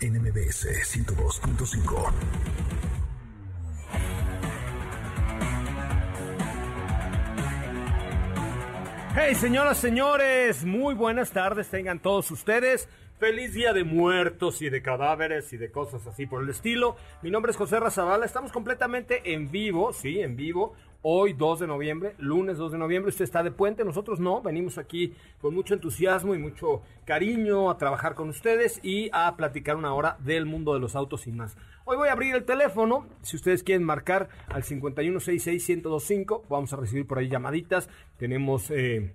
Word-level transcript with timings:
NMBS 0.00 0.66
102.5. 0.82 2.12
Hey, 9.16 9.34
señoras, 9.36 9.78
señores, 9.78 10.64
muy 10.64 10.94
buenas 10.94 11.30
tardes 11.30 11.68
tengan 11.68 12.00
todos 12.00 12.30
ustedes. 12.30 12.88
Feliz 13.20 13.54
día 13.54 13.72
de 13.72 13.84
muertos 13.84 14.60
y 14.60 14.68
de 14.68 14.82
cadáveres 14.82 15.52
y 15.52 15.56
de 15.56 15.70
cosas 15.70 16.06
así 16.06 16.26
por 16.26 16.42
el 16.42 16.48
estilo. 16.50 16.96
Mi 17.22 17.30
nombre 17.30 17.52
es 17.52 17.56
José 17.56 17.78
Razabala. 17.78 18.26
Estamos 18.26 18.50
completamente 18.50 19.32
en 19.32 19.50
vivo, 19.50 19.92
sí, 19.92 20.20
en 20.20 20.36
vivo 20.36 20.74
hoy 21.06 21.34
2 21.34 21.60
de 21.60 21.66
noviembre, 21.66 22.14
lunes 22.16 22.56
2 22.56 22.72
de 22.72 22.78
noviembre, 22.78 23.10
usted 23.10 23.24
está 23.24 23.42
de 23.42 23.50
puente, 23.50 23.84
nosotros 23.84 24.20
no, 24.20 24.40
venimos 24.40 24.78
aquí 24.78 25.12
con 25.38 25.54
mucho 25.54 25.74
entusiasmo 25.74 26.34
y 26.34 26.38
mucho 26.38 26.80
cariño 27.04 27.68
a 27.68 27.76
trabajar 27.76 28.14
con 28.14 28.30
ustedes 28.30 28.80
y 28.82 29.10
a 29.12 29.36
platicar 29.36 29.76
una 29.76 29.92
hora 29.92 30.16
del 30.20 30.46
mundo 30.46 30.72
de 30.72 30.80
los 30.80 30.96
autos 30.96 31.26
y 31.26 31.32
más. 31.32 31.58
Hoy 31.84 31.98
voy 31.98 32.08
a 32.08 32.12
abrir 32.12 32.34
el 32.34 32.44
teléfono, 32.44 33.06
si 33.20 33.36
ustedes 33.36 33.62
quieren 33.62 33.84
marcar 33.84 34.30
al 34.48 34.62
5166-1025, 34.62 36.44
vamos 36.48 36.72
a 36.72 36.76
recibir 36.76 37.06
por 37.06 37.18
ahí 37.18 37.28
llamaditas, 37.28 37.90
tenemos... 38.16 38.70
Eh, 38.70 39.12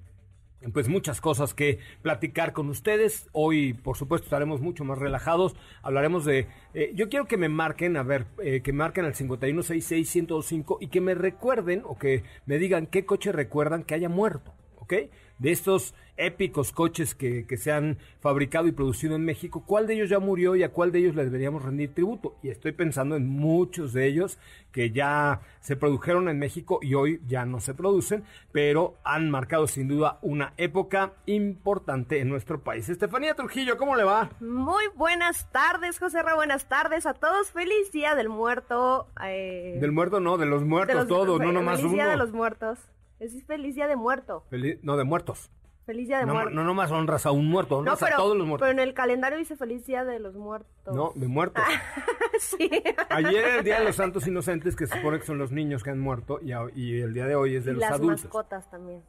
pues 0.74 0.90
muchas 0.90 1.22
cosas 1.22 1.54
que 1.54 1.80
platicar 2.02 2.54
con 2.54 2.70
ustedes. 2.70 3.30
Hoy, 3.32 3.74
por 3.74 3.98
supuesto, 3.98 4.26
estaremos 4.26 4.62
mucho 4.62 4.84
más 4.84 4.98
relajados. 4.98 5.56
Hablaremos 5.82 6.26
de... 6.26 6.48
Eh, 6.74 6.92
yo 6.96 7.10
quiero 7.10 7.26
que 7.26 7.38
me 7.38 7.50
marquen, 7.50 7.98
a 7.98 8.04
ver, 8.04 8.26
eh, 8.44 8.62
que 8.62 8.74
marquen 8.74 9.06
al 9.06 9.14
5166-1025 9.14 10.78
y 10.82 10.88
que 10.88 11.02
me 11.02 11.16
recuerden 11.16 11.82
o 11.86 11.98
que 11.98 12.24
me 12.46 12.58
digan 12.58 12.88
qué 12.88 13.06
coche 13.06 13.32
recuerdan 13.32 13.84
que 13.84 13.96
haya 13.96 14.10
muerto, 14.10 14.54
¿ok? 14.78 14.94
De 15.40 15.52
estos 15.52 15.96
épicos 16.18 16.74
coches 16.74 17.16
que, 17.16 17.46
se 17.58 17.72
han 17.72 17.98
fabricado 18.20 18.68
y 18.68 18.74
producido 18.74 19.16
en 19.16 19.24
México, 19.24 19.64
¿cuál 19.66 19.88
de 19.88 19.96
ellos 19.96 20.10
ya 20.10 20.20
murió 20.20 20.56
y 20.56 20.64
a 20.64 20.74
cuál 20.74 20.92
de 20.92 21.00
ellos 21.00 21.16
le 21.16 21.24
deberíamos 21.24 21.64
rendir 21.64 21.94
tributo? 21.94 22.36
Y 22.44 22.50
estoy 22.50 22.74
pensando 22.74 23.16
en 23.16 23.28
muchos 23.28 23.94
de 23.94 24.06
ellos 24.06 24.38
que 24.74 24.92
ya 24.92 25.42
se 25.62 25.78
produjeron 25.78 26.28
en 26.28 26.38
México 26.38 26.80
y 26.82 26.94
hoy 26.94 27.22
ya 27.26 27.46
no 27.46 27.62
se 27.62 27.74
producen, 27.74 28.26
pero 28.52 28.96
han 29.04 29.32
marcado 29.32 29.66
sin 29.68 29.88
duda 29.88 30.20
una 30.22 30.54
época 30.58 31.14
importante 31.26 32.20
en 32.20 32.28
nuestro 32.28 32.62
país. 32.62 32.90
Estefanía 32.90 33.34
Trujillo, 33.34 33.78
¿cómo 33.78 33.96
le 33.96 34.04
va? 34.04 34.30
Muy 34.42 34.84
buenas 34.96 35.50
tardes, 35.52 36.00
José 36.00 36.22
Ra, 36.22 36.36
buenas 36.36 36.68
tardes 36.68 37.06
a 37.06 37.14
todos. 37.14 37.52
Feliz 37.52 37.94
Día 37.94 38.16
del 38.16 38.28
Muerto. 38.28 39.08
Eh, 39.24 39.78
del 39.80 39.94
muerto 39.94 40.20
no, 40.20 40.38
de 40.38 40.46
los 40.46 40.64
muertos 40.66 41.08
todos, 41.08 41.40
no 41.40 41.52
nomás 41.54 41.80
uno. 41.80 41.90
Feliz 41.90 41.94
Día 41.94 42.08
de 42.08 42.18
los 42.18 42.34
Muertos. 42.34 42.80
Es 43.20 43.44
feliz 43.46 43.76
Día 43.76 43.88
de 43.88 43.96
Muerto. 43.96 44.46
no, 44.82 44.98
de 44.98 45.04
muertos. 45.04 45.52
Feliz 45.86 46.08
Día 46.08 46.20
de 46.20 46.26
no, 46.26 46.34
Muertos. 46.34 46.54
No 46.54 46.64
nomás 46.64 46.92
honras 46.92 47.26
a 47.26 47.32
un 47.32 47.48
muerto, 47.48 47.78
honras 47.78 48.02
a 48.04 48.16
todos 48.16 48.38
los 48.38 48.46
muertos. 48.46 48.68
Pero 48.68 48.82
en 48.82 48.88
el 48.88 48.94
calendario 48.94 49.38
dice 49.38 49.58
Feliz 49.58 49.86
Día 49.86 50.06
de 50.06 50.20
los 50.20 50.36
Muertos. 50.36 50.96
No, 50.96 51.12
de 51.16 51.28
muertos. 51.28 51.64
sí. 52.40 52.70
Ayer 53.10 53.44
era 53.44 53.56
el 53.58 53.64
Día 53.64 53.80
de 53.80 53.86
los 53.86 53.96
Santos 53.96 54.28
Inocentes, 54.28 54.76
que 54.76 54.88
se 54.88 54.98
supone 54.98 55.20
que 55.20 55.26
son 55.26 55.38
los 55.38 55.52
niños 55.52 55.84
que 55.84 55.90
han 55.90 56.00
muerto, 56.00 56.40
y, 56.42 56.52
y 56.80 57.02
el 57.02 57.14
día 57.14 57.26
de 57.26 57.36
hoy 57.36 57.56
es 57.56 57.66
de 57.66 57.74
los 57.74 57.84
adultos. 57.84 58.10
las 58.10 58.24
mascotas 58.26 58.70
también. 58.70 59.04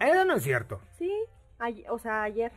Eso 0.00 0.24
no 0.24 0.34
es 0.34 0.42
cierto. 0.42 0.80
Sí, 0.98 1.12
o 1.88 1.98
sea, 1.98 2.22
ayer. 2.22 2.52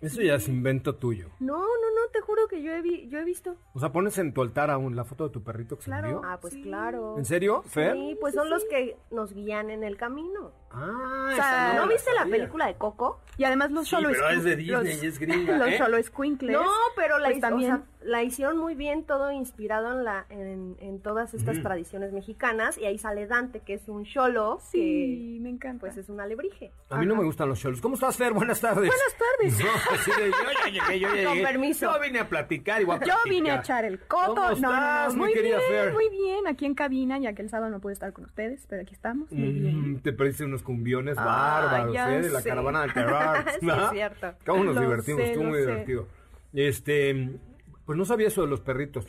Eso 0.00 0.22
ya 0.22 0.34
es 0.34 0.48
invento 0.48 0.94
tuyo. 0.94 1.30
No, 1.40 1.58
no, 1.58 1.64
no, 1.64 2.10
te 2.12 2.20
juro 2.20 2.46
que 2.46 2.62
yo 2.62 2.72
he, 2.72 3.08
yo 3.08 3.18
he 3.18 3.24
visto. 3.24 3.56
O 3.74 3.80
sea, 3.80 3.90
pones 3.90 4.16
en 4.18 4.32
tu 4.32 4.42
altar 4.42 4.70
aún 4.70 4.94
la 4.94 5.04
foto 5.04 5.24
de 5.24 5.30
tu 5.30 5.42
perrito 5.42 5.76
que 5.76 5.84
claro. 5.84 6.08
se 6.08 6.14
murió. 6.14 6.30
Ah, 6.30 6.38
pues 6.40 6.54
claro. 6.54 7.18
¿En 7.18 7.24
serio, 7.24 7.62
Fer? 7.62 7.94
Sí, 7.94 8.16
pues 8.20 8.34
son 8.34 8.48
los 8.48 8.64
que 8.66 8.96
nos 9.10 9.32
guían 9.32 9.70
en 9.70 9.82
el 9.82 9.96
camino. 9.96 10.52
Ah, 10.70 11.28
o 11.32 11.34
sea, 11.34 11.74
¿no, 11.76 11.88
viste 11.88 12.10
la, 12.12 12.26
película 12.26 12.66
de 12.66 12.74
Coco? 12.74 13.20
Y 13.38 13.44
además 13.44 13.70
los 13.70 13.84
sí, 13.84 13.90
solo 13.90 14.10
pero 14.10 14.28
es 14.30 14.44
de 14.44 14.56
Disney 14.56 14.94
los, 14.94 15.02
y 15.02 15.06
es 15.06 15.18
gringa, 15.20 15.56
Los 15.56 15.68
¿eh? 15.68 15.78
solo 15.78 16.02
squinkles. 16.02 16.52
No, 16.52 16.66
pero 16.96 17.18
la, 17.18 17.28
pues 17.28 17.40
también... 17.40 17.84
la 18.02 18.22
hicieron 18.24 18.58
muy 18.58 18.74
bien, 18.74 19.04
todo 19.04 19.30
inspirado 19.30 19.92
en 19.92 20.04
la 20.04 20.26
en, 20.28 20.76
en 20.80 21.00
todas 21.00 21.34
estas 21.34 21.62
tradiciones 21.62 22.12
mexicanas. 22.12 22.76
Y 22.78 22.84
ahí 22.84 22.98
sale 22.98 23.26
Dante, 23.26 23.60
que 23.60 23.74
es 23.74 23.88
un 23.88 24.04
cholo. 24.04 24.58
Sí, 24.70 25.36
que, 25.36 25.40
me 25.40 25.50
encanta. 25.50 25.80
Pues 25.80 25.96
es 25.96 26.08
una 26.08 26.24
alebrije. 26.24 26.72
A 26.90 26.98
mí 26.98 27.06
no 27.06 27.14
me 27.14 27.24
gustan 27.24 27.48
los 27.48 27.60
cholos. 27.60 27.80
¿Cómo 27.80 27.94
estás, 27.94 28.16
Fer? 28.16 28.32
Buenas 28.32 28.60
tardes. 28.60 28.88
Buenas 28.88 29.16
tardes. 29.16 29.58
No, 29.64 29.94
así 29.94 30.10
de, 30.10 30.30
yo 30.30 30.36
ya 30.64 30.70
llegué, 30.70 31.00
yo 31.00 31.14
ya 31.14 31.24
Con 31.24 31.34
llegué. 31.34 31.46
permiso. 31.46 31.92
Yo 31.92 32.00
vine 32.00 32.18
a 32.18 32.28
platicar 32.28 32.82
a 32.82 33.04
Yo 33.04 33.14
vine 33.28 33.50
a 33.52 33.56
echar 33.60 33.84
el 33.84 34.00
coto. 34.00 34.34
¿Cómo 34.34 34.56
no, 34.56 34.72
no, 34.72 35.08
no, 35.08 35.14
muy 35.14 35.32
querida 35.32 35.58
bien, 35.58 35.70
Fer? 35.70 35.92
muy 35.92 36.08
bien, 36.08 36.46
aquí 36.46 36.66
en 36.66 36.74
cabina, 36.74 37.18
ya 37.18 37.32
que 37.32 37.42
el 37.42 37.50
sábado 37.50 37.70
no 37.70 37.80
pude 37.80 37.92
estar 37.92 38.12
con 38.12 38.24
ustedes, 38.24 38.66
pero 38.68 38.82
aquí 38.82 38.94
estamos, 38.94 39.30
muy 39.32 39.52
bien. 39.52 39.92
Mm, 39.92 40.00
te 40.00 40.12
perdiste 40.12 40.44
unos 40.44 40.57
cumbiones 40.62 41.16
Ah, 41.18 41.24
bárbaros, 41.70 41.96
¿eh? 41.96 42.20
De 42.22 42.30
la 42.30 42.40
sé. 42.40 42.48
caravana 42.48 42.82
del 42.82 42.92
terror. 42.92 43.18
Sí, 43.60 43.68
es 43.70 43.90
cierto. 43.90 44.34
¿Cómo 44.46 44.64
nos 44.64 44.74
Lo 44.76 44.80
divertimos? 44.82 45.22
sé, 45.22 45.28
Estuvo 45.32 45.44
muy 45.44 45.58
sé. 45.58 45.66
divertido. 45.66 46.06
Este, 46.52 47.38
pues 47.84 47.98
no 47.98 48.04
sabía 48.04 48.28
eso 48.28 48.42
de 48.42 48.48
los 48.48 48.60
perritos. 48.60 49.06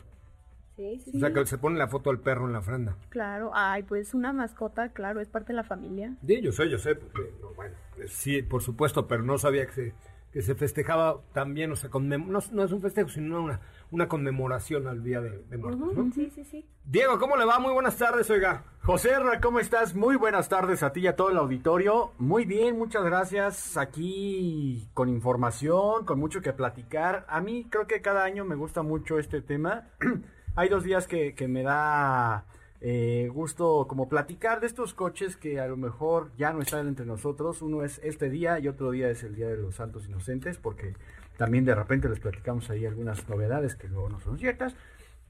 Sí, 0.75 0.97
sí, 1.03 1.11
O 1.15 1.19
sea, 1.19 1.33
que 1.33 1.45
se 1.45 1.57
pone 1.57 1.77
la 1.77 1.87
foto 1.89 2.09
del 2.09 2.19
perro 2.19 2.45
en 2.47 2.53
la 2.53 2.59
ofrenda. 2.59 2.95
Claro, 3.09 3.51
ay, 3.53 3.83
pues 3.83 4.13
una 4.13 4.31
mascota, 4.31 4.89
claro, 4.93 5.19
es 5.19 5.27
parte 5.27 5.47
de 5.51 5.57
la 5.57 5.63
familia. 5.63 6.15
Sí, 6.25 6.39
yo 6.41 6.51
sé, 6.53 6.69
yo 6.69 6.77
sé. 6.77 6.95
porque, 6.95 7.33
no, 7.41 7.49
bueno, 7.53 7.75
sí, 8.07 8.41
por 8.43 8.61
supuesto, 8.61 9.05
pero 9.05 9.23
no 9.23 9.37
sabía 9.37 9.65
que 9.65 9.71
se, 9.73 9.93
que 10.31 10.41
se 10.41 10.55
festejaba 10.55 11.21
también, 11.33 11.71
o 11.71 11.75
sea, 11.75 11.89
no, 11.91 12.39
no 12.51 12.63
es 12.63 12.71
un 12.71 12.81
festejo, 12.81 13.09
sino 13.09 13.41
una, 13.41 13.59
una 13.91 14.07
conmemoración 14.07 14.87
al 14.87 15.03
Día 15.03 15.21
de, 15.21 15.43
de 15.49 15.57
Muertos, 15.57 15.95
¿no? 15.95 16.11
Sí, 16.11 16.29
sí, 16.29 16.43
sí. 16.43 16.69
Diego, 16.85 17.17
¿cómo 17.19 17.35
le 17.35 17.45
va? 17.45 17.59
Muy 17.59 17.73
buenas 17.73 17.97
tardes, 17.97 18.29
oiga. 18.29 18.63
José 18.83 19.17
Ra, 19.19 19.39
¿cómo 19.41 19.59
estás? 19.59 19.95
Muy 19.95 20.15
buenas 20.15 20.49
tardes 20.49 20.83
a 20.83 20.91
ti 20.93 21.01
y 21.01 21.07
a 21.07 21.15
todo 21.15 21.29
el 21.29 21.37
auditorio. 21.37 22.11
Muy 22.19 22.45
bien, 22.45 22.77
muchas 22.77 23.03
gracias. 23.03 23.77
Aquí 23.77 24.87
con 24.93 25.09
información, 25.09 26.05
con 26.05 26.19
mucho 26.19 26.41
que 26.41 26.53
platicar. 26.53 27.25
A 27.27 27.41
mí 27.41 27.67
creo 27.69 27.87
que 27.87 28.01
cada 28.01 28.23
año 28.23 28.45
me 28.45 28.55
gusta 28.55 28.83
mucho 28.83 29.17
este 29.19 29.41
tema. 29.41 29.89
Hay 30.55 30.69
dos 30.69 30.83
días 30.83 31.07
que, 31.07 31.33
que 31.35 31.47
me 31.47 31.63
da 31.63 32.45
eh, 32.81 33.29
gusto 33.33 33.87
como 33.87 34.07
platicar 34.07 34.61
de 34.61 34.67
estos 34.67 34.93
coches 34.93 35.35
que 35.35 35.59
a 35.59 35.67
lo 35.67 35.75
mejor 35.75 36.31
ya 36.37 36.53
no 36.53 36.61
están 36.61 36.87
entre 36.87 37.05
nosotros. 37.05 37.61
Uno 37.61 37.83
es 37.83 37.99
este 38.03 38.29
día 38.29 38.59
y 38.59 38.67
otro 38.67 38.91
día 38.91 39.09
es 39.09 39.23
el 39.23 39.35
Día 39.35 39.47
de 39.47 39.57
los 39.57 39.75
Santos 39.75 40.07
Inocentes, 40.07 40.57
porque 40.57 40.93
también 41.37 41.65
de 41.65 41.75
repente 41.75 42.07
les 42.09 42.19
platicamos 42.19 42.69
ahí 42.69 42.85
algunas 42.85 43.27
novedades 43.27 43.75
que 43.75 43.87
luego 43.87 44.09
no 44.09 44.19
son 44.19 44.37
ciertas. 44.37 44.75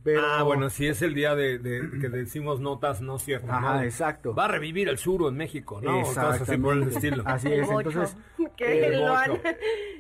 Pero... 0.04 0.22
Ah, 0.26 0.44
bueno, 0.44 0.70
sí 0.70 0.88
es 0.88 1.02
el 1.02 1.14
día 1.14 1.36
de, 1.36 1.60
de- 1.60 1.90
que 2.00 2.10
decimos 2.10 2.60
notas 2.62 3.02
no 3.02 3.20
ciertas. 3.20 3.50
Ajá, 3.50 3.76
¿no? 3.78 3.82
exacto. 3.84 4.34
Va 4.34 4.46
a 4.46 4.48
revivir 4.48 4.88
el 4.90 4.98
suro 4.98 5.28
en 5.30 5.36
México, 5.36 5.82
¿no? 5.82 6.02
Cosas 6.04 6.42
así 6.42 6.58
por 6.58 6.74
el 6.74 6.84
Exactamente. 6.84 6.96
estilo. 6.96 7.24
Así 7.26 7.48
El 7.48 7.60
es, 7.62 7.70
entonces... 7.70 8.18
que 8.56 8.88
el 8.88 9.00
lo 9.06 9.16
han, 9.16 9.32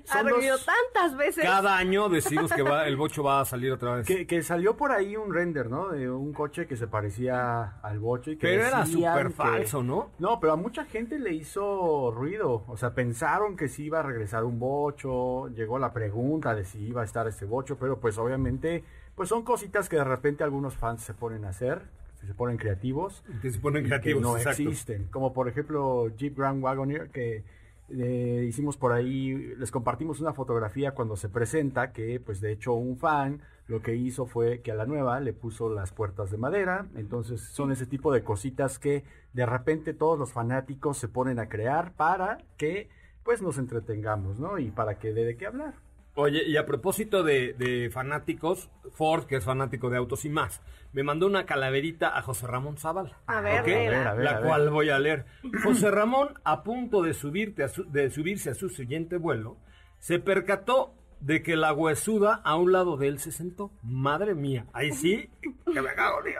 ha 0.09 0.23
revivido 0.23 0.57
tantas 0.57 1.15
veces. 1.17 1.43
Cada 1.43 1.77
año 1.77 2.09
decimos 2.09 2.51
que 2.51 2.61
va, 2.61 2.87
el 2.87 2.95
bocho 2.97 3.23
va 3.23 3.41
a 3.41 3.45
salir 3.45 3.71
otra 3.71 3.95
vez. 3.95 4.07
Que, 4.07 4.25
que 4.25 4.41
salió 4.43 4.75
por 4.77 4.91
ahí 4.91 5.15
un 5.17 5.33
render, 5.33 5.69
¿no? 5.69 5.89
De 5.89 6.09
un 6.09 6.33
coche 6.33 6.65
que 6.67 6.75
se 6.77 6.87
parecía 6.87 7.79
al 7.81 7.99
bocho 7.99 8.31
y 8.31 8.37
que 8.37 8.47
Pero 8.47 8.65
era 8.65 8.85
súper 8.85 9.27
que- 9.27 9.33
falso, 9.33 9.83
¿no? 9.83 10.11
No, 10.19 10.39
pero 10.39 10.53
a 10.53 10.55
mucha 10.55 10.85
gente 10.85 11.19
le 11.19 11.33
hizo 11.33 12.11
ruido. 12.11 12.63
O 12.67 12.77
sea, 12.77 12.93
pensaron 12.93 13.55
que 13.57 13.67
sí 13.67 13.85
iba 13.85 13.99
a 13.99 14.03
regresar 14.03 14.43
un 14.45 14.59
bocho. 14.59 15.47
Llegó 15.49 15.77
la 15.79 15.91
pregunta 15.91 16.55
de 16.55 16.63
si 16.65 16.79
iba 16.87 17.01
a 17.01 17.05
estar 17.05 17.27
este 17.27 17.45
bocho, 17.45 17.77
pero 17.77 17.99
pues 17.99 18.17
obviamente, 18.17 18.83
pues 19.15 19.27
son 19.29 19.43
cositas 19.43 19.88
que 19.89 19.97
de 19.97 20.05
repente 20.05 20.43
algunos 20.43 20.75
fans 20.75 21.01
se 21.01 21.13
ponen 21.13 21.43
a 21.43 21.49
hacer, 21.49 21.81
se 22.25 22.33
ponen 22.33 22.57
creativos. 22.57 23.23
Que 23.41 23.51
se 23.51 23.59
ponen 23.59 23.85
creativos, 23.85 24.21
que 24.21 24.27
no 24.27 24.37
exacto. 24.37 24.63
existen. 24.63 25.07
Como 25.11 25.33
por 25.33 25.49
ejemplo 25.49 26.09
Jeep 26.15 26.37
Grand 26.37 26.63
Wagoneer, 26.63 27.09
que 27.09 27.43
eh, 27.89 28.45
hicimos 28.47 28.77
por 28.77 28.91
ahí, 28.91 29.53
les 29.57 29.71
compartimos 29.71 30.19
una 30.19 30.33
fotografía 30.33 30.91
cuando 30.91 31.15
se 31.15 31.29
presenta, 31.29 31.91
que 31.91 32.19
pues 32.19 32.39
de 32.39 32.51
hecho 32.51 32.73
un 32.73 32.97
fan 32.97 33.41
lo 33.67 33.81
que 33.81 33.95
hizo 33.95 34.25
fue 34.25 34.61
que 34.61 34.71
a 34.71 34.75
la 34.75 34.85
nueva 34.85 35.19
le 35.19 35.33
puso 35.33 35.69
las 35.69 35.91
puertas 35.91 36.31
de 36.31 36.37
madera, 36.37 36.87
entonces 36.95 37.41
son 37.41 37.71
ese 37.71 37.85
tipo 37.85 38.11
de 38.11 38.23
cositas 38.23 38.79
que 38.79 39.03
de 39.33 39.45
repente 39.45 39.93
todos 39.93 40.17
los 40.17 40.31
fanáticos 40.31 40.97
se 40.97 41.07
ponen 41.07 41.39
a 41.39 41.49
crear 41.49 41.93
para 41.93 42.39
que 42.57 42.89
pues 43.23 43.41
nos 43.41 43.59
entretengamos, 43.59 44.39
¿no? 44.39 44.57
Y 44.57 44.71
para 44.71 44.97
que 44.97 45.13
dé 45.13 45.23
de 45.23 45.37
qué 45.37 45.45
hablar. 45.45 45.75
Oye, 46.15 46.43
y 46.45 46.57
a 46.57 46.65
propósito 46.65 47.23
de, 47.23 47.53
de 47.53 47.89
fanáticos, 47.91 48.69
Ford, 48.93 49.25
que 49.25 49.37
es 49.37 49.43
fanático 49.45 49.89
de 49.89 49.97
autos 49.97 50.25
y 50.25 50.29
más, 50.29 50.61
me 50.91 51.03
mandó 51.03 51.27
una 51.27 51.45
calaverita 51.45 52.17
a 52.17 52.21
José 52.21 52.47
Ramón 52.47 52.77
Zavala. 52.77 53.17
A 53.27 53.39
ver. 53.41 53.59
A 53.59 53.61
ver, 53.61 53.93
la 54.23 54.31
a 54.31 54.39
ver. 54.39 54.41
cual 54.47 54.69
voy 54.69 54.89
a 54.89 54.99
leer. 54.99 55.25
José 55.63 55.91
Ramón, 55.91 56.33
a 56.43 56.63
punto 56.63 57.01
de, 57.03 57.13
subirte 57.13 57.63
a 57.63 57.69
su- 57.69 57.89
de 57.89 58.09
subirse 58.09 58.49
a 58.49 58.53
su 58.55 58.69
siguiente 58.69 59.17
vuelo, 59.17 59.57
se 59.99 60.19
percató 60.19 60.93
de 61.21 61.43
que 61.43 61.55
la 61.57 61.73
huesuda 61.73 62.41
a 62.43 62.55
un 62.55 62.71
lado 62.71 62.97
de 62.97 63.07
él 63.07 63.19
se 63.19 63.31
sentó. 63.31 63.71
Madre 63.83 64.35
mía, 64.35 64.65
ahí 64.73 64.91
sí, 64.91 65.29
que 65.71 65.81
me 65.81 65.93
cago, 65.93 66.21
tío. 66.23 66.39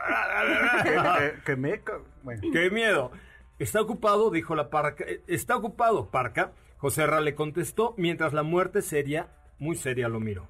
que, 0.84 1.34
que 1.46 1.56
me... 1.56 1.82
Bueno. 2.24 2.42
¡Qué 2.52 2.70
miedo! 2.70 3.12
Está 3.60 3.82
ocupado, 3.82 4.30
dijo 4.32 4.56
la 4.56 4.70
parca. 4.70 5.04
"Eh, 5.06 5.22
Está 5.28 5.56
ocupado, 5.58 6.10
parca. 6.10 6.54
José 6.78 7.06
Ra 7.06 7.20
le 7.20 7.36
contestó 7.36 7.94
mientras 7.98 8.32
la 8.34 8.44
muerte 8.44 8.82
seria, 8.82 9.28
muy 9.60 9.76
seria, 9.76 10.08
lo 10.10 10.20
miró. 10.20 10.48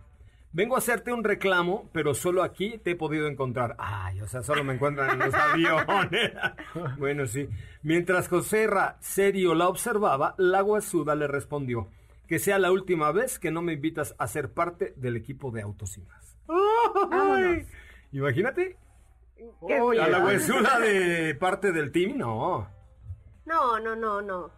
Vengo 0.51 0.75
a 0.75 0.79
hacerte 0.79 1.13
un 1.13 1.23
reclamo, 1.23 1.89
pero 1.93 2.15
solo 2.15 2.41
aquí 2.41 2.79
te 2.79 2.91
he 2.91 2.95
podido 2.95 3.27
encontrar. 3.27 3.75
Ay, 3.77 4.19
o 4.21 4.27
sea, 4.27 4.41
solo 4.41 4.63
me 4.63 4.73
encuentran 4.73 5.11
en 5.11 5.19
los 5.19 5.33
aviones. 5.35 6.31
bueno, 6.97 7.27
sí. 7.27 7.47
Mientras 7.83 8.27
José 8.27 8.65
Ra, 8.65 8.97
serio, 8.99 9.53
la 9.53 9.67
observaba, 9.67 10.33
la 10.37 10.63
huesuda 10.63 11.15
le 11.15 11.27
respondió 11.27 11.89
que 12.27 12.39
sea 12.39 12.59
la 12.59 12.71
última 12.71 13.11
vez 13.11 13.39
que 13.39 13.51
no 13.51 13.61
me 13.63 13.73
invitas 13.73 14.15
a 14.19 14.27
ser 14.27 14.51
parte 14.53 14.93
del 14.97 15.17
equipo 15.17 15.51
de 15.51 15.63
autos 15.63 15.97
y 15.97 16.01
más. 16.01 16.37
Ay, 17.11 17.65
Imagínate. 18.11 18.77
Qué 19.67 19.73
a 19.75 20.07
la 20.07 20.25
huesuda 20.25 20.79
de 20.79 21.33
parte 21.39 21.71
del 21.71 21.91
team, 21.91 22.17
no. 22.17 22.67
No, 23.45 23.79
no, 23.79 23.95
no, 23.95 24.21
no. 24.21 24.51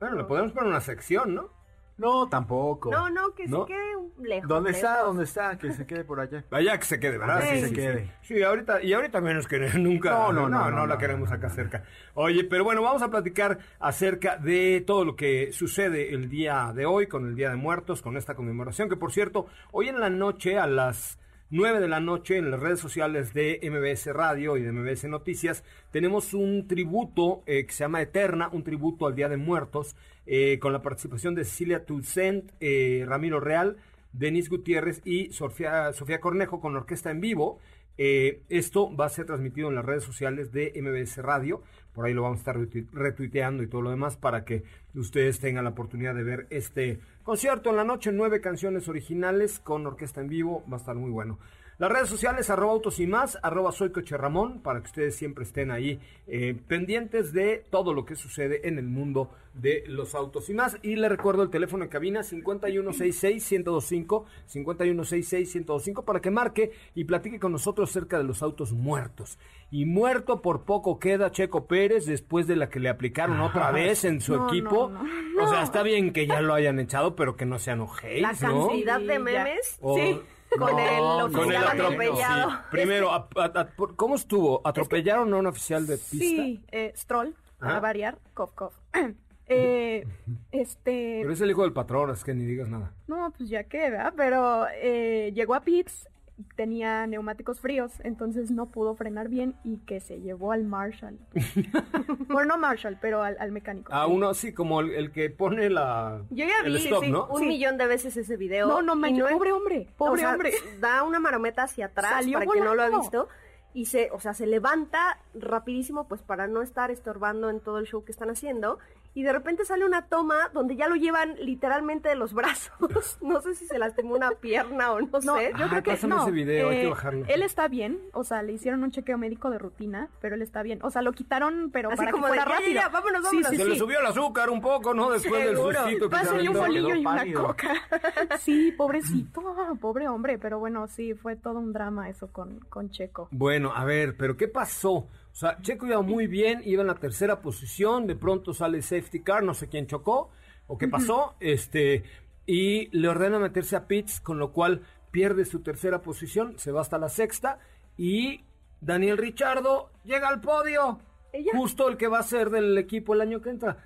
Bueno, 0.00 0.16
le 0.16 0.24
podemos 0.24 0.52
poner 0.52 0.70
una 0.70 0.80
sección, 0.80 1.34
¿no? 1.34 1.50
No, 1.96 2.28
tampoco. 2.28 2.90
No, 2.90 3.08
no, 3.08 3.34
que 3.34 3.46
¿No? 3.46 3.66
se 3.66 3.72
quede 3.72 3.94
lejos. 4.20 4.48
¿Dónde 4.48 4.72
está? 4.72 5.02
¿Dónde 5.02 5.24
está? 5.24 5.56
Que 5.58 5.72
se 5.72 5.86
quede 5.86 6.04
por 6.04 6.18
allá. 6.20 6.44
Vaya 6.50 6.76
que 6.78 6.84
se 6.84 6.98
quede, 6.98 7.18
¿verdad? 7.18 7.42
Sí, 7.48 7.60
se 7.60 7.72
quede. 7.72 8.10
Sí, 8.22 8.42
ahorita, 8.42 8.82
y 8.82 8.92
ahorita 8.92 9.20
menos 9.20 9.46
que 9.46 9.58
nunca. 9.78 10.10
No, 10.10 10.32
no, 10.32 10.48
no, 10.48 10.70
no, 10.70 10.86
la 10.86 10.94
no. 10.94 10.98
queremos 10.98 11.30
acá 11.30 11.50
cerca. 11.50 11.84
Oye, 12.14 12.44
pero 12.44 12.64
bueno, 12.64 12.82
vamos 12.82 13.02
a 13.02 13.10
platicar 13.10 13.58
acerca 13.78 14.36
de 14.38 14.82
todo 14.84 15.04
lo 15.04 15.14
que 15.14 15.52
sucede 15.52 16.14
el 16.14 16.28
día 16.28 16.72
de 16.74 16.84
hoy 16.86 17.06
con 17.06 17.26
el 17.26 17.36
Día 17.36 17.50
de 17.50 17.56
Muertos, 17.56 18.02
con 18.02 18.16
esta 18.16 18.34
conmemoración, 18.34 18.88
que 18.88 18.96
por 18.96 19.12
cierto, 19.12 19.46
hoy 19.70 19.88
en 19.88 20.00
la 20.00 20.10
noche 20.10 20.58
a 20.58 20.66
las 20.66 21.18
9 21.50 21.78
de 21.78 21.88
la 21.88 22.00
noche 22.00 22.38
en 22.38 22.50
las 22.50 22.58
redes 22.58 22.80
sociales 22.80 23.32
de 23.32 23.60
MBS 23.62 24.12
Radio 24.12 24.56
y 24.56 24.62
de 24.62 24.72
MBS 24.72 25.04
Noticias 25.04 25.62
tenemos 25.92 26.34
un 26.34 26.66
tributo 26.66 27.44
eh, 27.46 27.66
que 27.66 27.72
se 27.72 27.84
llama 27.84 28.02
Eterna, 28.02 28.48
un 28.50 28.64
tributo 28.64 29.06
al 29.06 29.14
Día 29.14 29.28
de 29.28 29.36
Muertos, 29.36 29.94
eh, 30.26 30.58
con 30.60 30.72
la 30.72 30.82
participación 30.82 31.34
de 31.34 31.44
Cecilia 31.44 31.84
Toussaint, 31.84 32.50
eh, 32.60 33.04
Ramiro 33.06 33.40
Real, 33.40 33.76
Denis 34.12 34.48
Gutiérrez 34.48 35.00
y 35.04 35.32
Sofía, 35.32 35.92
Cornejo 36.20 36.60
con 36.60 36.76
orquesta 36.76 37.10
en 37.10 37.20
vivo. 37.20 37.58
Eh, 37.96 38.42
esto 38.48 38.94
va 38.94 39.06
a 39.06 39.08
ser 39.08 39.26
transmitido 39.26 39.68
en 39.68 39.76
las 39.76 39.84
redes 39.84 40.02
sociales 40.04 40.50
de 40.52 40.72
MBS 40.76 41.18
Radio. 41.22 41.62
Por 41.92 42.06
ahí 42.06 42.12
lo 42.12 42.22
vamos 42.22 42.38
a 42.38 42.40
estar 42.40 42.56
retu- 42.58 42.88
retuiteando 42.92 43.62
y 43.62 43.68
todo 43.68 43.82
lo 43.82 43.90
demás 43.90 44.16
para 44.16 44.44
que 44.44 44.64
ustedes 44.94 45.38
tengan 45.38 45.62
la 45.64 45.70
oportunidad 45.70 46.14
de 46.14 46.24
ver 46.24 46.46
este 46.50 46.98
concierto 47.22 47.70
en 47.70 47.76
la 47.76 47.84
noche. 47.84 48.10
Nueve 48.12 48.40
canciones 48.40 48.88
originales 48.88 49.60
con 49.60 49.86
orquesta 49.86 50.20
en 50.20 50.28
vivo. 50.28 50.64
Va 50.70 50.76
a 50.76 50.80
estar 50.80 50.96
muy 50.96 51.10
bueno. 51.10 51.38
Las 51.78 51.90
redes 51.90 52.08
sociales, 52.08 52.50
arroba 52.50 52.72
autos 52.72 53.00
y 53.00 53.06
más, 53.06 53.36
arroba 53.42 53.72
soy 53.72 53.90
Coche 53.90 54.16
Ramón, 54.16 54.60
para 54.62 54.80
que 54.80 54.86
ustedes 54.86 55.16
siempre 55.16 55.42
estén 55.44 55.70
ahí 55.72 55.98
eh, 56.28 56.56
pendientes 56.68 57.32
de 57.32 57.64
todo 57.68 57.92
lo 57.92 58.04
que 58.04 58.14
sucede 58.14 58.68
en 58.68 58.78
el 58.78 58.86
mundo 58.86 59.30
de 59.54 59.82
los 59.88 60.14
autos 60.14 60.48
y 60.50 60.54
más. 60.54 60.78
Y 60.82 60.94
le 60.96 61.08
recuerdo 61.08 61.42
el 61.42 61.50
teléfono 61.50 61.82
en 61.84 61.90
cabina 61.90 62.20
5166-1025, 62.22 64.24
5166-1025, 64.52 66.04
para 66.04 66.20
que 66.20 66.30
marque 66.30 66.72
y 66.94 67.04
platique 67.04 67.40
con 67.40 67.52
nosotros 67.52 67.90
acerca 67.90 68.18
de 68.18 68.24
los 68.24 68.42
autos 68.42 68.72
muertos. 68.72 69.38
Y 69.70 69.86
muerto 69.86 70.40
por 70.42 70.64
poco 70.64 70.98
queda 71.00 71.32
Checo 71.32 71.66
Pérez 71.66 72.06
después 72.06 72.46
de 72.46 72.56
la 72.56 72.68
que 72.68 72.78
le 72.80 72.88
aplicaron 72.88 73.40
otra 73.40 73.72
vez 73.72 74.04
en 74.04 74.20
su 74.20 74.36
No, 74.36 74.48
equipo. 74.48 74.90
no, 74.90 75.02
no, 75.02 75.44
O 75.44 75.48
sea, 75.48 75.62
está 75.62 75.82
bien 75.82 76.12
que 76.12 76.26
ya 76.26 76.40
lo 76.40 76.54
hayan 76.54 76.78
echado, 76.78 77.16
pero 77.16 77.36
que 77.36 77.46
no 77.46 77.58
se 77.58 77.70
La 77.70 77.74
enojéis, 77.74 78.42
¿no? 78.42 78.68
cantidad 78.68 79.00
de 79.00 79.18
memes 79.18 79.78
O- 79.80 79.96
Sí. 79.96 80.20
con 80.58 80.76
No, 80.76 80.78
el 81.26 81.32
con 81.32 81.42
oficial 81.44 81.62
el 81.62 81.68
atrope- 81.68 81.94
atropellado. 82.08 82.50
sí. 82.50 82.56
Primero, 82.70 83.12
a- 83.12 83.28
a- 83.36 83.60
a- 83.60 83.66
por- 83.68 83.96
¿cómo 83.96 84.14
estuvo? 84.16 84.60
¿Atropellaron 84.64 85.32
a 85.32 85.36
un 85.36 85.46
oficial 85.46 85.86
de 85.86 85.96
pista? 85.98 86.18
Sí, 86.18 86.64
eh, 86.72 86.92
Stroll, 86.96 87.34
para 87.58 87.80
variar, 87.80 88.18
cof, 88.34 88.52
cof. 88.54 88.74
Eh, 89.46 90.06
este, 90.52 91.18
Pero 91.20 91.32
es 91.34 91.40
el 91.42 91.50
hijo 91.50 91.64
del 91.64 91.74
patrón, 91.74 92.08
es 92.10 92.24
que 92.24 92.32
ni 92.32 92.44
digas 92.46 92.66
nada. 92.70 92.94
no, 93.06 93.30
pues 93.36 93.50
ya 93.50 93.64
que, 93.64 93.90
¿verdad? 93.90 94.14
Pero 94.16 94.66
eh, 94.74 95.32
llegó 95.34 95.54
a 95.54 95.60
pits, 95.60 96.08
tenía 96.56 97.06
neumáticos 97.06 97.60
fríos, 97.60 97.92
entonces 98.02 98.50
no 98.50 98.66
pudo 98.66 98.94
frenar 98.96 99.28
bien 99.28 99.54
y 99.64 99.78
que 99.78 100.00
se 100.00 100.20
llevó 100.20 100.52
al 100.52 100.64
Marshall. 100.64 101.18
bueno, 102.28 102.54
no 102.54 102.58
Marshall, 102.58 102.98
pero 103.00 103.22
al, 103.22 103.36
al 103.38 103.52
mecánico. 103.52 103.92
A 103.92 104.06
uno 104.06 104.28
así 104.28 104.52
como 104.52 104.80
el, 104.80 104.90
el 104.92 105.12
que 105.12 105.30
pone 105.30 105.70
la 105.70 106.22
Yo 106.30 106.44
ya 106.46 106.54
el 106.64 106.72
vi, 106.74 106.84
stop, 106.84 107.04
sí, 107.04 107.10
¿no? 107.10 107.26
Un 107.26 107.40
Sí. 107.40 107.46
millón 107.46 107.76
de 107.78 107.86
veces 107.86 108.16
ese 108.16 108.36
video. 108.36 108.66
No, 108.68 108.82
no 108.82 108.96
manches, 108.96 109.24
es- 109.26 109.32
pobre 109.32 109.52
hombre, 109.52 109.88
pobre 109.96 110.12
o 110.12 110.16
sea, 110.26 110.32
hombre. 110.32 110.52
Da 110.80 111.02
una 111.02 111.20
marometa 111.20 111.62
hacia 111.64 111.86
atrás 111.86 112.12
Salió 112.14 112.38
para 112.38 112.50
quien 112.50 112.64
no 112.64 112.74
lo 112.74 112.82
ha 112.82 112.86
volando. 112.86 113.00
visto. 113.00 113.28
Y 113.76 113.86
se, 113.86 114.10
o 114.12 114.20
sea, 114.20 114.34
se 114.34 114.46
levanta 114.46 115.18
rapidísimo 115.34 116.06
pues 116.06 116.22
para 116.22 116.46
no 116.46 116.62
estar 116.62 116.92
estorbando 116.92 117.50
en 117.50 117.58
todo 117.60 117.78
el 117.78 117.86
show 117.86 118.04
que 118.04 118.12
están 118.12 118.30
haciendo. 118.30 118.78
Y 119.14 119.22
de 119.22 119.32
repente 119.32 119.64
sale 119.64 119.84
una 119.86 120.06
toma 120.08 120.50
donde 120.52 120.74
ya 120.76 120.88
lo 120.88 120.96
llevan 120.96 121.36
literalmente 121.38 122.08
de 122.08 122.16
los 122.16 122.34
brazos. 122.34 122.72
no 123.22 123.40
sé 123.40 123.54
si 123.54 123.66
se 123.66 123.78
lastimó 123.78 124.14
una 124.16 124.30
pierna 124.32 124.92
o 124.92 125.00
no, 125.00 125.08
No, 125.22 125.36
sé. 125.38 125.52
yo 125.56 125.68
creo 125.68 125.82
que 125.84 125.90
pásame 125.92 126.16
no. 126.16 126.22
ese 126.22 126.30
video, 126.32 126.68
hay 126.70 126.76
que 126.78 126.86
eh, 126.86 126.90
bajarlo. 126.90 127.24
Él 127.28 127.42
está 127.42 127.68
bien, 127.68 128.00
o 128.12 128.24
sea, 128.24 128.42
le 128.42 128.52
hicieron 128.52 128.82
un 128.82 128.90
chequeo 128.90 129.16
médico 129.16 129.50
de 129.50 129.58
rutina, 129.58 130.08
pero 130.20 130.34
él 130.34 130.42
está 130.42 130.62
bien. 130.62 130.80
O 130.82 130.90
sea, 130.90 131.02
lo 131.02 131.12
quitaron, 131.12 131.70
pero 131.72 131.90
Así 131.90 131.98
para 131.98 132.10
como 132.10 132.26
que 132.26 132.32
de, 132.32 132.38
fuera 132.38 132.44
ya, 132.44 132.50
ya, 132.50 132.60
rápido. 132.60 132.80
ya, 132.80 132.88
vámonos, 132.88 133.20
Sí, 133.20 133.26
vámonos. 133.26 133.50
sí, 133.50 133.56
Se 133.56 133.62
sí. 133.62 133.68
le 133.70 133.76
subió 133.78 134.00
el 134.00 134.06
azúcar 134.06 134.50
un 134.50 134.60
poco, 134.60 134.94
¿no? 134.94 135.10
Después 135.12 135.44
del 135.44 135.56
sustito 135.56 136.08
que 136.08 136.16
Pásale 136.16 136.48
un 136.48 136.56
bolillo 136.56 136.94
y 136.96 137.00
una 137.06 137.16
pálido. 137.16 137.46
coca. 137.46 137.72
sí, 138.40 138.72
pobrecito, 138.76 139.42
pobre 139.80 140.08
hombre, 140.08 140.38
pero 140.38 140.58
bueno, 140.58 140.88
sí, 140.88 141.14
fue 141.14 141.36
todo 141.36 141.58
un 141.60 141.72
drama 141.72 142.08
eso 142.08 142.32
con, 142.32 142.58
con 142.68 142.90
Checo. 142.90 143.28
Bueno, 143.30 143.72
a 143.74 143.84
ver, 143.84 144.16
pero 144.16 144.36
¿qué 144.36 144.48
pasó? 144.48 145.06
O 145.34 145.36
sea, 145.36 145.60
Checo 145.60 145.86
iba 145.86 146.00
muy 146.00 146.28
bien, 146.28 146.62
iba 146.64 146.82
en 146.82 146.86
la 146.86 146.94
tercera 146.94 147.40
posición, 147.42 148.06
de 148.06 148.14
pronto 148.14 148.54
sale 148.54 148.80
safety 148.82 149.18
car, 149.18 149.42
no 149.42 149.52
sé 149.52 149.68
quién 149.68 149.88
chocó 149.88 150.30
o 150.68 150.78
qué 150.78 150.86
pasó, 150.86 151.34
este, 151.40 152.04
y 152.46 152.86
le 152.96 153.08
ordena 153.08 153.40
meterse 153.40 153.74
a 153.74 153.88
pits, 153.88 154.20
con 154.20 154.38
lo 154.38 154.52
cual 154.52 154.82
pierde 155.10 155.44
su 155.44 155.60
tercera 155.60 156.02
posición, 156.02 156.56
se 156.56 156.70
va 156.70 156.82
hasta 156.82 156.98
la 156.98 157.08
sexta, 157.08 157.58
y 157.96 158.44
Daniel 158.80 159.18
Richardo 159.18 159.90
llega 160.04 160.28
al 160.28 160.40
podio, 160.40 161.00
Ella. 161.32 161.50
justo 161.52 161.88
el 161.88 161.96
que 161.96 162.06
va 162.06 162.20
a 162.20 162.22
ser 162.22 162.50
del 162.50 162.78
equipo 162.78 163.12
el 163.12 163.20
año 163.20 163.42
que 163.42 163.50
entra. 163.50 163.78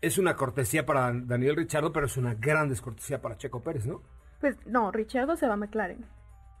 Es 0.00 0.18
una 0.18 0.34
cortesía 0.34 0.84
para 0.84 1.12
Daniel 1.14 1.54
Richardo, 1.54 1.92
pero 1.92 2.06
es 2.06 2.16
una 2.16 2.34
gran 2.34 2.68
descortesía 2.68 3.22
para 3.22 3.38
Checo 3.38 3.62
Pérez, 3.62 3.86
¿no? 3.86 4.02
Pues 4.40 4.56
no, 4.66 4.90
Richardo 4.90 5.36
se 5.36 5.46
va 5.46 5.54
a 5.54 5.56
McLaren. 5.56 6.04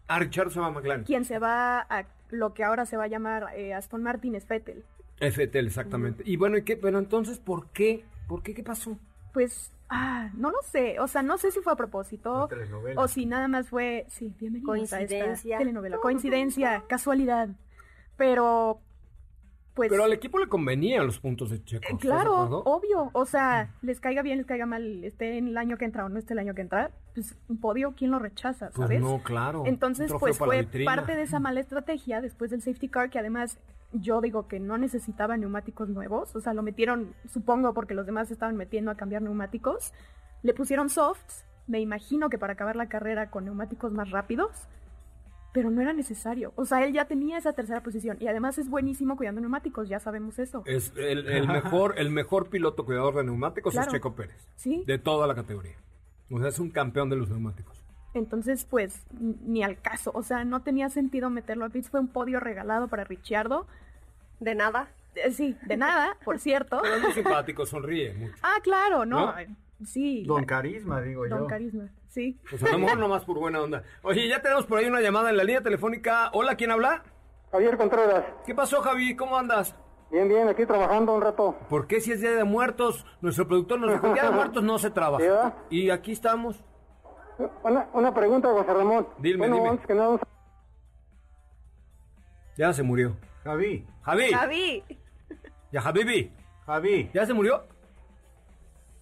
Ah, 0.06 0.20
Richardo 0.20 0.50
se 0.50 0.60
va 0.60 0.66
a 0.66 0.70
McLaren. 0.70 1.04
Quien 1.04 1.24
se 1.24 1.40
va 1.40 1.80
a 1.80 2.04
lo 2.30 2.54
que 2.54 2.64
ahora 2.64 2.86
se 2.86 2.96
va 2.96 3.04
a 3.04 3.08
llamar 3.08 3.48
eh, 3.56 3.74
Aston 3.74 4.02
Martin 4.02 4.34
es 4.34 4.46
Vettel. 4.46 4.84
FTL, 5.20 5.66
exactamente. 5.66 6.22
Y 6.26 6.36
bueno, 6.36 6.56
¿y 6.56 6.62
qué? 6.62 6.76
Pero 6.76 6.98
entonces, 6.98 7.38
¿por 7.38 7.68
qué? 7.68 8.04
¿Por 8.26 8.42
qué? 8.42 8.54
¿Qué 8.54 8.62
pasó? 8.62 8.96
Pues, 9.32 9.70
ah, 9.88 10.30
no 10.34 10.50
lo 10.50 10.62
sé. 10.62 10.98
O 10.98 11.08
sea, 11.08 11.22
no 11.22 11.36
sé 11.36 11.50
si 11.50 11.60
fue 11.60 11.72
a 11.72 11.76
propósito 11.76 12.48
o 12.96 13.08
si 13.08 13.26
nada 13.26 13.48
más 13.48 13.68
fue, 13.68 14.06
sí, 14.08 14.34
a 14.40 14.46
esta 14.46 14.64
Coincidencia. 14.64 15.58
telenovela. 15.58 15.98
Coincidencia, 15.98 16.84
casualidad. 16.88 17.48
Pero, 18.16 18.80
pues, 19.80 19.90
Pero 19.90 20.04
al 20.04 20.12
equipo 20.12 20.38
le 20.38 20.46
convenían 20.46 21.06
los 21.06 21.18
puntos 21.18 21.48
de 21.48 21.64
Checo. 21.64 21.82
eh, 21.84 21.86
¿estás 21.86 22.00
de 22.00 22.06
claro, 22.06 22.62
obvio. 22.66 23.08
O 23.14 23.24
sea, 23.24 23.74
les 23.80 23.98
caiga 23.98 24.20
bien, 24.20 24.36
les 24.36 24.46
caiga 24.46 24.66
mal, 24.66 25.02
esté 25.04 25.38
en 25.38 25.48
el 25.48 25.56
año 25.56 25.78
que 25.78 25.86
entra 25.86 26.04
o 26.04 26.10
no 26.10 26.18
esté 26.18 26.34
el 26.34 26.40
año 26.40 26.54
que 26.54 26.60
entra, 26.60 26.90
pues 27.14 27.34
un 27.48 27.58
podio, 27.58 27.94
¿quién 27.96 28.10
lo 28.10 28.18
rechaza? 28.18 28.66
Pues 28.74 28.88
¿Sabes? 28.88 29.00
no, 29.00 29.22
claro. 29.22 29.62
Entonces, 29.64 30.12
pues 30.20 30.36
fue 30.36 30.64
parte 30.84 31.16
de 31.16 31.22
esa 31.22 31.40
mala 31.40 31.60
estrategia 31.60 32.20
después 32.20 32.50
del 32.50 32.60
safety 32.60 32.88
car, 32.88 33.08
que 33.08 33.18
además 33.18 33.58
yo 33.92 34.20
digo 34.20 34.48
que 34.48 34.60
no 34.60 34.76
necesitaba 34.76 35.38
neumáticos 35.38 35.88
nuevos, 35.88 36.36
o 36.36 36.40
sea, 36.42 36.52
lo 36.52 36.62
metieron, 36.62 37.14
supongo, 37.32 37.72
porque 37.72 37.94
los 37.94 38.04
demás 38.04 38.30
estaban 38.30 38.56
metiendo 38.56 38.90
a 38.90 38.96
cambiar 38.96 39.22
neumáticos, 39.22 39.94
le 40.42 40.52
pusieron 40.52 40.90
softs, 40.90 41.46
me 41.66 41.80
imagino 41.80 42.28
que 42.28 42.36
para 42.36 42.52
acabar 42.52 42.76
la 42.76 42.90
carrera 42.90 43.30
con 43.30 43.46
neumáticos 43.46 43.92
más 43.92 44.10
rápidos, 44.10 44.68
pero 45.52 45.70
no 45.70 45.80
era 45.80 45.92
necesario. 45.92 46.52
O 46.56 46.64
sea, 46.64 46.84
él 46.84 46.92
ya 46.92 47.06
tenía 47.06 47.38
esa 47.38 47.52
tercera 47.52 47.82
posición 47.82 48.16
y 48.20 48.28
además 48.28 48.58
es 48.58 48.68
buenísimo 48.68 49.16
cuidando 49.16 49.40
neumáticos, 49.40 49.88
ya 49.88 49.98
sabemos 49.98 50.38
eso. 50.38 50.62
Es 50.66 50.92
el, 50.96 51.26
el 51.28 51.48
mejor, 51.48 51.94
el 51.98 52.10
mejor 52.10 52.48
piloto 52.48 52.84
cuidador 52.84 53.16
de 53.16 53.24
neumáticos 53.24 53.72
Claro. 53.72 53.88
es 53.88 53.92
Checo 53.92 54.14
Pérez. 54.14 54.48
Sí. 54.56 54.84
De 54.86 54.98
toda 54.98 55.26
la 55.26 55.34
categoría. 55.34 55.74
O 56.30 56.38
sea, 56.38 56.48
es 56.48 56.58
un 56.58 56.70
campeón 56.70 57.10
de 57.10 57.16
los 57.16 57.28
neumáticos. 57.30 57.82
Entonces, 58.14 58.64
pues, 58.64 59.04
ni 59.20 59.62
al 59.62 59.80
caso. 59.80 60.10
O 60.14 60.22
sea, 60.22 60.44
no 60.44 60.62
tenía 60.62 60.88
sentido 60.90 61.30
meterlo 61.30 61.64
a 61.64 61.68
pits. 61.68 61.90
Fue 61.90 62.00
un 62.00 62.08
podio 62.08 62.40
regalado 62.40 62.88
para 62.88 63.04
Ricciardo. 63.04 63.66
De 64.40 64.54
nada. 64.54 64.88
Eh, 65.16 65.32
sí, 65.32 65.56
de 65.66 65.76
nada, 65.76 66.16
por 66.24 66.38
cierto. 66.38 66.78
Pero 66.82 66.94
es 66.96 67.02
muy 67.02 67.12
simpático, 67.12 67.66
sonríe 67.66 68.12
mucho. 68.14 68.34
Ah, 68.42 68.58
claro, 68.62 69.04
no. 69.04 69.26
¿No? 69.26 69.34
Sí. 69.84 70.24
Don 70.26 70.44
Carisma, 70.44 71.00
digo 71.02 71.26
yo. 71.26 71.36
Don 71.38 71.48
Carisma, 71.48 71.88
sí. 72.10 72.38
Pues 72.50 72.62
a 72.62 72.72
lo 72.72 72.78
mejor 72.78 72.98
nomás 72.98 73.24
por 73.24 73.38
buena 73.38 73.60
onda. 73.62 73.82
Oye, 74.02 74.28
ya 74.28 74.42
tenemos 74.42 74.66
por 74.66 74.78
ahí 74.78 74.86
una 74.86 75.00
llamada 75.00 75.30
en 75.30 75.36
la 75.38 75.44
línea 75.44 75.62
telefónica. 75.62 76.30
Hola, 76.34 76.56
¿quién 76.56 76.70
habla? 76.70 77.02
Javier 77.50 77.76
Contreras, 77.76 78.24
¿Qué 78.46 78.54
pasó, 78.54 78.80
Javi? 78.82 79.16
¿Cómo 79.16 79.36
andas? 79.36 79.74
bien, 80.12 80.28
bien, 80.28 80.48
aquí 80.48 80.66
trabajando 80.66 81.14
un 81.14 81.22
rato. 81.22 81.56
¿Por 81.68 81.86
qué 81.86 82.00
si 82.00 82.12
es 82.12 82.20
Día 82.20 82.32
de 82.32 82.44
Muertos? 82.44 83.06
Nuestro 83.20 83.46
productor 83.48 83.80
nos 83.80 83.92
dijo, 83.92 84.12
Día 84.12 84.24
de 84.24 84.30
Muertos 84.30 84.62
no 84.62 84.78
se 84.78 84.88
¿Sí, 84.88 84.94
trabaja. 84.94 85.22
verdad? 85.24 85.54
Y 85.70 85.90
aquí 85.90 86.12
estamos. 86.12 86.62
Una, 87.64 87.88
una 87.94 88.12
pregunta, 88.12 88.48
José 88.48 88.72
Ramón. 88.74 89.08
Dime, 89.18 89.38
bueno, 89.38 89.56
dime. 89.56 89.68
antes 89.70 89.86
que 89.86 89.94
nada, 89.94 90.10
un 90.10 90.20
Ya 92.56 92.72
se 92.72 92.82
murió. 92.82 93.16
Javi, 93.44 93.86
Javi. 94.02 94.32
Javi. 94.32 94.84
Ya, 95.72 95.80
Javibi. 95.80 96.32
Javi. 96.66 97.10
¿Ya 97.14 97.24
se 97.26 97.32
murió? 97.32 97.64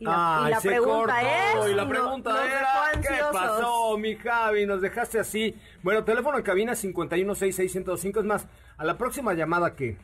Y 0.01 0.05
la, 0.05 0.11
y 0.13 0.45
Ay, 0.47 0.51
la 0.53 0.61
se 0.61 0.69
pregunta 0.69 1.15
cortó, 1.15 1.67
es. 1.67 1.73
Y 1.73 1.75
la 1.75 1.83
no- 1.85 1.89
pregunta 1.91 2.47
era, 2.47 3.01
¿qué 3.01 3.21
pasó, 3.33 3.99
mi 3.99 4.15
Javi? 4.17 4.65
Nos 4.67 4.81
dejaste 4.81 5.19
así. 5.19 5.57
Bueno, 5.83 6.05
teléfono 6.05 6.39
en 6.39 6.45
cabina 6.45 6.73
5166105. 6.75 8.19
Es 8.21 8.25
más, 8.25 8.47
a 8.77 8.85
la 8.85 8.97
próxima 8.97 9.35
llamada 9.35 9.75
que 9.75 9.97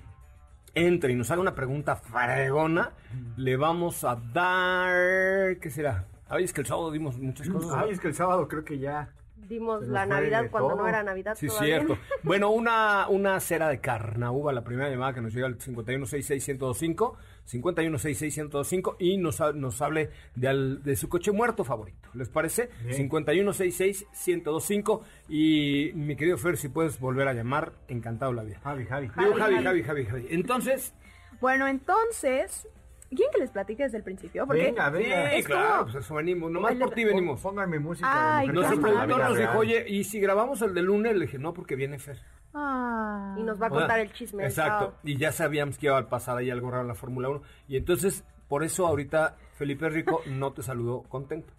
entre 0.75 1.13
y 1.13 1.15
nos 1.17 1.31
haga 1.31 1.41
una 1.41 1.55
pregunta 1.55 1.95
fregona, 1.95 2.91
le 3.37 3.57
vamos 3.57 4.03
a 4.03 4.17
dar... 4.17 5.57
¿Qué 5.61 5.71
será? 5.71 6.07
Ay, 6.29 6.43
es 6.45 6.53
que 6.53 6.63
el 6.63 6.67
sábado 6.67 6.91
dimos 6.91 7.17
muchas 7.19 7.49
cosas. 7.49 7.71
¿no? 7.71 7.77
Ay, 7.77 7.91
es 7.91 8.01
que 8.01 8.09
el 8.09 8.15
sábado 8.15 8.49
creo 8.49 8.65
que 8.65 8.79
ya. 8.79 9.11
Dimos 9.49 9.87
la 9.87 10.07
Navidad 10.07 10.47
cuando 10.51 10.71
todo. 10.71 10.83
no 10.83 10.89
era 10.89 11.03
Navidad 11.03 11.37
Sí, 11.39 11.49
todavía. 11.49 11.79
cierto. 11.81 11.99
Bueno, 12.23 12.51
una, 12.51 13.07
una 13.09 13.39
cera 13.41 13.69
de 13.69 13.81
carnaúba, 13.81 14.53
la 14.53 14.65
primera 14.65 14.89
llamada 14.89 15.13
que 15.15 15.21
nos 15.21 15.35
llega 15.35 15.47
al 15.47 15.59
5166105, 15.59 17.17
5166105 17.47 18.97
y 18.99 19.17
nos, 19.19 19.41
nos 19.55 19.83
hable 19.83 20.11
de, 20.35 20.49
al- 20.49 20.83
de 20.83 20.97
su 20.97 21.09
coche 21.09 21.31
muerto 21.33 21.65
favorito. 21.65 22.09
¿Les 22.15 22.29
parece? 22.31 22.71
5166105 22.91 25.01
y 25.29 25.91
mi 25.95 26.17
querido 26.17 26.39
Fer, 26.39 26.57
si 26.57 26.69
puedes 26.69 26.99
volver 27.01 27.29
a 27.29 27.35
llamar, 27.35 27.73
encantado 27.89 28.33
la 28.33 28.43
vida. 28.43 28.59
Javi, 28.63 28.87
Javi. 28.87 29.09
Javi, 29.09 29.33
Javi. 29.39 29.63
Javi, 29.63 29.83
Javi, 29.83 30.05
Javi. 30.07 30.27
Entonces, 30.31 30.95
Bueno, 31.41 31.67
entonces, 31.69 32.67
¿quieren 33.15 33.33
que 33.33 33.41
les 33.41 33.51
platique 33.51 33.83
desde 33.85 33.99
el 33.99 34.03
principio? 34.05 34.47
Porque 34.47 34.63
Venga, 34.65 34.91
venga. 34.91 35.31
sí, 35.31 35.37
es 35.37 35.47
claro, 35.47 35.69
como- 35.81 35.83
pues 35.93 36.05
eso 36.05 36.15
venimos, 36.15 36.51
nomás 36.51 36.75
por 36.75 36.91
ti 36.91 37.05
venimos. 37.05 37.41
Pónganme 37.41 37.79
música. 37.79 38.39
Ay, 38.39 38.49
Nuestro 38.49 38.81
productor 38.81 39.19
nos 39.19 39.39
dijo, 39.39 39.59
oye, 39.59 39.85
¿y 39.89 40.05
si 40.05 40.21
grabamos 40.21 40.61
el 40.63 40.75
de 40.75 40.83
lunes? 40.83 41.15
Le 41.17 41.27
dije, 41.27 41.39
no, 41.39 41.53
porque 41.55 41.77
viene 41.77 41.99
Fer. 41.99 42.19
Ah. 42.53 43.35
Y 43.39 43.43
nos 43.43 43.61
va 43.61 43.67
a 43.67 43.71
contar 43.71 43.99
el 44.01 44.13
chisme. 44.13 44.45
Exacto. 44.45 44.71
sábado. 44.87 44.99
Y 45.03 45.17
ya 45.17 45.33
sabíamos 45.33 45.77
que 45.79 45.87
iba 45.87 45.99
a 45.99 46.09
pasar 46.09 46.37
ahí 46.39 46.51
algo 46.51 46.71
raro 46.71 46.83
en 46.83 46.89
la 46.89 46.95
Fórmula 46.95 47.29
1. 47.29 47.43
Y 47.69 47.77
entonces, 47.77 48.25
por 48.49 48.63
eso 48.65 48.87
ahorita 48.87 49.37
Felipe 49.57 49.89
Rico 49.89 50.23
no 50.27 50.53
te 50.53 50.63
saludó 50.63 51.03
contento. 51.03 51.53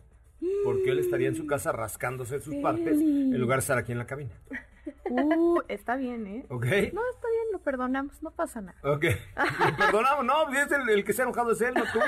Porque 0.63 0.91
él 0.91 1.00
estaría 1.00 1.27
en 1.27 1.35
su 1.35 1.47
casa 1.47 1.71
rascándose 1.71 2.39
sus 2.39 2.55
partes 2.57 3.00
en 3.00 3.39
lugar 3.39 3.57
de 3.57 3.62
estar 3.62 3.77
aquí 3.77 3.91
en 3.93 3.97
la 3.97 4.05
cabina. 4.05 4.31
Uh, 5.10 5.62
está 5.68 5.96
bien, 5.96 6.25
¿eh? 6.27 6.46
¿Ok? 6.50 6.65
No, 6.65 7.01
está 7.10 7.27
bien, 7.30 7.46
lo 7.51 7.60
perdonamos, 7.60 8.22
no 8.24 8.32
pasa 8.32 8.62
nada. 8.62 8.77
Ok. 8.84 9.04
Le 9.65 9.74
perdonamos. 9.77 10.25
No, 10.25 10.51
es 10.54 10.72
el, 10.72 10.89
el 10.89 11.04
que 11.04 11.13
se 11.13 11.22
ha 11.22 11.25
enojado 11.25 11.51
es 11.51 11.62
él, 11.62 11.74
no 11.75 11.84
tú. 11.92 12.00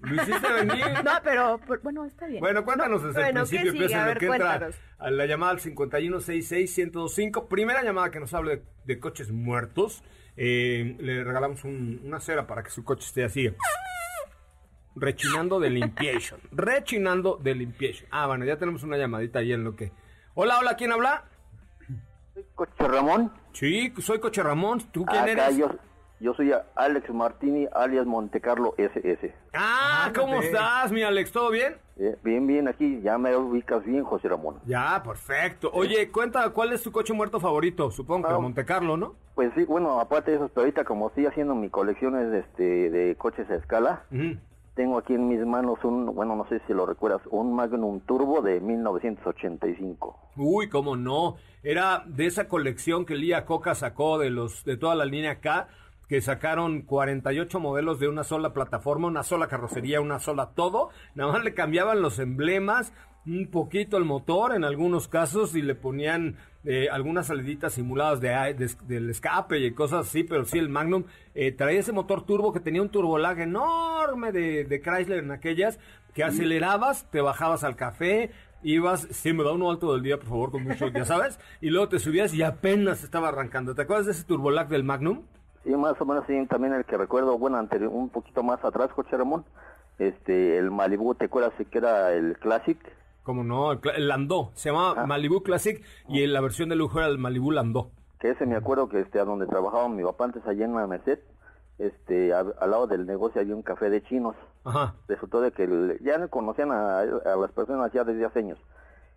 Lo 0.00 0.14
hiciste 0.22 0.52
venir. 0.52 0.84
No, 1.04 1.10
pero, 1.24 1.60
pero, 1.66 1.80
bueno, 1.82 2.04
está 2.04 2.26
bien. 2.26 2.40
Bueno, 2.40 2.64
cuéntanos 2.64 3.02
desde 3.02 3.20
Bueno, 3.20 3.40
el 3.42 3.48
¿qué 3.48 3.56
principio, 3.56 3.82
empieza 3.82 3.96
A 3.96 4.00
en 4.00 4.04
lo 4.06 4.08
ver, 4.08 4.18
que 4.18 4.26
entra 4.26 4.70
a 4.98 5.10
la 5.10 5.26
llamada 5.26 5.52
al 5.52 5.58
5166-1025. 5.60 7.48
Primera 7.48 7.82
llamada 7.82 8.10
que 8.10 8.20
nos 8.20 8.32
hable 8.34 8.56
de, 8.58 8.62
de 8.84 9.00
coches 9.00 9.30
muertos. 9.32 10.02
Eh, 10.36 10.96
le 11.00 11.24
regalamos 11.24 11.64
un- 11.64 12.00
una 12.04 12.20
cera 12.20 12.46
para 12.46 12.62
que 12.62 12.70
su 12.70 12.84
coche 12.84 13.06
esté 13.06 13.24
así. 13.24 13.52
Rechinando 14.94 15.60
de 15.60 15.70
limpiation. 15.70 16.40
Rechinando 16.52 17.36
de 17.42 17.54
limpiation. 17.54 18.08
Ah, 18.10 18.26
bueno, 18.26 18.44
ya 18.44 18.56
tenemos 18.56 18.82
una 18.82 18.96
llamadita 18.96 19.40
ahí 19.40 19.52
en 19.52 19.64
lo 19.64 19.76
que... 19.76 19.92
Hola, 20.34 20.58
hola, 20.60 20.76
¿quién 20.76 20.92
habla? 20.92 21.24
Coche 22.54 22.72
Ramón. 22.86 23.32
Sí, 23.52 23.92
soy 23.98 24.18
Coche 24.20 24.42
Ramón. 24.42 24.80
¿Tú 24.92 25.04
quién 25.04 25.22
Acá 25.22 25.30
eres? 25.30 25.56
yo, 25.56 25.70
yo 26.20 26.34
soy 26.34 26.52
Alex 26.74 27.10
Martini, 27.12 27.66
alias 27.72 28.06
Montecarlo 28.06 28.74
SS. 28.76 29.34
Ah, 29.54 30.10
¿cómo 30.14 30.34
Ándale. 30.34 30.46
estás, 30.46 30.92
mi 30.92 31.02
Alex? 31.02 31.32
¿Todo 31.32 31.50
bien? 31.50 31.76
Eh, 32.00 32.16
bien, 32.22 32.46
bien, 32.46 32.68
aquí 32.68 33.00
ya 33.02 33.18
me 33.18 33.34
ubicas 33.36 33.84
bien, 33.84 34.04
José 34.04 34.28
Ramón. 34.28 34.60
Ya, 34.66 35.02
perfecto. 35.04 35.70
Oye, 35.72 36.10
cuenta, 36.12 36.48
¿cuál 36.50 36.72
es 36.72 36.82
tu 36.82 36.92
coche 36.92 37.12
muerto 37.12 37.40
favorito? 37.40 37.90
Supongo 37.90 38.28
que 38.28 38.32
Ah. 38.34 38.36
el 38.36 38.42
Monte 38.42 38.64
Carlo, 38.64 38.96
¿no? 38.96 39.14
Pues 39.34 39.52
sí, 39.56 39.64
bueno, 39.64 39.98
aparte 40.00 40.30
de 40.32 40.36
eso, 40.36 40.48
pero 40.48 40.62
ahorita 40.62 40.84
como 40.84 41.08
estoy 41.08 41.26
haciendo 41.26 41.54
mi 41.56 41.70
colecciones 41.70 42.30
de, 42.30 42.38
este, 42.40 42.90
de 42.90 43.14
coches 43.16 43.48
a 43.50 43.54
escala, 43.56 44.02
Ujú. 44.12 44.36
Tengo 44.78 44.96
aquí 44.96 45.12
en 45.12 45.26
mis 45.26 45.44
manos 45.44 45.80
un, 45.82 46.06
bueno, 46.14 46.36
no 46.36 46.46
sé 46.48 46.60
si 46.68 46.72
lo 46.72 46.86
recuerdas, 46.86 47.20
un 47.32 47.52
Magnum 47.52 47.98
Turbo 47.98 48.42
de 48.42 48.60
1985. 48.60 50.16
Uy, 50.36 50.68
cómo 50.68 50.94
no. 50.94 51.34
Era 51.64 52.04
de 52.06 52.26
esa 52.26 52.46
colección 52.46 53.04
que 53.04 53.16
Lía 53.16 53.44
Coca 53.44 53.74
sacó 53.74 54.18
de 54.18 54.30
los 54.30 54.64
de 54.64 54.76
toda 54.76 54.94
la 54.94 55.04
línea 55.04 55.40
K, 55.40 55.66
que 56.08 56.20
sacaron 56.20 56.82
48 56.82 57.58
modelos 57.58 57.98
de 57.98 58.06
una 58.06 58.22
sola 58.22 58.52
plataforma, 58.52 59.08
una 59.08 59.24
sola 59.24 59.48
carrocería, 59.48 60.00
una 60.00 60.20
sola 60.20 60.50
todo. 60.54 60.90
Nada 61.16 61.32
más 61.32 61.42
le 61.42 61.54
cambiaban 61.54 62.00
los 62.00 62.20
emblemas, 62.20 62.94
un 63.26 63.50
poquito 63.50 63.96
el 63.96 64.04
motor 64.04 64.54
en 64.54 64.64
algunos 64.64 65.06
casos 65.08 65.54
y 65.54 65.62
le 65.62 65.74
ponían 65.74 66.36
eh, 66.64 66.88
algunas 66.90 67.26
saliditas 67.26 67.74
simuladas 67.74 68.20
de, 68.20 68.28
de- 68.54 68.74
del 68.86 69.10
escape 69.10 69.58
y 69.58 69.72
cosas 69.72 70.06
así, 70.08 70.24
pero 70.24 70.44
sí 70.44 70.58
el 70.58 70.68
Magnum 70.68 71.04
eh, 71.34 71.52
traía 71.52 71.80
ese 71.80 71.92
motor 71.92 72.24
turbo 72.24 72.52
que 72.52 72.60
tenía 72.60 72.80
un 72.82 72.88
turbolag 72.88 73.40
enorme 73.40 74.32
de, 74.32 74.64
de 74.64 74.80
Chrysler 74.80 75.18
en 75.24 75.30
aquellas, 75.30 75.78
que 76.14 76.24
acelerabas, 76.24 77.08
te 77.10 77.20
bajabas 77.20 77.64
al 77.64 77.76
café, 77.76 78.30
ibas, 78.62 79.06
sí, 79.10 79.32
me 79.32 79.44
da 79.44 79.52
uno 79.52 79.70
alto 79.70 79.92
del 79.92 80.02
día, 80.02 80.16
por 80.18 80.28
favor, 80.28 80.50
con 80.50 80.64
mucho, 80.64 80.88
ya 80.88 81.04
sabes, 81.04 81.38
y 81.60 81.70
luego 81.70 81.88
te 81.88 81.98
subías 81.98 82.34
y 82.34 82.42
apenas 82.42 83.04
estaba 83.04 83.28
arrancando. 83.28 83.74
¿Te 83.74 83.82
acuerdas 83.82 84.06
de 84.06 84.12
ese 84.12 84.24
turbolag 84.24 84.68
del 84.68 84.84
Magnum? 84.84 85.22
Sí, 85.64 85.70
más 85.76 86.00
o 86.00 86.04
menos 86.06 86.24
sí, 86.26 86.34
también 86.48 86.72
el 86.72 86.84
que 86.86 86.96
recuerdo, 86.96 87.38
bueno, 87.38 87.58
anterior, 87.58 87.90
un 87.92 88.08
poquito 88.08 88.42
más 88.42 88.64
atrás, 88.64 88.88
Coche 88.94 89.16
Ramón, 89.16 89.44
este, 89.98 90.56
el 90.58 90.70
Malibu, 90.70 91.14
¿te 91.14 91.26
acuerdas 91.26 91.52
que 91.70 91.78
era 91.78 92.12
el 92.14 92.36
Classic? 92.38 92.78
Como 93.28 93.44
no, 93.44 93.72
el, 93.72 94.08
Landau, 94.08 94.52
se 94.54 94.70
llamaba 94.70 95.02
Ah. 95.02 95.06
Malibu 95.06 95.42
Classic 95.42 95.84
y 96.08 96.22
en 96.22 96.32
la 96.32 96.40
versión 96.40 96.70
de 96.70 96.76
lujo 96.76 96.98
era 96.98 97.08
el 97.08 97.18
Malibu 97.18 97.50
Landau. 97.50 97.90
que 98.20 98.30
ese 98.30 98.46
me 98.46 98.56
acuerdo 98.56 98.88
que 98.88 99.00
este 99.00 99.20
a 99.20 99.26
donde 99.26 99.46
trabajaba 99.46 99.86
mi 99.90 100.02
papá 100.02 100.24
antes 100.24 100.46
allá 100.46 100.64
en 100.64 100.74
la 100.74 100.86
Merced, 100.86 101.18
este 101.78 102.32
a- 102.32 102.40
al 102.58 102.70
lado 102.70 102.86
del 102.86 103.04
negocio 103.04 103.42
había 103.42 103.54
un 103.54 103.60
café 103.62 103.90
de 103.90 104.02
chinos. 104.02 104.34
Ajá. 104.64 104.94
Resultó 105.08 105.42
de 105.42 105.52
que 105.52 105.64
el- 105.64 105.98
ya 106.02 106.26
conocían 106.28 106.72
a, 106.72 107.00
a 107.00 107.36
las 107.38 107.52
personas 107.52 107.92
ya 107.92 108.04
desde 108.04 108.24
hace 108.24 108.38
años. 108.38 108.58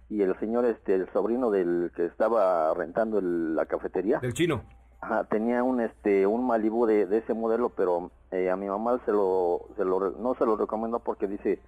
Y 0.09 0.21
el 0.23 0.37
señor, 0.41 0.65
este, 0.65 0.93
el 0.95 1.07
sobrino 1.13 1.49
del 1.49 1.93
que 1.95 2.03
estaba 2.05 2.73
rentando 2.73 3.17
el- 3.19 3.55
la 3.55 3.65
cafetería, 3.65 4.19
Del 4.19 4.33
chino. 4.33 4.61
ajá, 4.99 5.23
tenía 5.23 5.63
un, 5.63 5.79
este, 5.79 6.27
un 6.27 6.45
Malibu 6.45 6.85
de, 6.85 7.05
de 7.05 7.19
ese 7.19 7.33
modelo, 7.33 7.69
pero 7.69 8.11
eh, 8.31 8.49
a 8.51 8.57
mi 8.57 8.67
mamá 8.67 8.99
se 9.05 9.13
lo, 9.13 9.61
se 9.77 9.85
lo, 9.85 10.11
no 10.11 10.35
se 10.35 10.45
lo 10.45 10.57
recomendó 10.57 10.99
porque 10.99 11.27
dice, 11.27 11.59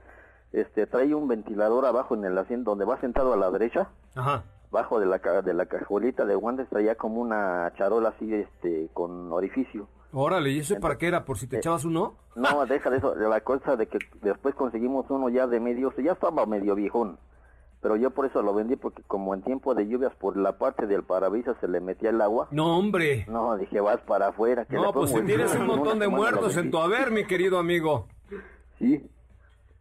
este, 0.53 0.88
trae 0.88 1.13
un 1.13 1.27
ventilador 1.27 1.86
abajo 1.86 2.15
en 2.15 2.24
el 2.25 2.38
asiento 2.38 2.72
donde 2.72 2.86
va 2.86 3.00
sentado 3.01 3.33
a 3.33 3.38
la 3.38 3.51
derecha 3.51 3.89
Ajá. 4.15 4.43
bajo 4.72 5.00
de 5.00 5.05
la 5.07 5.17
de 5.17 5.53
la 5.53 5.65
cajuelita 5.65 6.25
de 6.25 6.36
guantes 6.36 6.69
traía 6.69 6.95
como 6.95 7.19
una 7.22 7.72
charola 7.77 8.10
así 8.10 8.33
este 8.33 8.89
con 8.93 9.31
orificio 9.33 9.88
Órale, 10.15 10.51
¿y 10.51 10.60
eso 10.60 10.79
para 10.79 10.95
qué 11.00 11.07
era? 11.07 11.25
¿Por 11.25 11.39
si 11.39 11.48
te 11.48 11.57
echabas 11.57 11.86
uno? 11.86 12.13
no 12.36 12.65
deja 12.67 12.89
de 12.91 12.98
eso 12.98 13.13
de 13.15 13.27
la 13.27 13.41
cosa 13.41 13.75
de 13.75 13.88
que 13.88 13.98
después 14.22 14.53
conseguimos 14.55 15.05
uno 15.10 15.27
ya 15.29 15.48
de 15.48 15.60
medio 15.60 15.91
ya 15.98 16.13
estaba 16.13 16.45
medio 16.45 16.75
viejón 16.75 17.17
pero 17.81 17.95
yo 17.98 18.12
por 18.12 18.25
eso 18.25 18.41
lo 18.41 18.53
vendí 18.53 18.75
porque 18.77 19.01
como 19.07 19.33
en 19.33 19.41
tiempo 19.41 19.75
de 19.75 19.86
lluvias 19.88 20.13
por 20.15 20.38
la 20.38 20.57
parte 20.57 20.88
del 20.88 21.03
parabrisas 21.03 21.57
se 21.60 21.67
le 21.67 21.81
metía 21.81 22.12
el 22.12 22.22
agua 22.22 22.48
No, 22.51 22.77
hombre. 22.77 23.25
no 23.27 23.57
dije 23.57 23.81
vas 23.81 24.00
para 24.01 24.27
afuera 24.29 24.65
que 24.65 24.75
No, 24.75 24.93
pues 24.93 25.10
si 25.12 25.22
tienes 25.24 25.53
un 25.60 25.65
montón 25.67 26.00
de 26.00 26.07
muertos 26.07 26.55
en 26.57 26.72
tu 26.72 26.77
haber, 26.77 27.12
mi 27.12 27.25
querido 27.25 27.57
amigo. 27.60 28.07
sí 28.79 29.03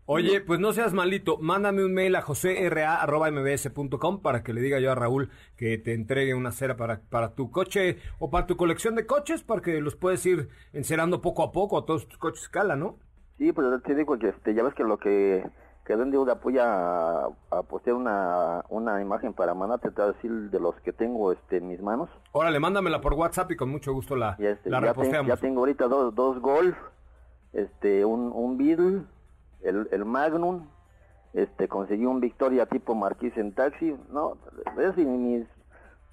Oye, 0.06 0.40
pues 0.40 0.58
no 0.60 0.72
seas 0.72 0.92
malito, 0.92 1.38
mándame 1.38 1.84
un 1.84 1.94
mail 1.94 2.16
a 2.16 2.22
josera.mbs.com 2.22 4.20
para 4.20 4.42
que 4.42 4.52
le 4.52 4.60
diga 4.60 4.80
yo 4.80 4.90
a 4.90 4.94
Raúl 4.94 5.30
que 5.56 5.78
te 5.78 5.94
entregue 5.94 6.34
una 6.34 6.50
cera 6.52 6.76
para, 6.76 7.00
para 7.08 7.34
tu 7.34 7.50
coche 7.50 7.98
o 8.18 8.30
para 8.30 8.46
tu 8.46 8.56
colección 8.56 8.94
de 8.94 9.06
coches, 9.06 9.42
para 9.42 9.60
que 9.62 9.80
los 9.80 9.94
puedes 9.96 10.24
ir 10.26 10.48
encerando 10.72 11.20
poco 11.20 11.42
a 11.42 11.52
poco 11.52 11.78
a 11.78 11.86
todos 11.86 12.08
tus 12.08 12.18
coches 12.18 12.42
escala, 12.42 12.74
¿no? 12.76 12.98
Sí, 13.38 13.52
pues 13.52 13.66
te 13.84 13.94
digo 13.94 14.18
que 14.18 14.28
este, 14.30 14.54
ya 14.54 14.62
ves 14.62 14.74
que 14.74 14.82
lo 14.84 14.98
que 14.98 15.44
quedé 15.86 16.02
en 16.02 16.10
deuda, 16.10 16.34
voy 16.34 16.58
a, 16.58 17.24
a 17.50 17.62
postear 17.68 17.96
una, 17.96 18.64
una 18.68 19.00
imagen 19.00 19.32
para 19.32 19.54
mandarte 19.54 19.90
te 19.90 20.00
voy 20.02 20.10
a 20.10 20.12
decir 20.14 20.30
de 20.50 20.60
los 20.60 20.74
que 20.82 20.92
tengo 20.92 21.32
este, 21.32 21.56
en 21.58 21.68
mis 21.68 21.80
manos. 21.80 22.08
Órale, 22.32 22.60
mándamela 22.60 23.00
por 23.00 23.14
WhatsApp 23.14 23.50
y 23.52 23.56
con 23.56 23.68
mucho 23.70 23.92
gusto 23.92 24.14
la, 24.16 24.36
este, 24.38 24.68
la 24.70 24.78
ya, 24.78 24.80
ten- 24.80 24.88
reposteamos. 24.88 25.28
ya 25.28 25.36
tengo 25.36 25.60
ahorita 25.60 25.88
dos, 25.88 26.14
dos 26.14 26.40
Golf, 26.40 26.76
este, 27.52 28.04
un, 28.04 28.30
un 28.32 28.56
Beetle, 28.58 29.02
el, 29.62 29.88
el 29.90 30.04
Magnum, 30.04 30.66
este, 31.32 31.68
conseguí 31.68 32.04
un 32.04 32.20
Victoria 32.20 32.66
tipo 32.66 32.94
Marquis 32.94 33.36
en 33.36 33.52
taxi, 33.52 33.96
no, 34.10 34.36
es 34.78 34.96
mis 34.96 35.46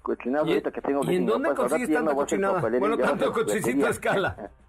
cochinadas 0.02 0.48
¿Y, 0.48 0.50
ahorita 0.52 0.70
que 0.70 0.80
tengo. 0.80 1.04
y 1.04 1.16
en 1.16 1.26
dónde 1.26 1.54
consigues 1.54 1.92
tanta 1.92 2.14
cochinada? 2.14 2.60
Bueno, 2.60 2.96
tanto 2.96 3.32
cochincito 3.32 3.86
a 3.86 3.90
escala. 3.90 4.50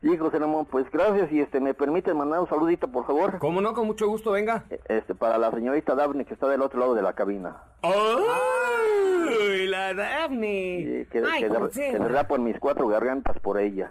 Sí, 0.00 0.16
José 0.16 0.38
Ramón, 0.38 0.64
pues 0.66 0.88
gracias 0.92 1.32
y 1.32 1.40
este, 1.40 1.58
me 1.58 1.74
permite 1.74 2.14
mandar 2.14 2.38
un 2.38 2.48
saludito, 2.48 2.86
por 2.86 3.04
favor. 3.04 3.40
¿Cómo 3.40 3.60
no? 3.60 3.74
Con 3.74 3.88
mucho 3.88 4.06
gusto, 4.06 4.30
venga. 4.30 4.64
Este, 4.86 5.16
para 5.16 5.38
la 5.38 5.50
señorita 5.50 5.96
Daphne 5.96 6.24
que 6.24 6.34
está 6.34 6.46
del 6.46 6.62
otro 6.62 6.78
lado 6.78 6.94
de 6.94 7.02
la 7.02 7.14
cabina. 7.14 7.56
¡Ay, 7.82 9.66
la 9.66 9.94
Daphne! 9.94 10.84
Sí, 11.02 11.06
que, 11.10 11.18
Ay, 11.28 11.42
que, 11.42 11.48
que 11.72 11.96
en 11.96 12.44
mis 12.44 12.60
cuatro 12.60 12.86
gargantas 12.86 13.40
por 13.40 13.58
ella. 13.58 13.90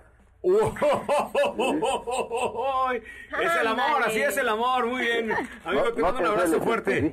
Es 3.42 3.56
el 3.62 3.68
amor, 3.68 4.04
así 4.06 4.22
es 4.22 4.38
el 4.38 4.50
amor, 4.50 4.86
muy 4.88 5.02
bien. 5.02 5.32
Amigo, 5.66 5.86
No- 5.86 5.94
te 5.94 6.02
no 6.02 6.06
mando 6.08 6.20
un 6.22 6.26
abrazo 6.28 6.62
fuerte. 6.62 7.12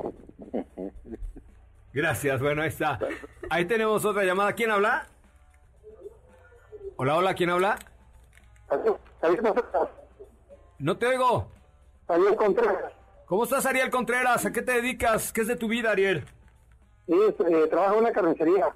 Gracias, 1.93 2.41
bueno, 2.41 2.63
ahí 2.63 2.69
está. 2.69 2.99
Ahí 3.51 3.65
tenemos 3.67 4.05
otra 4.05 4.25
llamada. 4.25 4.53
¿Quién 4.55 4.71
habla? 4.71 5.07
Hola, 6.97 7.17
hola, 7.17 7.35
¿quién 7.35 7.51
habla? 7.51 7.79
No 10.79 10.97
te 10.97 11.07
oigo. 11.07 11.49
Ariel 12.09 12.37
Contreras. 12.37 12.93
¿Cómo 13.27 13.45
estás, 13.45 13.65
Ariel 13.67 13.91
Contreras? 13.91 14.45
¿A 14.45 14.53
qué 14.53 14.63
te 14.63 14.73
dedicas? 14.73 15.33
¿Qué 15.33 15.41
es 15.43 15.47
de 15.47 15.57
tu 15.57 15.69
vida, 15.69 15.91
Ariel? 15.93 16.25
Sí, 17.07 17.15
eh, 17.15 17.67
trabajo 17.69 17.95
en 17.95 18.01
una 18.01 18.13
carnicería. 18.13 18.67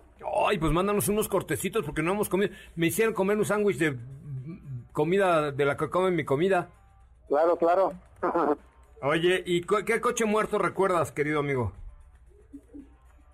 Ay, 0.47 0.59
pues 0.59 0.73
mándanos 0.73 1.09
unos 1.09 1.29
cortecitos 1.29 1.85
porque 1.85 2.03
no 2.03 2.13
hemos 2.13 2.29
comido. 2.29 2.53
Me 2.77 2.87
hicieron 2.87 3.15
comer 3.15 3.37
un 3.37 3.45
sándwich 3.45 3.79
de 3.79 3.97
comida, 5.03 5.53
de 5.53 5.65
la 5.65 5.77
que 5.77 5.89
comen 5.91 6.17
mi 6.17 6.25
comida. 6.25 6.71
Claro, 7.29 7.57
claro. 7.57 7.93
Oye, 9.01 9.45
¿y 9.47 9.61
co- 9.61 9.85
qué 9.85 10.01
coche 10.01 10.25
muerto 10.25 10.59
recuerdas, 10.59 11.13
querido 11.13 11.39
amigo? 11.39 11.73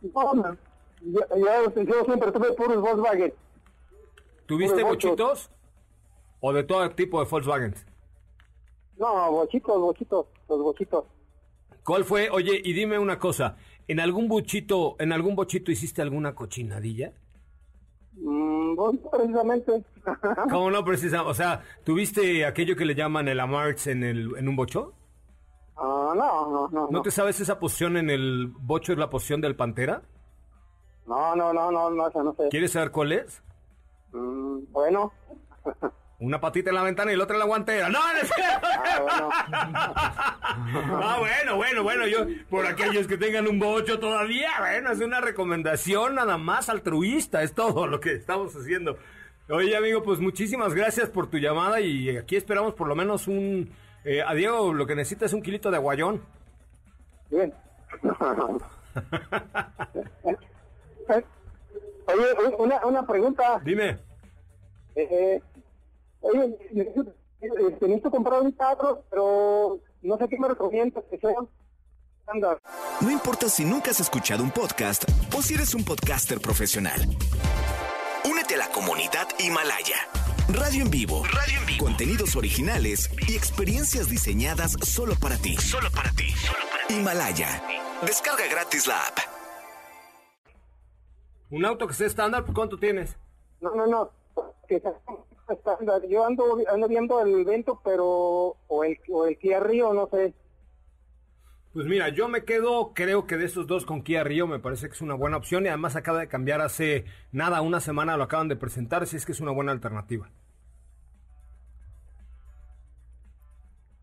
No. 0.03 0.57
Yo, 1.01 1.21
yo- 1.35 1.83
yo 1.85 2.05
siempre 2.05 2.33
tuve 2.33 2.53
puros 2.53 2.83
Volkswagen. 2.83 3.33
¿Tuviste 4.45 4.83
bochitos? 4.83 5.51
¿O 6.41 6.53
de 6.53 6.65
todo 6.65 6.91
tipo 6.91 7.25
de 7.25 7.31
Volkswagen? 7.31 7.75
No, 8.99 9.31
bochitos, 9.33 9.81
bochitos, 9.81 10.27
los 10.51 10.59
bochitos. 10.63 11.05
¿Cuál 11.83 12.05
fue? 12.05 12.29
Oye, 12.31 12.61
y 12.63 12.75
dime 12.75 12.99
una 12.99 13.19
cosa. 13.19 13.57
¿En 13.89 14.01
algún 14.01 14.29
bochito, 14.29 14.97
en 14.99 15.13
algún 15.15 15.35
bochito 15.35 15.71
hiciste 15.71 16.03
alguna 16.03 16.35
cochinadilla? 16.35 17.13
Mm, 18.13 18.54
precisamente. 19.11 19.85
¿Cómo 20.51 20.71
no 20.71 20.85
precisa? 20.85 21.23
O 21.23 21.35
sea, 21.35 21.63
¿tuviste 21.85 22.45
aquello 22.45 22.77
que 22.77 22.85
le 22.85 22.95
llaman 22.95 23.29
el 23.29 23.41
amarts 23.41 23.87
en, 23.87 24.05
el, 24.05 24.37
en 24.37 24.49
un 24.49 24.57
bocho? 24.57 24.93
Ah, 25.77 26.13
no, 26.15 26.51
no, 26.51 26.69
no. 26.69 26.89
¿No 26.91 27.03
te 27.03 27.11
sabes 27.11 27.41
esa 27.41 27.59
posición 27.59 27.97
en 27.97 28.11
el 28.11 28.49
bocho 28.49 28.93
es 28.93 28.99
la 28.99 29.11
posición 29.11 29.41
del 29.41 29.57
pantera? 29.57 30.03
No, 31.07 31.35
no, 31.37 31.53
no, 31.53 31.71
no, 31.71 31.91
no, 31.91 32.11
no 32.11 32.35
sé. 32.35 32.49
¿Quieres 32.51 32.73
saber 32.73 32.91
cuál 32.91 33.13
es? 33.13 33.43
Mm, 34.13 34.65
bueno. 34.71 35.13
Una 36.21 36.41
patita 36.41 36.71
en 36.71 36.77
la 36.77 36.83
ventana 36.85 37.13
y 37.13 37.17
la 37.17 37.25
otra 37.25 37.35
en 37.37 37.41
la 37.41 37.47
guantera. 37.47 37.89
¡No, 37.89 37.99
no 38.01 38.19
es 38.21 38.31
cierto! 38.33 38.67
Ah, 40.97 41.17
bueno, 41.19 41.57
bueno, 41.57 41.83
bueno, 41.83 42.07
yo, 42.07 42.27
por 42.49 42.67
aquellos 42.67 43.07
que 43.07 43.19
tengan 43.19 43.47
un 43.49 43.59
bocho 43.59 43.99
todavía, 43.99 44.51
bueno, 44.61 44.91
es 44.93 45.01
una 45.01 45.21
recomendación 45.21 46.15
nada 46.15 46.39
más 46.39 46.69
altruista, 46.69 47.43
es 47.43 47.53
todo 47.55 47.87
lo 47.87 48.01
que 48.01 48.13
estamos 48.15 48.55
haciendo. 48.57 48.97
Oye, 49.49 49.77
amigo, 49.77 50.03
pues 50.03 50.21
muchísimas 50.21 50.73
gracias 50.75 51.11
por 51.11 51.29
tu 51.29 51.39
llamada 51.39 51.81
y 51.81 52.17
aquí 52.17 52.37
esperamos 52.37 52.75
por 52.75 52.89
lo 52.89 52.95
menos 52.95 53.27
un... 53.29 53.71
eh, 54.05 54.23
a 54.23 54.33
Diego 54.35 54.73
lo 54.73 54.87
que 54.87 54.95
necesita 54.95 55.27
es 55.27 55.33
un 55.33 55.43
kilito 55.43 55.71
de 55.71 55.77
aguayón. 55.77 56.23
Bien. 57.31 57.53
Eh, 61.09 61.23
Oye, 62.07 62.33
un- 62.47 62.55
una, 62.67 62.87
una 62.87 63.07
pregunta. 63.07 63.61
Dime. 63.65 63.99
Eh, 64.95 65.41
oye, 66.25 66.57
necesito, 66.73 67.15
eh, 67.41 67.79
necesito 67.81 68.11
comprar 68.11 68.41
un 68.43 68.53
carro, 68.53 69.05
pero 69.11 69.81
no 70.03 70.19
sé 70.19 70.29
qué 70.29 70.39
me 70.39 70.49
recomiendas 70.49 71.05
que 71.11 71.19
sea 71.19 71.35
estándar. 72.21 72.59
No 73.01 73.11
importa 73.11 73.49
si 73.49 73.65
nunca 73.65 73.91
has 73.91 74.01
escuchado 74.01 74.43
un 74.43 74.51
podcast 74.51 75.05
o 75.37 75.43
si 75.43 75.55
eres 75.55 75.75
un 75.75 75.85
podcaster 75.85 76.41
profesional. 76.41 77.01
Únete 78.29 78.55
a 78.55 78.59
la 78.59 78.69
comunidad 78.69 79.29
Himalaya. 79.39 79.97
Radio 80.49 80.83
en 80.85 80.91
vivo. 80.91 81.23
Radio 81.25 81.59
en 81.61 81.67
vivo. 81.67 81.85
Contenidos 81.85 82.37
originales 82.37 83.11
y 83.29 83.35
experiencias 83.35 84.09
diseñadas 84.09 84.73
solo 84.83 85.15
para 85.21 85.37
ti. 85.37 85.57
Solo 85.57 85.91
para 85.91 86.11
ti. 86.13 86.27
Himalaya. 86.91 87.63
Descarga 88.03 88.47
gratis 88.51 88.87
la 88.87 88.99
app. 88.99 89.19
Un 91.51 91.65
auto 91.65 91.87
que 91.87 91.95
sea 91.95 92.07
estándar, 92.07 92.45
¿por 92.45 92.55
¿cuánto 92.55 92.79
tienes? 92.79 93.17
No, 93.61 93.75
no, 93.75 93.87
no. 93.87 94.11
Yo 96.09 96.25
ando, 96.27 96.59
ando 96.69 96.89
viendo 96.89 97.21
el 97.21 97.41
evento, 97.41 97.81
pero. 97.85 98.57
O 98.69 98.85
el, 98.85 98.99
o 99.11 99.27
el 99.27 99.39
Kia 99.39 99.61
Rio, 99.61 99.93
no 99.93 100.09
sé. 100.09 100.35
Pues 101.73 101.87
mira, 101.87 102.09
yo 102.09 102.29
me 102.29 102.45
quedo, 102.45 102.93
creo 102.95 103.27
que 103.27 103.37
de 103.37 103.47
estos 103.47 103.67
dos 103.67 103.85
con 103.85 104.03
Kia 104.03 104.23
Rio 104.23 104.47
me 104.47 104.61
parece 104.61 104.87
que 104.87 104.93
es 104.95 105.01
una 105.01 105.15
buena 105.15 105.37
opción 105.39 105.65
y 105.65 105.69
además 105.69 105.97
acaba 105.97 106.21
de 106.21 106.29
cambiar 106.29 106.61
hace 106.61 107.05
nada, 107.33 107.63
una 107.63 107.81
semana 107.81 108.17
lo 108.17 108.23
acaban 108.23 108.47
de 108.47 108.55
presentar, 108.55 109.03
así 109.03 109.17
es 109.17 109.27
que 109.27 109.33
es 109.33 109.41
una 109.41 109.51
buena 109.51 109.73
alternativa. 109.73 110.31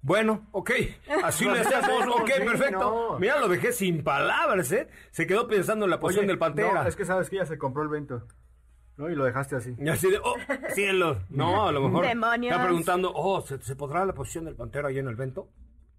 Bueno, 0.01 0.47
ok, 0.51 0.71
así 1.23 1.45
le 1.45 1.60
hacemos, 1.62 2.08
ok, 2.08 2.30
perfecto. 2.45 2.80
no. 3.13 3.19
Mira, 3.19 3.39
lo 3.39 3.47
dejé 3.47 3.71
sin 3.71 4.04
palabras, 4.04 4.71
¿eh? 4.71 4.89
Se 5.12 5.27
quedó 5.27 5.47
pensando 5.47 5.86
en 5.86 5.91
la 5.91 5.99
posición 5.99 6.25
Oye, 6.25 6.32
del 6.32 6.39
Pantera. 6.39 6.84
no, 6.84 6.89
es 6.89 6.95
que 6.95 7.06
sabes 7.06 7.30
que 7.30 7.38
ya 7.38 7.45
se 7.45 7.58
compró 7.58 7.84
el 7.84 7.89
vento. 7.89 8.27
¿No? 9.01 9.09
Y 9.09 9.15
lo 9.15 9.25
dejaste 9.25 9.55
así. 9.55 9.75
Y 9.79 9.89
así 9.89 10.11
de, 10.11 10.19
oh, 10.19 10.35
cielos. 10.75 11.17
No, 11.29 11.67
a 11.67 11.71
lo 11.71 11.81
mejor 11.81 12.05
Demonios. 12.05 12.53
está 12.53 12.63
preguntando, 12.63 13.11
oh, 13.15 13.41
¿se, 13.41 13.59
se 13.61 13.75
podrá 13.75 14.05
la 14.05 14.13
posición 14.13 14.45
del 14.45 14.55
Pantera 14.55 14.89
ahí 14.89 14.99
en 14.99 15.07
el 15.07 15.15
vento? 15.15 15.47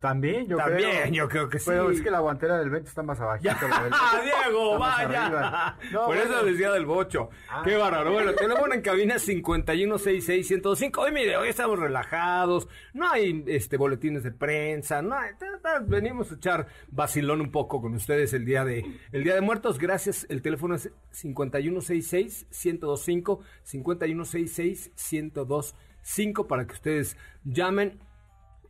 También, 0.02 0.46
yo 0.48 0.56
También, 0.58 0.90
creo. 1.02 1.12
yo 1.14 1.28
creo 1.28 1.48
que 1.48 1.58
sí. 1.60 1.66
Pero 1.70 1.88
es 1.90 2.02
que 2.02 2.10
la 2.10 2.18
guantera 2.18 2.58
del 2.58 2.70
vento 2.70 2.88
está 2.88 3.02
más 3.04 3.20
abajito. 3.20 3.54
Del- 3.60 3.70
Diego, 4.24 4.76
vaya. 4.78 5.76
No, 5.92 6.06
Por 6.06 6.16
eso 6.16 6.26
bueno. 6.28 6.42
decía 6.44 6.72
del 6.72 6.86
bocho. 6.86 7.30
Ah. 7.48 7.62
Qué 7.64 7.76
bárbaro. 7.76 8.12
Bueno, 8.12 8.34
teléfono 8.34 8.74
en 8.74 8.80
cabina 8.82 9.18
5166105. 9.20 10.98
Hoy 10.98 11.12
mire, 11.12 11.36
hoy 11.36 11.48
estamos 11.48 11.78
relajados. 11.78 12.68
No 12.94 13.08
hay 13.10 13.44
este 13.46 13.76
boletines 13.76 14.24
de 14.24 14.32
prensa, 14.32 15.02
no 15.02 15.16
hay- 15.16 15.34
ta- 15.38 15.60
ta- 15.62 15.78
venimos 15.78 16.32
a 16.32 16.34
echar 16.34 16.66
vacilón 16.88 17.40
un 17.40 17.52
poco 17.52 17.80
con 17.80 17.94
ustedes 17.94 18.32
el 18.32 18.44
día 18.44 18.64
de 18.64 18.84
el 19.12 19.22
día 19.22 19.36
de 19.36 19.40
muertos. 19.40 19.78
Gracias. 19.78 20.26
El 20.28 20.42
teléfono 20.42 20.74
es 20.74 20.90
5166-1025, 21.12 23.38
5166-1025 23.64 26.46
para 26.46 26.66
que 26.66 26.72
ustedes 26.74 27.16
llamen 27.44 27.98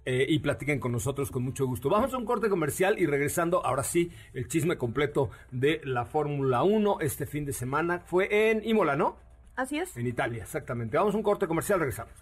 eh, 0.04 0.26
y 0.28 0.38
platiquen 0.40 0.80
con 0.80 0.92
nosotros 0.92 1.30
con 1.30 1.42
mucho 1.42 1.66
gusto. 1.66 1.88
Vamos 1.88 2.12
a 2.12 2.18
un 2.18 2.24
corte 2.24 2.48
comercial 2.48 2.98
y 2.98 3.06
regresando, 3.06 3.64
ahora 3.64 3.84
sí, 3.84 4.10
el 4.34 4.48
chisme 4.48 4.76
completo 4.76 5.30
de 5.50 5.80
la 5.84 6.04
Fórmula 6.04 6.62
1 6.62 7.00
este 7.00 7.26
fin 7.26 7.44
de 7.44 7.52
semana. 7.52 8.00
Fue 8.00 8.50
en 8.50 8.66
Imola, 8.66 8.96
¿no? 8.96 9.16
Así 9.54 9.78
es. 9.78 9.96
En 9.96 10.06
Italia, 10.06 10.42
exactamente. 10.42 10.96
Vamos 10.96 11.14
a 11.14 11.18
un 11.18 11.22
corte 11.22 11.46
comercial, 11.46 11.78
regresamos. 11.78 12.14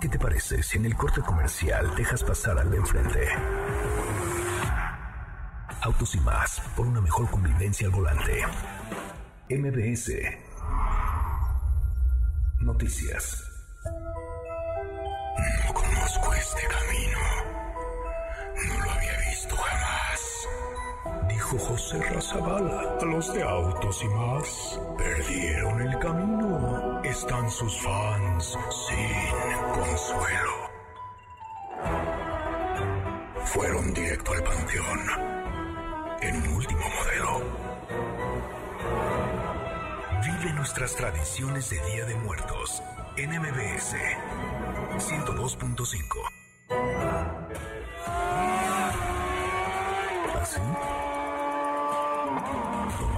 ¿Qué 0.00 0.08
te 0.08 0.18
parece 0.18 0.62
si 0.62 0.78
en 0.78 0.86
el 0.86 0.96
corte 0.96 1.20
comercial 1.22 1.94
dejas 1.96 2.24
pasar 2.24 2.58
al 2.58 2.70
de 2.70 2.76
enfrente? 2.76 3.28
Autos 5.82 6.14
y 6.14 6.20
más, 6.20 6.60
por 6.76 6.86
una 6.86 7.00
mejor 7.00 7.30
convivencia 7.30 7.86
al 7.86 7.92
volante. 7.92 8.42
MBS. 9.50 10.12
Noticias. 12.60 13.53
José 21.58 22.00
Razabala 22.02 22.96
a 23.00 23.04
los 23.04 23.32
de 23.32 23.42
Autos 23.42 24.02
y 24.02 24.08
más. 24.08 24.80
Perdieron 24.98 25.80
el 25.82 25.98
camino. 25.98 27.02
Están 27.04 27.50
sus 27.50 27.80
fans 27.80 28.58
sin 28.70 29.72
consuelo. 29.72 30.70
Fueron 33.44 33.94
directo 33.94 34.32
al 34.32 34.42
panteón. 34.42 35.00
En 36.22 36.36
un 36.36 36.48
último 36.54 36.80
modelo. 36.80 37.42
Vive 40.24 40.52
nuestras 40.54 40.96
tradiciones 40.96 41.70
de 41.70 41.80
Día 41.92 42.04
de 42.06 42.16
Muertos 42.16 42.82
en 43.16 43.30
MBS 43.30 43.94
102.5. 44.98 46.44
¿Sí? 50.44 50.60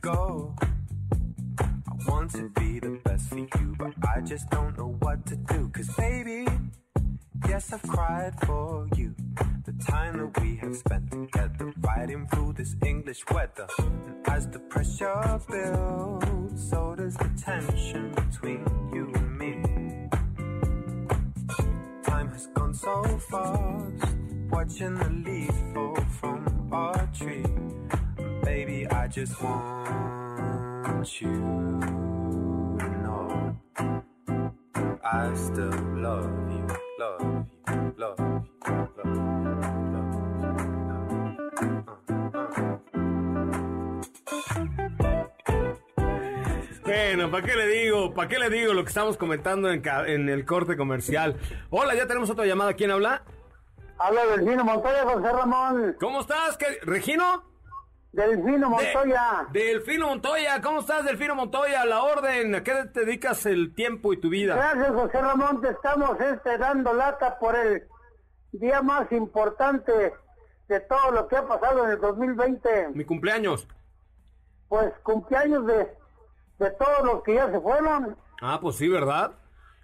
Go. 0.00 0.54
I 1.58 2.10
want 2.10 2.30
to 2.32 2.48
be 2.50 2.78
the 2.80 3.00
best 3.04 3.28
for 3.28 3.38
you, 3.38 3.74
but 3.78 3.94
I 4.14 4.20
just 4.20 4.48
don't 4.50 4.76
know 4.78 4.96
what 5.00 5.24
to 5.26 5.36
do. 5.36 5.68
Cause 5.68 5.88
baby, 5.96 6.46
yes, 7.48 7.72
I've 7.72 7.82
cried 7.82 8.34
for 8.46 8.88
you. 8.96 9.14
The 9.64 9.72
time 9.84 10.18
that 10.18 10.40
we 10.40 10.56
have 10.56 10.76
spent 10.76 11.10
together, 11.10 11.72
fighting 11.82 12.26
through 12.28 12.54
this 12.54 12.76
English 12.84 13.24
weather. 13.32 13.66
And 13.78 14.28
as 14.28 14.48
the 14.48 14.60
pressure 14.60 15.40
builds, 15.50 16.70
so 16.70 16.94
does 16.94 17.14
the 17.16 17.30
tension 17.42 18.12
between 18.12 18.64
you 18.92 19.10
and 19.14 19.38
me. 19.38 20.08
Time 22.04 22.28
has 22.30 22.46
gone 22.54 22.74
so 22.74 23.02
fast, 23.30 24.14
watching 24.50 24.94
the 24.94 25.10
leaves 25.24 25.60
fall 25.74 25.96
from 26.20 26.68
our 26.72 27.08
tree. 27.18 27.44
Baby, 28.46 28.86
I 28.86 29.08
just 29.08 29.42
want 29.42 31.20
you 31.20 31.28
to 32.78 32.88
know 33.02 33.56
I 35.04 35.34
still 35.34 35.74
love 35.96 36.30
you, 36.54 36.66
love 37.00 37.20
you, 37.68 37.94
love 37.98 38.18
you, 38.20 38.88
love 38.96 39.14
you, 39.16 39.54
love 39.94 40.14
you. 40.14 41.36
Bueno, 46.84 47.30
¿para 47.30 47.44
qué 47.46 47.56
le 47.56 47.66
digo? 47.66 48.14
¿Para 48.14 48.28
qué 48.28 48.38
le 48.38 48.48
digo 48.50 48.72
lo 48.72 48.84
que 48.84 48.88
estamos 48.88 49.16
comentando 49.16 49.70
en, 49.70 50.28
el 50.28 50.44
corte 50.44 50.76
comercial? 50.76 51.36
Hola, 51.70 51.94
ya 51.96 52.06
tenemos 52.06 52.30
otra 52.30 52.46
llamada. 52.46 52.74
¿Quién 52.74 52.92
habla? 52.92 53.22
Habla 53.98 54.24
Delfino 54.26 54.64
Montoya, 54.64 55.02
José 55.04 55.32
Ramón. 55.32 55.96
¿Cómo 55.98 56.20
estás? 56.20 56.56
¿Qué- 56.56 56.78
¿Regino? 56.82 57.55
Delfino 58.16 58.70
Montoya. 58.70 59.46
De- 59.52 59.60
Delfino 59.64 60.08
Montoya. 60.08 60.60
¿Cómo 60.62 60.80
estás, 60.80 61.04
Delfino 61.04 61.34
Montoya? 61.34 61.84
La 61.84 62.02
orden. 62.02 62.54
¿A 62.54 62.62
qué 62.64 62.72
te 62.92 63.00
dedicas 63.04 63.44
el 63.46 63.74
tiempo 63.74 64.12
y 64.12 64.16
tu 64.20 64.30
vida? 64.30 64.56
Gracias, 64.56 64.88
José 64.94 65.20
Ramón. 65.20 65.60
Te 65.60 65.68
estamos 65.70 66.18
este, 66.20 66.56
dando 66.58 66.94
lata 66.94 67.38
por 67.38 67.54
el 67.54 67.82
día 68.52 68.80
más 68.80 69.10
importante 69.12 69.92
de 70.68 70.80
todo 70.80 71.10
lo 71.12 71.28
que 71.28 71.36
ha 71.36 71.46
pasado 71.46 71.84
en 71.84 71.90
el 71.92 72.00
2020. 72.00 72.88
Mi 72.94 73.04
cumpleaños. 73.04 73.68
Pues 74.68 74.92
cumpleaños 75.02 75.66
de, 75.66 75.86
de 76.58 76.70
todos 76.72 77.04
los 77.04 77.22
que 77.22 77.34
ya 77.34 77.50
se 77.50 77.60
fueron. 77.60 78.16
Ah, 78.40 78.58
pues 78.60 78.76
sí, 78.76 78.88
¿verdad? 78.88 79.32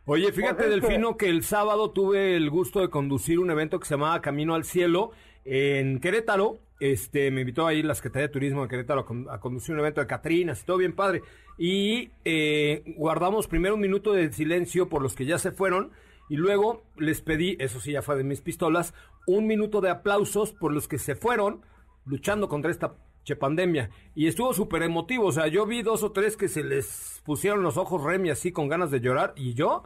Oye, 0.06 0.32
fíjate, 0.32 0.54
Pues 0.54 0.66
es 0.68 0.74
que- 0.74 0.80
Delfino, 0.80 1.16
que 1.16 1.28
el 1.28 1.44
sábado 1.44 1.90
tuve 1.92 2.34
el 2.36 2.50
gusto 2.50 2.80
de 2.80 2.88
conducir 2.90 3.38
un 3.38 3.50
evento 3.50 3.78
que 3.78 3.86
se 3.86 3.94
llamaba 3.94 4.20
Camino 4.22 4.54
al 4.54 4.64
Cielo 4.64 5.10
en 5.44 6.00
Querétaro. 6.00 6.58
Este, 6.84 7.30
me 7.30 7.42
invitó 7.42 7.64
ahí 7.64 7.80
la 7.80 7.94
Secretaría 7.94 8.26
de 8.26 8.32
Turismo 8.32 8.62
de 8.62 8.68
Querétaro 8.68 9.02
a, 9.02 9.06
con- 9.06 9.30
a 9.30 9.38
conducir 9.38 9.72
un 9.72 9.78
evento 9.80 10.00
de 10.00 10.08
Catrinas 10.08 10.64
todo 10.64 10.78
bien 10.78 10.94
padre. 10.94 11.22
Y 11.56 12.10
eh, 12.24 12.82
guardamos 12.96 13.46
primero 13.46 13.76
un 13.76 13.80
minuto 13.80 14.12
de 14.12 14.32
silencio 14.32 14.88
por 14.88 15.00
los 15.00 15.14
que 15.14 15.24
ya 15.24 15.38
se 15.38 15.52
fueron 15.52 15.92
y 16.28 16.36
luego 16.36 16.82
les 16.96 17.20
pedí, 17.20 17.56
eso 17.60 17.78
sí 17.78 17.92
ya 17.92 18.02
fue 18.02 18.16
de 18.16 18.24
mis 18.24 18.40
pistolas, 18.40 18.94
un 19.28 19.46
minuto 19.46 19.80
de 19.80 19.90
aplausos 19.90 20.52
por 20.54 20.72
los 20.72 20.88
que 20.88 20.98
se 20.98 21.14
fueron 21.14 21.60
luchando 22.04 22.48
contra 22.48 22.72
esta 22.72 22.96
pandemia. 23.38 23.90
Y 24.16 24.26
estuvo 24.26 24.52
súper 24.52 24.82
emotivo, 24.82 25.26
o 25.26 25.32
sea, 25.32 25.46
yo 25.46 25.64
vi 25.66 25.82
dos 25.82 26.02
o 26.02 26.10
tres 26.10 26.36
que 26.36 26.48
se 26.48 26.64
les 26.64 27.22
pusieron 27.24 27.62
los 27.62 27.76
ojos 27.76 28.02
remi 28.02 28.30
así 28.30 28.50
con 28.50 28.66
ganas 28.66 28.90
de 28.90 28.98
llorar 29.00 29.34
y 29.36 29.54
yo, 29.54 29.84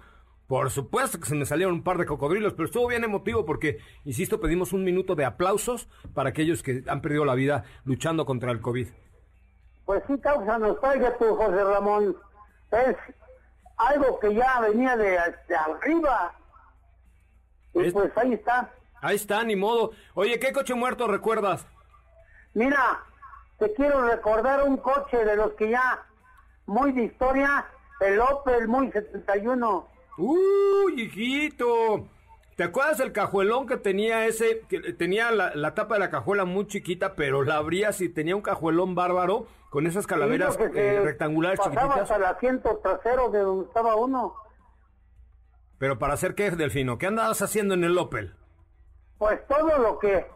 por 0.48 0.70
supuesto 0.70 1.18
que 1.18 1.26
se 1.26 1.34
me 1.34 1.44
salieron 1.44 1.74
un 1.74 1.82
par 1.82 1.98
de 1.98 2.06
cocodrilos, 2.06 2.52
pero 2.54 2.66
estuvo 2.66 2.86
bien 2.88 3.02
emotivo 3.04 3.44
porque, 3.44 3.78
insisto, 4.04 4.40
pedimos 4.40 4.72
un 4.72 4.84
minuto 4.84 5.14
de 5.14 5.24
aplausos 5.24 5.88
para 6.14 6.30
aquellos 6.30 6.62
que 6.62 6.84
han 6.86 7.00
perdido 7.02 7.24
la 7.24 7.34
vida 7.34 7.64
luchando 7.84 8.24
contra 8.26 8.52
el 8.52 8.60
COVID. 8.60 8.88
Pues 9.84 10.02
sí 10.06 10.18
causa 10.20 10.58
nostalgia 10.58 11.16
tu 11.18 11.34
José 11.36 11.62
Ramón. 11.64 12.16
Es 12.72 12.96
algo 13.76 14.18
que 14.20 14.34
ya 14.34 14.60
venía 14.60 14.96
de, 14.96 15.10
de 15.48 15.56
arriba. 15.56 16.32
Y 17.74 17.86
Es- 17.86 17.92
pues 17.92 18.10
ahí 18.16 18.34
está. 18.34 18.70
Ahí 19.02 19.16
está, 19.16 19.44
ni 19.44 19.54
modo. 19.56 19.90
Oye, 20.14 20.38
¿qué 20.40 20.52
coche 20.52 20.74
muerto 20.74 21.06
recuerdas? 21.06 21.66
Mira, 22.54 23.00
te 23.58 23.72
quiero 23.74 24.08
recordar 24.08 24.62
un 24.64 24.78
coche 24.78 25.24
de 25.24 25.36
los 25.36 25.52
que 25.52 25.70
ya 25.70 26.02
muy 26.64 26.92
de 26.92 27.04
historia, 27.04 27.66
el 28.00 28.18
Opel 28.20 28.66
Muy 28.66 28.90
71. 28.90 29.86
¡Uy, 30.18 31.02
hijito! 31.02 32.08
¿Te 32.56 32.64
acuerdas 32.64 33.00
el 33.00 33.12
cajuelón 33.12 33.66
que 33.66 33.76
tenía 33.76 34.26
ese? 34.26 34.62
Que 34.68 34.80
tenía 34.94 35.30
la, 35.30 35.54
la 35.54 35.74
tapa 35.74 35.94
de 35.94 36.00
la 36.00 36.10
cajuela 36.10 36.46
muy 36.46 36.66
chiquita, 36.66 37.14
pero 37.14 37.42
la 37.42 37.56
abrías 37.56 38.00
y 38.00 38.08
tenía 38.08 38.34
un 38.34 38.40
cajuelón 38.42 38.94
bárbaro 38.94 39.46
con 39.68 39.86
esas 39.86 40.06
calaveras 40.06 40.54
Sí, 40.54 40.62
eh, 40.74 41.00
rectangulares 41.04 41.58
pasaba 41.58 41.82
chiquititas. 41.82 42.16
el 42.16 42.24
asiento 42.24 42.80
trasero 42.82 43.30
de 43.30 43.40
donde 43.40 43.66
estaba 43.66 43.96
uno. 43.96 44.34
Pero 45.78 45.98
para 45.98 46.14
hacer 46.14 46.34
qué, 46.34 46.50
Delfino, 46.50 46.96
¿qué 46.96 47.06
andabas 47.08 47.42
haciendo 47.42 47.74
en 47.74 47.84
el 47.84 47.98
Opel? 47.98 48.34
Pues 49.18 49.46
todo 49.48 49.76
lo 49.78 49.98
que 49.98 50.26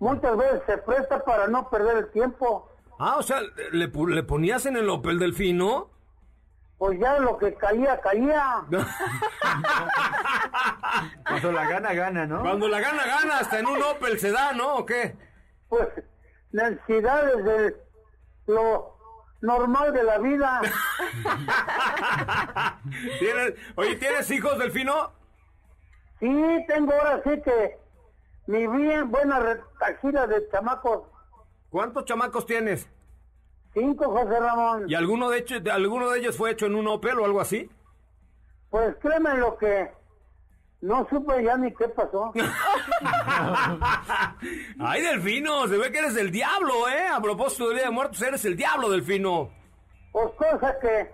muchas 0.00 0.36
veces 0.36 0.62
se 0.66 0.78
presta 0.78 1.22
para 1.24 1.46
no 1.46 1.70
perder 1.70 1.98
el 1.98 2.10
tiempo. 2.10 2.68
Ah, 2.98 3.18
o 3.18 3.22
sea, 3.22 3.40
¿le, 3.70 3.86
le 3.86 4.22
ponías 4.24 4.66
en 4.66 4.76
el 4.76 4.90
Opel 4.90 5.20
Delfino? 5.20 5.90
Pues 6.82 6.98
ya 6.98 7.16
lo 7.20 7.38
que 7.38 7.54
caía, 7.54 8.00
caía. 8.00 8.64
Cuando 11.28 11.52
la 11.52 11.64
gana, 11.68 11.94
gana, 11.94 12.26
¿no? 12.26 12.40
Cuando 12.40 12.68
la 12.68 12.80
gana, 12.80 13.06
gana, 13.06 13.38
hasta 13.38 13.60
en 13.60 13.68
un 13.68 13.80
Opel 13.80 14.18
se 14.18 14.32
da, 14.32 14.52
¿no? 14.52 14.78
¿O 14.78 14.84
qué? 14.84 15.14
Pues 15.68 15.86
necesidades 16.50 17.44
de 17.44 17.76
lo 18.48 18.96
normal 19.42 19.92
de 19.92 20.02
la 20.02 20.18
vida. 20.18 20.60
¿Tienes- 23.20 23.54
oye, 23.76 23.94
¿tienes 23.94 24.28
hijos, 24.32 24.58
Delfino? 24.58 25.12
Sí, 26.18 26.64
tengo 26.66 26.92
ahora 26.94 27.20
sí 27.22 27.40
que 27.42 27.78
mi 28.48 28.66
bien 28.66 29.08
buena 29.08 29.38
retachida 29.38 30.26
de 30.26 30.48
chamacos. 30.50 31.04
¿Cuántos 31.70 32.06
chamacos 32.06 32.44
tienes? 32.44 32.88
Cinco, 33.74 34.10
José 34.10 34.38
Ramón. 34.38 34.84
¿Y 34.88 34.94
alguno 34.94 35.30
de, 35.30 35.38
hecho, 35.38 35.54
alguno 35.72 36.10
de 36.10 36.20
ellos 36.20 36.36
fue 36.36 36.50
hecho 36.50 36.66
en 36.66 36.74
un 36.74 36.86
Opel 36.88 37.18
o 37.18 37.24
algo 37.24 37.40
así? 37.40 37.70
Pues 38.70 38.94
créeme 39.00 39.38
lo 39.38 39.56
que 39.56 39.90
no 40.82 41.06
supe 41.08 41.44
ya 41.44 41.56
ni 41.56 41.72
qué 41.74 41.88
pasó. 41.88 42.32
Ay, 44.78 45.02
Delfino, 45.02 45.66
se 45.68 45.78
ve 45.78 45.92
que 45.92 45.98
eres 45.98 46.16
el 46.16 46.30
diablo, 46.30 46.88
¿eh? 46.88 47.08
A 47.08 47.20
propósito 47.20 47.68
del 47.68 47.76
Día 47.76 47.86
de 47.86 47.92
Muertos, 47.92 48.22
eres 48.22 48.44
el 48.44 48.56
diablo, 48.56 48.90
Delfino. 48.90 49.50
Pues 50.10 50.30
cosa 50.34 50.76
que 50.80 51.10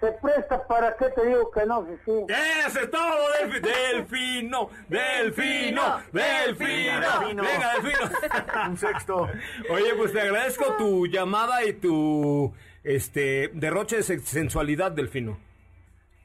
se 0.00 0.12
presta 0.12 0.66
para 0.66 0.94
qué 0.96 1.06
te 1.10 1.26
digo 1.26 1.50
que 1.50 1.64
no, 1.64 1.86
sí, 1.86 1.92
sí. 2.04 2.12
Eso 2.66 2.80
es 2.80 2.90
todo, 2.90 3.16
Delfi- 3.40 3.60
Delfino, 3.62 4.68
Delfino, 4.88 6.00
Delfino. 6.12 7.42
Venga, 7.42 7.72
Delfino. 7.74 8.10
Un 8.68 8.76
sexto. 8.76 9.28
Oye, 9.70 9.94
pues 9.96 10.12
te 10.12 10.20
agradezco 10.20 10.74
tu 10.76 11.06
llamada 11.06 11.64
y 11.64 11.72
tu 11.74 12.52
este 12.84 13.50
derroche 13.54 13.96
de 13.96 14.02
se- 14.02 14.20
sensualidad, 14.20 14.92
Delfino. 14.92 15.38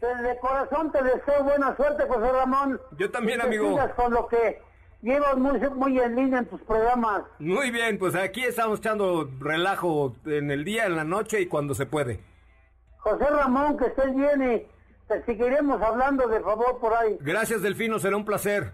De 0.02 0.38
corazón 0.40 0.92
te 0.92 1.02
deseo 1.04 1.44
buena 1.44 1.76
suerte, 1.76 2.04
José 2.08 2.32
Ramón. 2.32 2.82
Yo 2.98 3.10
también, 3.12 3.40
Y 3.40 3.44
amigo. 3.44 3.80
con 3.96 4.12
lo 4.12 4.28
que 4.28 4.60
llevas 5.04 5.38
muy, 5.38 5.60
muy 5.76 6.00
en 6.00 6.16
línea 6.16 6.40
en 6.40 6.46
tus 6.48 6.60
programas. 6.62 7.24
Muy 7.40 7.70
bien, 7.72 7.98
pues 8.00 8.16
aquí 8.16 8.44
estamos 8.44 8.80
echando 8.80 9.30
relajo 9.40 10.16
en 10.26 10.50
el 10.52 10.66
día, 10.66 10.88
en 10.88 10.96
la 10.96 11.04
noche 11.04 11.40
y 11.42 11.46
cuando 11.46 11.74
se 11.76 11.86
puede. 11.86 12.20
José 13.02 13.26
Ramón, 13.30 13.78
que 13.78 13.86
estés 13.88 14.16
bien 14.16 14.54
y 14.54 14.68
te 15.08 15.24
seguiremos 15.26 15.82
hablando 15.82 16.28
de 16.28 16.40
favor 16.40 16.80
por 16.80 16.94
ahí. 16.94 17.18
Gracias, 17.20 17.62
Delfino, 17.62 18.00
será 18.00 18.16
un 18.16 18.26
placer. 18.26 18.72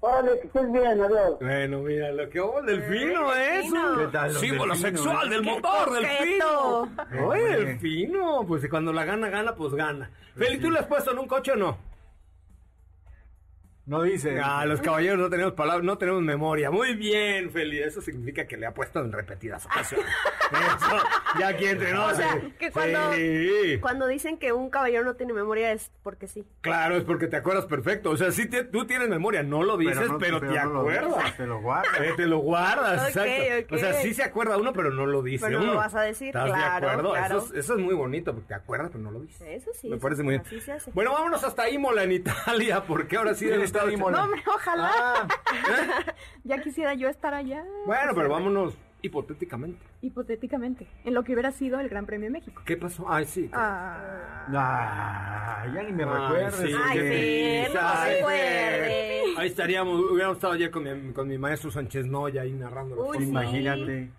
Órale, 0.00 0.38
que 0.40 0.46
estés 0.46 0.70
bien, 0.70 1.00
adiós. 1.00 1.38
Bueno, 1.40 1.78
mira, 1.80 2.12
lo 2.12 2.28
que 2.28 2.40
hubo 2.40 2.60
el 2.60 2.66
delfino, 2.66 3.34
¿eh? 3.34 3.60
Es 3.60 3.72
un 3.72 3.98
¿Qué 3.98 4.06
tal 4.12 4.32
los 4.32 4.40
símbolo 4.40 4.74
sexual 4.76 5.28
del 5.28 5.42
¡Qué 5.42 5.50
motor, 5.50 5.92
delfino. 5.92 6.88
Oye, 7.26 7.64
delfino, 7.64 8.44
pues 8.46 8.68
cuando 8.68 8.92
la 8.92 9.04
gana, 9.04 9.28
gana, 9.28 9.54
pues 9.56 9.74
gana. 9.74 10.08
Feli, 10.36 10.58
¿tú 10.60 10.70
le 10.70 10.78
has 10.78 10.86
puesto 10.86 11.10
en 11.10 11.18
un 11.18 11.26
coche 11.26 11.52
o 11.52 11.56
no? 11.56 11.78
No 13.88 14.02
dice. 14.02 14.38
Ah, 14.38 14.66
los 14.66 14.80
caballeros 14.82 15.18
no 15.18 15.30
tenemos 15.30 15.54
palabras, 15.54 15.82
no 15.82 15.96
tenemos 15.96 16.20
memoria. 16.22 16.70
Muy 16.70 16.94
bien, 16.94 17.50
Feli. 17.50 17.80
Eso 17.80 18.02
significa 18.02 18.46
que 18.46 18.58
le 18.58 18.66
ha 18.66 18.74
puesto 18.74 19.00
en 19.00 19.10
repetidas 19.12 19.64
ocasiones. 19.64 20.06
Eso, 20.50 20.96
ya 21.40 21.48
aquí 21.48 21.64
entre 21.66 21.92
nos. 21.92 22.12
O 22.12 22.16
sea, 22.16 22.38
que 22.58 22.70
cuando, 22.70 23.12
Sí. 23.14 23.78
cuando 23.80 24.06
dicen 24.06 24.38
que 24.38 24.52
un 24.52 24.68
caballero 24.70 25.04
no 25.04 25.14
tiene 25.14 25.32
memoria 25.32 25.72
es 25.72 25.90
porque 26.02 26.26
sí. 26.28 26.44
Claro, 26.60 26.96
es 26.96 27.04
porque 27.04 27.26
te 27.28 27.36
acuerdas 27.36 27.64
perfecto. 27.66 28.10
O 28.10 28.16
sea, 28.16 28.30
sí 28.30 28.46
te- 28.46 28.64
tú 28.64 28.86
tienes 28.86 29.08
memoria, 29.08 29.42
no 29.42 29.62
lo 29.62 29.76
dices, 29.78 29.96
pero, 30.20 30.40
no- 30.40 30.52
te 30.52 30.58
no 30.58 30.64
lo 30.72 30.78
acuerdas. 30.80 31.16
dices, 31.16 31.36
Te 31.38 31.46
lo 31.46 31.60
guardas. 31.60 32.00
Eh, 32.00 32.12
te 32.16 32.26
lo 32.26 32.38
guardas, 32.40 33.08
exacto. 33.08 33.74
O 33.74 33.78
sea, 33.78 33.94
sí 33.94 34.12
se 34.14 34.22
acuerda 34.22 34.56
uno, 34.58 34.72
pero 34.74 34.90
no 34.90 35.06
lo 35.06 35.22
dice 35.22 35.46
Pero 35.46 35.58
no 35.60 35.64
uno. 35.64 35.72
lo 35.74 35.78
vas 35.78 35.94
a 35.94 36.02
decir, 36.02 36.28
¿Estás 36.28 36.46
claro, 36.46 36.86
de 36.86 36.92
acuerdo? 36.92 37.12
claro. 37.12 37.38
Eso, 37.38 37.46
es, 37.54 37.64
eso 37.64 37.74
es 37.74 37.80
muy 37.80 37.94
bonito, 37.94 38.32
porque 38.34 38.48
te 38.48 38.54
acuerdas, 38.54 38.90
pero 38.92 39.02
no 39.04 39.10
lo 39.12 39.20
dices. 39.20 39.40
Eso 39.48 39.70
sí. 39.74 39.88
Me 39.88 39.96
eso 39.96 40.02
parece 40.02 40.22
muy 40.22 40.32
bien. 40.34 40.42
así 40.46 40.60
se 40.60 40.72
hace. 40.72 40.90
Bueno, 40.92 41.12
vámonos 41.12 41.42
hasta 41.42 41.70
Imola, 41.70 42.04
en 42.04 42.12
Italia, 42.12 42.82
porque 42.86 43.16
ahora 43.16 43.34
sí 43.34 43.46
debe 43.46 43.64
estar 43.64 43.77
No, 43.86 44.24
hombre, 44.24 44.42
ojalá. 44.46 44.90
Ah, 44.94 45.28
Ya 46.44 46.58
quisiera 46.62 46.94
yo 46.94 47.08
estar 47.08 47.34
allá. 47.34 47.64
Bueno, 47.86 48.12
pero 48.14 48.28
vámonos 48.28 48.74
hipotéticamente. 49.02 49.84
Hipotéticamente, 50.02 50.86
en 51.04 51.14
lo 51.14 51.22
que 51.22 51.32
hubiera 51.32 51.52
sido 51.52 51.78
el 51.80 51.88
Gran 51.88 52.06
Premio 52.06 52.26
de 52.26 52.32
México. 52.32 52.62
¿Qué 52.64 52.76
pasó? 52.76 53.06
Ay, 53.08 53.24
sí. 53.26 53.48
Ah, 53.52 54.46
Ah, 54.50 55.66
ya 55.74 55.82
ni 55.82 55.92
me 55.92 56.04
sí, 56.04 56.72
Ay, 56.84 56.98
qué 56.98 57.66
sí, 57.68 57.72
no 57.74 57.80
se 57.80 57.86
ay, 57.86 58.18
acuerde. 58.20 59.22
Ahí 59.36 59.46
estaríamos, 59.48 60.00
hubiéramos 60.10 60.36
estado 60.38 60.54
ayer 60.54 60.70
con 60.70 60.82
mi, 60.82 61.12
con 61.12 61.28
mi 61.28 61.38
maestro 61.38 61.70
Sánchez 61.70 62.06
Noya 62.06 62.42
ahí 62.42 62.52
narrando 62.52 62.96
Uy, 62.96 63.06
cosas. 63.08 63.22
sí. 63.22 63.28
Imagínate. 63.28 64.10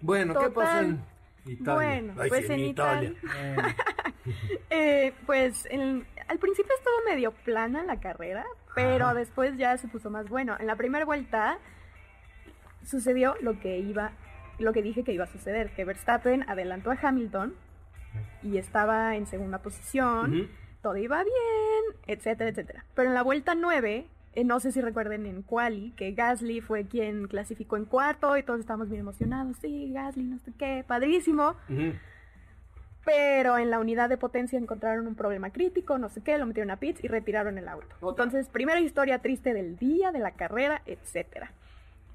Bueno, 0.00 0.34
¿qué 0.34 0.44
Total. 0.48 0.52
pasó 0.54 0.78
en 0.80 1.04
Italia? 1.52 1.74
Bueno, 1.74 2.14
Ay, 2.18 2.28
pues 2.28 2.46
sí, 2.46 2.52
en 2.52 2.60
Italia. 2.60 3.12
eh, 4.70 5.12
pues 5.26 5.66
en- 5.70 6.06
al 6.28 6.38
principio 6.38 6.72
estuvo 6.76 6.94
medio 7.04 7.32
plana 7.32 7.84
la 7.84 8.00
carrera, 8.00 8.44
pero 8.74 9.14
después 9.14 9.56
ya 9.56 9.76
se 9.78 9.88
puso 9.88 10.10
más 10.10 10.28
bueno. 10.28 10.56
En 10.58 10.66
la 10.66 10.76
primera 10.76 11.04
vuelta 11.04 11.58
sucedió 12.84 13.36
lo 13.40 13.58
que 13.60 13.78
iba, 13.78 14.12
lo 14.58 14.72
que 14.72 14.82
dije 14.82 15.04
que 15.04 15.12
iba 15.12 15.24
a 15.24 15.28
suceder, 15.28 15.70
que 15.74 15.84
Verstappen 15.84 16.48
adelantó 16.48 16.90
a 16.90 16.98
Hamilton 17.00 17.54
y 18.42 18.58
estaba 18.58 19.16
en 19.16 19.26
segunda 19.26 19.58
posición, 19.58 20.48
todo 20.82 20.96
iba 20.96 21.22
bien, 21.22 22.00
etcétera, 22.06 22.50
etcétera. 22.50 22.84
Pero 22.94 23.08
en 23.08 23.14
la 23.14 23.22
vuelta 23.22 23.54
9, 23.54 24.06
eh, 24.34 24.44
no 24.44 24.60
sé 24.60 24.72
si 24.72 24.80
recuerden 24.80 25.26
en 25.26 25.42
Quali, 25.42 25.92
que 25.96 26.12
Gasly 26.12 26.60
fue 26.60 26.86
quien 26.86 27.26
clasificó 27.26 27.76
en 27.76 27.86
cuarto 27.86 28.36
y 28.36 28.42
todos 28.42 28.60
estábamos 28.60 28.88
bien 28.88 29.00
emocionados, 29.00 29.56
sí, 29.58 29.92
Gasly, 29.92 30.24
no 30.24 30.38
sé 30.38 30.52
qué, 30.58 30.84
padrísimo. 30.86 31.56
Pero 33.06 33.56
en 33.56 33.70
la 33.70 33.78
unidad 33.78 34.08
de 34.08 34.16
potencia 34.16 34.58
encontraron 34.58 35.06
un 35.06 35.14
problema 35.14 35.50
crítico, 35.50 35.96
no 35.96 36.08
sé 36.08 36.22
qué, 36.22 36.36
lo 36.38 36.44
metieron 36.44 36.72
a 36.72 36.76
pits 36.76 37.02
y 37.04 37.06
retiraron 37.06 37.56
el 37.56 37.68
auto. 37.68 37.86
Otra. 38.00 38.24
Entonces, 38.24 38.48
primera 38.50 38.80
historia 38.80 39.20
triste 39.20 39.54
del 39.54 39.76
día, 39.76 40.10
de 40.10 40.18
la 40.18 40.32
carrera, 40.32 40.82
etcétera. 40.86 41.52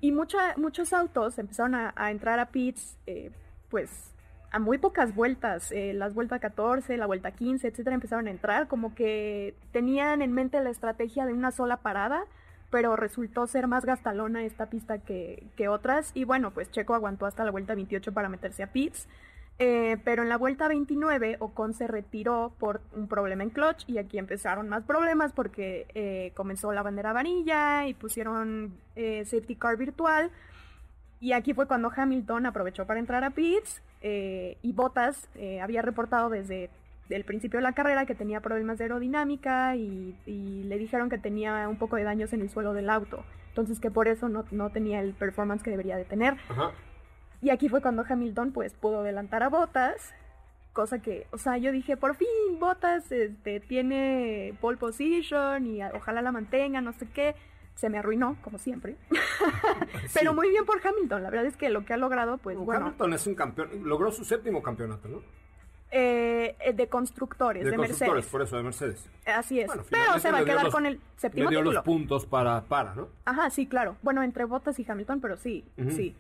Y 0.02 0.12
mucha, 0.12 0.54
muchos 0.58 0.92
autos 0.92 1.40
empezaron 1.40 1.76
a, 1.76 1.94
a 1.96 2.12
entrar 2.12 2.40
a 2.40 2.48
pits, 2.48 2.98
eh, 3.08 3.32
pues, 3.70 4.12
a 4.52 4.60
muy 4.60 4.80
pocas 4.80 5.16
vueltas. 5.16 5.72
Eh, 5.72 5.94
las 5.94 6.14
vueltas 6.14 6.42
14, 6.42 6.98
la 6.98 7.06
vuelta 7.06 7.32
15, 7.32 7.70
etcétera, 7.70 7.94
empezaron 7.94 8.28
a 8.28 8.32
entrar. 8.32 8.68
Como 8.68 8.94
que 8.94 9.56
tenían 9.72 10.22
en 10.22 10.34
mente 10.34 10.60
la 10.62 10.72
estrategia 10.72 11.26
de 11.26 11.32
una 11.32 11.52
sola 11.52 11.78
parada, 11.78 12.26
pero 12.70 12.98
resultó 12.98 13.48
ser 13.48 13.68
más 13.68 13.86
gastalona 13.86 14.44
esta 14.44 14.66
pista 14.66 14.98
que, 14.98 15.48
que 15.56 15.70
otras. 15.70 16.12
Y 16.16 16.26
bueno, 16.26 16.52
pues 16.52 16.70
Checo 16.70 16.94
aguantó 16.96 17.28
hasta 17.28 17.46
la 17.46 17.52
vuelta 17.52 17.76
28 17.76 18.12
para 18.12 18.28
meterse 18.28 18.62
a 18.62 18.68
pits. 18.68 19.08
Eh, 19.64 19.98
pero 20.04 20.24
en 20.24 20.30
la 20.30 20.40
vuelta 20.40 20.68
29 20.68 21.38
Ocon 21.38 21.76
se 21.76 21.86
retiró 21.86 22.52
por 22.58 22.82
un 22.96 23.08
problema 23.08 23.44
en 23.44 23.52
clutch 23.52 23.84
y 23.88 24.00
aquí 24.00 24.18
empezaron 24.18 24.68
más 24.68 24.86
problemas 24.86 25.34
porque 25.34 25.86
eh, 25.94 26.32
comenzó 26.34 26.72
la 26.74 26.82
bandera 26.82 27.14
varilla 27.14 27.86
y 27.86 27.94
pusieron 27.94 28.74
eh, 28.96 29.24
safety 29.24 29.56
car 29.56 29.78
virtual. 29.78 30.32
Y 31.20 31.34
aquí 31.34 31.54
fue 31.54 31.68
cuando 31.68 31.92
Hamilton 31.96 32.48
aprovechó 32.48 32.88
para 32.88 33.00
entrar 33.00 33.24
a 33.24 33.30
pits 33.30 33.84
y 34.02 34.72
Bottas 34.74 35.30
había 35.62 35.84
reportado 35.84 36.32
desde 36.32 36.72
el 37.12 37.24
principio 37.24 37.60
de 37.60 37.64
la 37.64 37.74
carrera 37.74 38.08
que 38.08 38.16
tenía 38.16 38.40
problemas 38.40 38.80
de 38.80 38.86
aerodinámica 38.86 39.76
y, 39.76 40.16
le 40.26 40.78
dijeron 40.80 41.12
que 41.12 41.20
tenía 41.20 41.68
un 41.70 41.78
poco 41.78 41.98
de 41.98 42.04
daños 42.04 42.34
en 42.34 42.42
el 42.42 42.50
suelo 42.50 42.74
del 42.74 42.90
auto. 42.90 43.24
Entonces 43.50 43.80
que 43.80 43.92
por 43.92 44.08
eso 44.08 44.28
no, 44.28 44.46
no 44.50 44.72
tenía 44.72 45.00
el 45.00 45.14
performance 45.14 45.62
que 45.62 45.70
debería 45.70 45.98
de 45.98 46.06
tener. 46.06 46.38
Y 47.42 47.50
aquí 47.50 47.70
fue 47.70 47.82
cuando 47.82 48.04
Hamilton 48.08 48.52
pues 48.52 48.74
pudo 48.74 49.00
adelantar 49.02 49.44
a 49.44 49.50
Bottas, 49.50 50.14
cosa 50.74 51.00
que, 51.00 51.28
o 51.32 51.38
sea, 51.38 51.58
yo 51.58 51.72
dije, 51.72 51.98
por 51.98 52.16
fin 52.16 52.28
Bottas 52.60 53.12
este, 53.12 53.60
tiene 53.60 54.54
pole 54.62 54.78
position 54.78 55.66
y 55.66 55.84
ojalá 55.84 56.22
la 56.22 56.32
mantenga, 56.32 56.82
no 56.82 56.94
sé 56.94 57.08
qué. 57.14 57.36
Se 57.76 57.90
me 57.90 57.98
arruinó, 57.98 58.36
como 58.44 58.58
siempre. 58.58 58.96
Pero 60.14 60.34
muy 60.34 60.50
bien 60.50 60.66
por 60.66 60.86
Hamilton, 60.86 61.24
la 61.24 61.30
verdad 61.30 61.46
es 61.48 61.56
que 61.58 61.70
lo 61.70 61.86
que 61.86 61.94
ha 61.94 61.98
logrado, 61.98 62.38
pues 62.38 62.58
bueno, 62.58 62.86
Hamilton 62.88 63.14
es 63.14 63.28
un 63.28 63.36
campeón, 63.36 63.70
logró 63.86 64.12
su 64.12 64.24
séptimo 64.26 64.62
campeonato, 64.62 65.08
¿no? 65.08 65.22
eh, 65.92 66.56
eh, 66.60 66.74
de 66.74 66.88
constructores, 66.88 67.66
de, 67.66 67.76
constructores, 67.76 68.14
Mercedes. 68.14 68.32
por 68.32 68.42
eso, 68.42 68.58
de 68.58 68.64
Mercedes. 68.64 69.10
Así 69.26 69.60
es. 69.60 69.68
Bueno, 69.68 69.84
Pero 69.90 70.20
se 70.20 70.32
va 70.32 70.40
a 70.40 70.46
quedar 70.46 70.64
los- 70.64 70.74
con 70.74 70.86
el 70.86 71.00
séptimo 71.18 71.50
Le 71.50 71.50
dio 71.50 71.60
título. 71.60 71.74
los 71.74 71.84
puntos 71.84 72.26
para, 72.26 72.62
para, 72.64 72.96
¿no? 72.96 73.10
Ajá, 73.26 73.50
sí, 73.50 73.68
claro. 73.68 73.98
Bueno, 74.02 74.24
entre 74.24 74.46
Bottas 74.46 74.80
y 74.80 74.86
Hamilton, 74.90 75.20
pero 75.20 75.38
sí, 75.38 75.66
sí. 75.90 76.16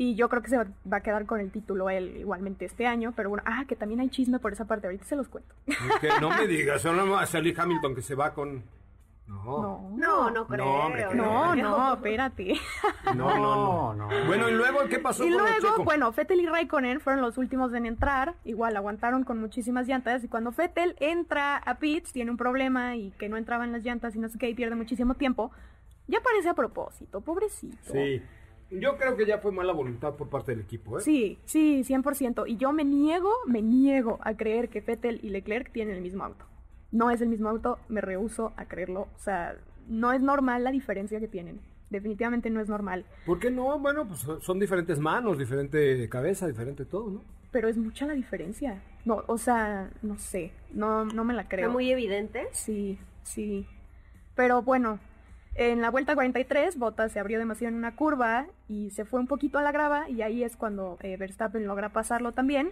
Y 0.00 0.14
yo 0.14 0.28
creo 0.28 0.42
que 0.42 0.48
se 0.48 0.56
va 0.56 0.64
va 0.90 0.98
a 0.98 1.00
quedar 1.00 1.26
con 1.26 1.40
el 1.40 1.50
título 1.50 1.90
él 1.90 2.18
igualmente 2.18 2.64
este 2.64 2.86
año, 2.86 3.12
pero 3.16 3.30
bueno, 3.30 3.42
ah, 3.44 3.64
que 3.66 3.74
también 3.74 3.98
hay 3.98 4.08
chisme 4.08 4.38
por 4.38 4.52
esa 4.52 4.64
parte, 4.64 4.86
ahorita 4.86 5.04
se 5.04 5.16
los 5.16 5.26
cuento. 5.26 5.52
Que 6.00 6.08
no 6.20 6.30
me 6.30 6.46
digas, 6.46 6.82
solo 6.82 7.10
va 7.10 7.22
a 7.22 7.26
salir 7.26 7.60
Hamilton 7.60 7.96
que 7.96 8.02
se 8.02 8.14
va 8.14 8.32
con... 8.32 8.62
No. 9.26 9.58
No, 9.60 9.90
No, 9.96 10.30
no 10.30 10.46
creo. 10.46 10.64
hombre, 10.64 11.04
no, 11.16 11.56
no, 11.56 11.94
espérate. 11.94 12.54
No, 13.16 13.38
no, 13.38 13.94
no. 13.94 14.08
Bueno, 14.28 14.48
y 14.48 14.52
luego, 14.52 14.78
¿qué 14.88 15.00
pasó 15.00 15.24
Y 15.24 15.30
con 15.32 15.42
luego, 15.42 15.82
bueno, 15.82 16.12
Fettel 16.12 16.42
y 16.42 16.46
Raikkonen 16.46 17.00
fueron 17.00 17.20
los 17.20 17.36
últimos 17.36 17.74
en 17.74 17.84
entrar, 17.84 18.36
igual 18.44 18.76
aguantaron 18.76 19.24
con 19.24 19.40
muchísimas 19.40 19.88
llantas, 19.88 20.22
y 20.22 20.28
cuando 20.28 20.52
Fettel 20.52 20.94
entra 21.00 21.56
a 21.56 21.74
pits, 21.78 22.12
tiene 22.12 22.30
un 22.30 22.36
problema 22.36 22.94
y 22.94 23.10
que 23.18 23.28
no 23.28 23.36
entraban 23.36 23.72
las 23.72 23.82
llantas 23.82 24.14
y 24.14 24.20
no 24.20 24.28
sé 24.28 24.38
qué, 24.38 24.48
y 24.48 24.54
pierde 24.54 24.76
muchísimo 24.76 25.14
tiempo, 25.14 25.50
ya 26.06 26.20
parece 26.20 26.50
a 26.50 26.54
propósito, 26.54 27.20
pobrecito. 27.20 27.92
Sí. 27.92 28.22
Yo 28.70 28.96
creo 28.98 29.16
que 29.16 29.26
ya 29.26 29.38
fue 29.38 29.50
mala 29.50 29.72
voluntad 29.72 30.14
por 30.14 30.28
parte 30.28 30.52
del 30.52 30.60
equipo, 30.60 30.98
¿eh? 30.98 31.02
Sí, 31.02 31.38
sí, 31.44 31.82
100%. 31.84 32.44
Y 32.46 32.56
yo 32.56 32.72
me 32.72 32.84
niego, 32.84 33.32
me 33.46 33.62
niego 33.62 34.18
a 34.22 34.36
creer 34.36 34.68
que 34.68 34.80
Vettel 34.80 35.20
y 35.22 35.30
Leclerc 35.30 35.72
tienen 35.72 35.96
el 35.96 36.02
mismo 36.02 36.24
auto. 36.24 36.44
No 36.90 37.10
es 37.10 37.20
el 37.20 37.28
mismo 37.28 37.48
auto, 37.48 37.78
me 37.88 38.00
rehuso 38.00 38.52
a 38.56 38.66
creerlo. 38.66 39.08
O 39.14 39.18
sea, 39.18 39.56
no 39.88 40.12
es 40.12 40.20
normal 40.20 40.64
la 40.64 40.70
diferencia 40.70 41.20
que 41.20 41.28
tienen. 41.28 41.60
Definitivamente 41.90 42.50
no 42.50 42.60
es 42.60 42.68
normal. 42.68 43.06
¿Por 43.24 43.38
qué 43.38 43.50
no? 43.50 43.78
Bueno, 43.78 44.06
pues 44.06 44.26
son 44.42 44.58
diferentes 44.58 44.98
manos, 44.98 45.38
diferente 45.38 46.06
cabeza, 46.08 46.46
diferente 46.46 46.84
todo, 46.84 47.10
¿no? 47.10 47.24
Pero 47.50 47.68
es 47.68 47.78
mucha 47.78 48.06
la 48.06 48.12
diferencia. 48.12 48.82
No, 49.06 49.24
o 49.26 49.38
sea, 49.38 49.90
no 50.02 50.18
sé. 50.18 50.52
No, 50.70 51.06
no 51.06 51.24
me 51.24 51.32
la 51.32 51.48
creo. 51.48 51.66
Está 51.66 51.72
muy 51.72 51.90
evidente. 51.90 52.46
Sí, 52.52 52.98
sí. 53.22 53.66
Pero 54.34 54.60
bueno, 54.62 55.00
en 55.58 55.80
la 55.82 55.90
vuelta 55.90 56.14
43, 56.14 56.78
Bottas 56.78 57.12
se 57.12 57.18
abrió 57.20 57.38
demasiado 57.38 57.70
en 57.72 57.78
una 57.78 57.94
curva 57.96 58.46
y 58.68 58.90
se 58.90 59.04
fue 59.04 59.20
un 59.20 59.26
poquito 59.26 59.58
a 59.58 59.62
la 59.62 59.72
grava 59.72 60.08
y 60.08 60.22
ahí 60.22 60.42
es 60.44 60.56
cuando 60.56 60.98
eh, 61.02 61.16
Verstappen 61.16 61.66
logra 61.66 61.90
pasarlo 61.90 62.32
también. 62.32 62.70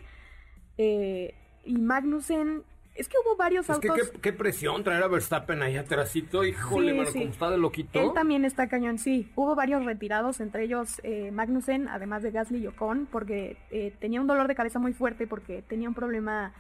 Eh, 0.78 1.34
y 1.64 1.78
Magnussen, 1.78 2.62
es 2.94 3.08
que 3.08 3.16
hubo 3.24 3.36
varios 3.36 3.68
Es 3.68 3.78
que 3.78 3.88
autos. 3.88 4.10
qué, 4.10 4.20
qué 4.20 4.32
presión 4.32 4.84
traer 4.84 5.02
a 5.02 5.08
Verstappen 5.08 5.62
ahí 5.62 5.76
atrásito, 5.76 6.44
híjole, 6.44 6.92
Sí, 6.92 6.96
mano, 6.96 7.10
sí. 7.10 7.18
como 7.18 7.30
está 7.32 7.50
de 7.50 7.58
loquito. 7.58 8.00
Él 8.00 8.12
también 8.14 8.44
está 8.44 8.68
cañón, 8.68 8.98
sí. 8.98 9.30
Hubo 9.34 9.54
varios 9.54 9.84
retirados, 9.84 10.40
entre 10.40 10.62
ellos 10.64 11.00
eh, 11.02 11.30
Magnussen, 11.32 11.88
además 11.88 12.22
de 12.22 12.30
Gasly 12.30 12.58
y 12.58 12.66
Ocon, 12.68 13.06
porque 13.10 13.56
eh, 13.70 13.92
tenía 14.00 14.20
un 14.20 14.26
dolor 14.26 14.46
de 14.48 14.54
cabeza 14.54 14.78
muy 14.78 14.92
fuerte 14.92 15.26
porque 15.26 15.62
tenía 15.62 15.88
un 15.88 15.94
problema 15.94 16.52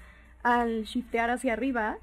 al 0.42 0.82
shiftear 0.84 1.30
hacia 1.30 1.52
arriba 1.52 1.98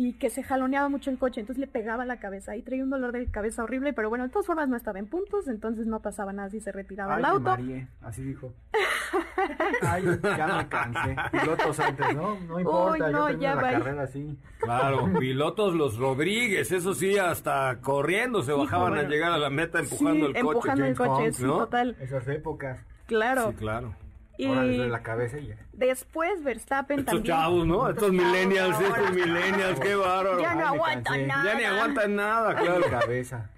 y 0.00 0.12
que 0.12 0.30
se 0.30 0.44
jaloneaba 0.44 0.88
mucho 0.88 1.10
el 1.10 1.18
coche, 1.18 1.40
entonces 1.40 1.58
le 1.60 1.66
pegaba 1.66 2.04
la 2.04 2.20
cabeza 2.20 2.54
y 2.54 2.62
traía 2.62 2.84
un 2.84 2.90
dolor 2.90 3.10
de 3.10 3.26
cabeza 3.32 3.64
horrible, 3.64 3.92
pero 3.92 4.08
bueno, 4.08 4.22
de 4.22 4.30
todas 4.30 4.46
formas 4.46 4.68
no 4.68 4.76
estaba 4.76 5.00
en 5.00 5.08
puntos, 5.08 5.48
entonces 5.48 5.88
no 5.88 5.98
pasaba 6.00 6.32
nada 6.32 6.48
si 6.50 6.60
se 6.60 6.70
retiraba 6.70 7.14
Ay, 7.14 7.18
el 7.18 7.24
auto. 7.24 7.56
así 8.02 8.22
dijo. 8.22 8.52
Ay, 9.82 10.04
ya 10.22 10.46
me 10.56 10.68
cansé. 10.68 11.16
Pilotos 11.32 11.80
antes, 11.80 12.14
¿no? 12.14 12.38
No 12.46 12.60
importa, 12.60 13.06
Uy, 13.06 13.12
no, 13.12 13.18
yo 13.18 13.26
termino 13.26 13.42
ya 13.42 13.54
la 13.56 13.62
va. 13.62 13.70
carrera 13.72 14.02
así. 14.04 14.38
Claro, 14.60 15.08
pilotos 15.18 15.74
los 15.74 15.98
Rodríguez, 15.98 16.70
eso 16.70 16.94
sí, 16.94 17.18
hasta 17.18 17.78
corriendo 17.80 18.42
se 18.42 18.52
bajaban 18.52 18.90
bueno. 18.92 19.08
a 19.08 19.10
llegar 19.10 19.32
a 19.32 19.38
la 19.38 19.50
meta 19.50 19.80
empujando 19.80 20.26
Sí, 20.28 20.32
el 20.36 20.44
coche. 20.44 20.58
empujando 20.58 20.84
el 20.84 20.96
coche, 20.96 21.32
sí, 21.32 21.42
¿no? 21.42 21.58
total. 21.58 21.96
Esas 22.00 22.28
épocas. 22.28 22.78
Claro. 23.06 23.50
Sí, 23.50 23.56
claro. 23.56 23.94
Y 24.38 24.46
Ahora 24.46 24.62
les 24.64 24.78
doy 24.78 24.88
la 24.88 25.02
cabeza 25.02 25.38
y 25.38 25.48
ya. 25.48 25.56
después 25.74 26.42
Verstappen 26.44 27.00
Estos 27.00 27.14
también. 27.16 27.36
chavos, 27.36 27.66
¿no? 27.66 27.90
Estos 27.90 28.12
millennials, 28.12 28.80
estos 28.80 29.12
millennials, 29.12 29.80
qué 29.80 29.94
bárbaro. 29.96 30.40
Ya 30.40 30.54
no 30.54 30.66
aguantan 30.68 31.26
nada. 31.26 31.44
Ya 31.44 31.58
ni 31.58 31.64
aguantan 31.64 32.14
nada, 32.16 32.54
Claro, 32.54 32.82
claro. 32.86 33.00
cabeza. 33.00 33.50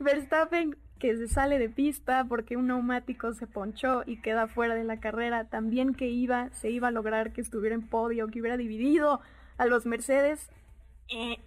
Verstappen 0.00 0.76
que 0.98 1.16
se 1.16 1.28
sale 1.28 1.58
de 1.58 1.68
pista 1.68 2.24
porque 2.28 2.56
un 2.56 2.66
neumático 2.66 3.32
se 3.34 3.46
ponchó 3.46 4.02
y 4.06 4.16
queda 4.20 4.46
fuera 4.48 4.74
de 4.74 4.84
la 4.84 4.98
carrera. 5.00 5.44
También 5.44 5.94
que 5.94 6.08
iba, 6.08 6.50
se 6.50 6.70
iba 6.70 6.88
a 6.88 6.90
lograr 6.90 7.32
que 7.32 7.40
estuviera 7.40 7.74
en 7.74 7.82
podio, 7.86 8.28
que 8.28 8.40
hubiera 8.40 8.56
dividido 8.56 9.20
a 9.56 9.66
los 9.66 9.86
Mercedes. 9.86 10.50
eh, 11.08 11.38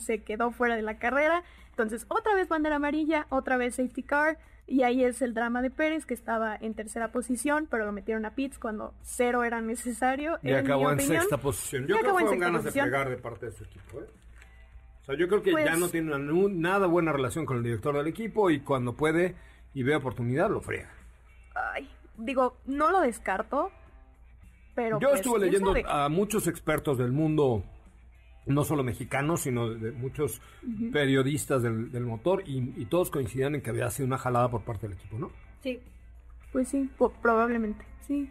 se 0.00 0.22
quedó 0.22 0.50
fuera 0.50 0.76
de 0.76 0.82
la 0.82 0.98
carrera. 0.98 1.42
Entonces, 1.70 2.04
otra 2.08 2.34
vez 2.34 2.48
bandera 2.48 2.76
amarilla, 2.76 3.26
otra 3.30 3.56
vez 3.56 3.76
safety 3.76 4.02
car. 4.02 4.38
Y 4.70 4.82
ahí 4.82 5.02
es 5.02 5.22
el 5.22 5.32
drama 5.32 5.62
de 5.62 5.70
Pérez, 5.70 6.04
que 6.04 6.12
estaba 6.12 6.54
en 6.54 6.74
tercera 6.74 7.10
posición, 7.10 7.66
pero 7.70 7.86
lo 7.86 7.92
metieron 7.92 8.26
a 8.26 8.34
pits 8.34 8.58
cuando 8.58 8.92
cero 9.02 9.42
era 9.42 9.62
necesario. 9.62 10.38
Y 10.42 10.50
en 10.50 10.56
acabó 10.56 10.90
en 10.90 10.96
opinión. 10.98 11.20
sexta 11.22 11.38
posición. 11.38 11.84
Y 11.84 11.86
Yo 11.88 11.94
creo 11.96 12.00
acabó 12.10 12.18
que 12.18 12.24
fueron 12.24 12.40
ganas 12.40 12.64
de 12.64 12.68
posición. 12.68 12.86
pegar 12.86 13.08
de 13.08 13.16
parte 13.16 13.46
de 13.46 13.52
su 13.52 13.64
equipo. 13.64 14.00
¿eh? 14.00 14.06
O 15.00 15.04
sea, 15.06 15.16
yo 15.16 15.26
creo 15.26 15.42
que 15.42 15.50
ya 15.52 15.56
Pues- 15.56 15.78
no 15.78 15.88
tiene 15.88 16.12
nada 16.18 16.86
buena 16.86 17.12
relación 17.12 17.46
con 17.46 17.56
el 17.56 17.62
director 17.62 17.96
del 17.96 18.06
equipo 18.08 18.50
y 18.50 18.60
cuando 18.60 18.92
puede 18.94 19.36
y 19.72 19.82
ve 19.84 19.96
oportunidad 19.96 20.50
lo 20.50 20.60
friega. 20.60 20.90
Ay, 21.54 21.88
digo, 22.18 22.58
no 22.66 22.90
lo 22.90 23.00
descarto, 23.00 23.70
pero 24.74 25.00
Yo 25.00 25.08
pues, 25.08 25.20
estuve 25.20 25.38
¿quién 25.48 25.64
leyendo 25.64 25.90
a 25.90 26.10
muchos 26.10 26.46
expertos 26.46 26.98
del 26.98 27.12
mundo, 27.12 27.64
no 28.48 28.64
solo 28.64 28.82
mexicanos, 28.82 29.42
sino 29.42 29.68
de, 29.70 29.78
de 29.78 29.92
muchos 29.92 30.40
periodistas 30.92 31.62
del, 31.62 31.90
del 31.92 32.04
motor 32.04 32.42
y, 32.46 32.72
y 32.76 32.86
todos 32.86 33.10
coincidían 33.10 33.54
en 33.54 33.60
que 33.62 33.70
había 33.70 33.90
sido 33.90 34.06
una 34.06 34.18
jalada 34.18 34.50
por 34.50 34.62
parte 34.64 34.88
del 34.88 34.96
equipo, 34.96 35.18
¿no? 35.18 35.30
Sí. 35.62 35.80
Pues 36.52 36.68
sí, 36.68 36.88
po- 36.96 37.12
probablemente, 37.22 37.84
sí. 38.06 38.28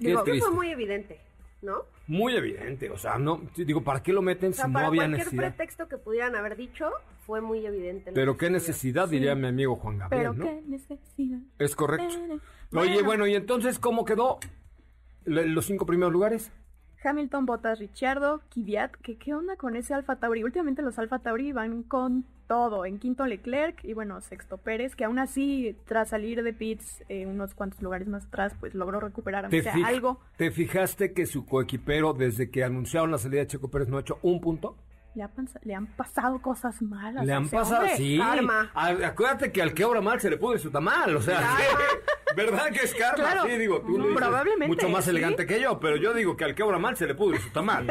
Qué 0.00 0.08
Digo, 0.08 0.22
triste. 0.24 0.46
fue 0.46 0.54
muy 0.54 0.70
evidente, 0.70 1.20
¿no? 1.62 1.82
Muy 2.06 2.34
evidente, 2.36 2.90
o 2.90 2.98
sea, 2.98 3.18
no 3.18 3.40
digo, 3.56 3.82
¿para 3.82 4.02
qué 4.02 4.12
lo 4.12 4.20
meten 4.22 4.50
O 4.50 4.52
sea, 4.54 4.66
si 4.66 4.70
no 4.70 4.78
había 4.78 4.88
cualquier 5.02 5.10
necesidad? 5.18 5.42
pretexto 5.54 5.88
que 5.88 5.96
pudieran 5.98 6.36
haber 6.36 6.56
dicho, 6.56 6.90
fue 7.26 7.40
muy 7.40 7.64
evidente. 7.64 8.12
Pero 8.12 8.36
qué 8.36 8.50
necesidad, 8.50 9.08
diría 9.08 9.34
mi 9.34 9.46
amigo 9.48 9.76
Juan 9.76 9.98
Gabriel, 9.98 10.32
Pero 10.32 10.34
¿no? 10.34 10.44
qué 10.44 10.62
necesidad. 10.68 11.38
Es 11.58 11.74
correcto. 11.76 12.14
Oye, 12.72 13.02
bueno, 13.02 13.26
y 13.26 13.34
entonces, 13.34 13.78
¿cómo 13.78 14.04
quedó 14.04 14.38
los 15.24 15.64
cinco 15.64 15.86
primeros 15.86 16.12
lugares? 16.12 16.50
Hamilton, 17.04 17.46
Bottas, 17.46 17.78
Ricciardo, 17.78 18.40
Kvyat, 18.54 18.92
que 19.02 19.16
qué 19.16 19.34
onda 19.34 19.56
con 19.56 19.76
ese 19.76 19.94
Alfa 19.94 20.16
Tauri. 20.16 20.42
Últimamente 20.44 20.82
los 20.82 20.98
Alfa 20.98 21.18
Tauri 21.18 21.52
van 21.52 21.82
con 21.82 22.24
todo. 22.46 22.84
En 22.84 22.98
quinto 22.98 23.26
Leclerc 23.26 23.82
y 23.84 23.94
bueno, 23.94 24.20
sexto 24.20 24.58
Pérez, 24.58 24.94
que 24.96 25.04
aún 25.04 25.18
así, 25.18 25.76
tras 25.86 26.10
salir 26.10 26.42
de 26.42 26.52
pits 26.52 27.02
eh, 27.08 27.26
unos 27.26 27.54
cuantos 27.54 27.80
lugares 27.82 28.06
más 28.08 28.26
atrás, 28.26 28.54
pues 28.60 28.74
logró 28.74 29.00
recuperar 29.00 29.44
aunque 29.44 29.58
¿Te, 29.58 29.62
sea 29.64 29.74
fij- 29.74 29.84
algo. 29.86 30.20
¿Te 30.36 30.50
fijaste 30.50 31.12
que 31.12 31.26
su 31.26 31.46
coequipero, 31.46 32.12
desde 32.12 32.50
que 32.50 32.62
anunciaron 32.64 33.10
la 33.10 33.18
salida 33.18 33.40
de 33.40 33.46
Checo 33.46 33.68
Pérez, 33.68 33.88
no 33.88 33.96
ha 33.96 34.00
hecho 34.00 34.18
un 34.22 34.40
punto? 34.40 34.76
Le, 35.14 35.22
han 35.22 35.30
pas- 35.30 35.60
le 35.62 35.74
han 35.74 35.86
pasado 35.86 36.42
cosas 36.42 36.82
malas. 36.82 37.24
Le 37.24 37.32
han 37.32 37.48
pasado, 37.48 37.82
hombre. 37.82 37.96
sí. 37.96 38.18
Karma. 38.18 38.70
A- 38.74 38.88
acuérdate 39.06 39.52
que 39.52 39.62
al 39.62 39.72
que 39.74 39.84
obra 39.84 40.00
mal 40.00 40.20
se 40.20 40.28
le 40.30 40.36
pudre 40.36 40.58
su 40.58 40.70
tamal, 40.70 41.14
o 41.16 41.22
sea, 41.22 41.40
¿verdad 42.36 42.66
que 42.70 42.80
es 42.84 42.94
karma? 42.94 43.14
Claro. 43.14 43.42
Sí, 43.44 43.56
digo, 43.58 43.80
tú 43.82 43.96
dices 43.98 44.16
Probablemente, 44.16 44.66
mucho 44.66 44.88
más 44.88 45.04
sí. 45.04 45.10
elegante 45.10 45.46
que 45.46 45.60
yo, 45.60 45.78
pero 45.78 45.96
yo 45.96 46.12
digo 46.14 46.36
que 46.36 46.44
al 46.44 46.54
que 46.56 46.62
obra 46.64 46.78
mal 46.78 46.96
se 46.96 47.06
le 47.06 47.14
pudre 47.14 47.38
su 47.38 47.50
tamal, 47.50 47.86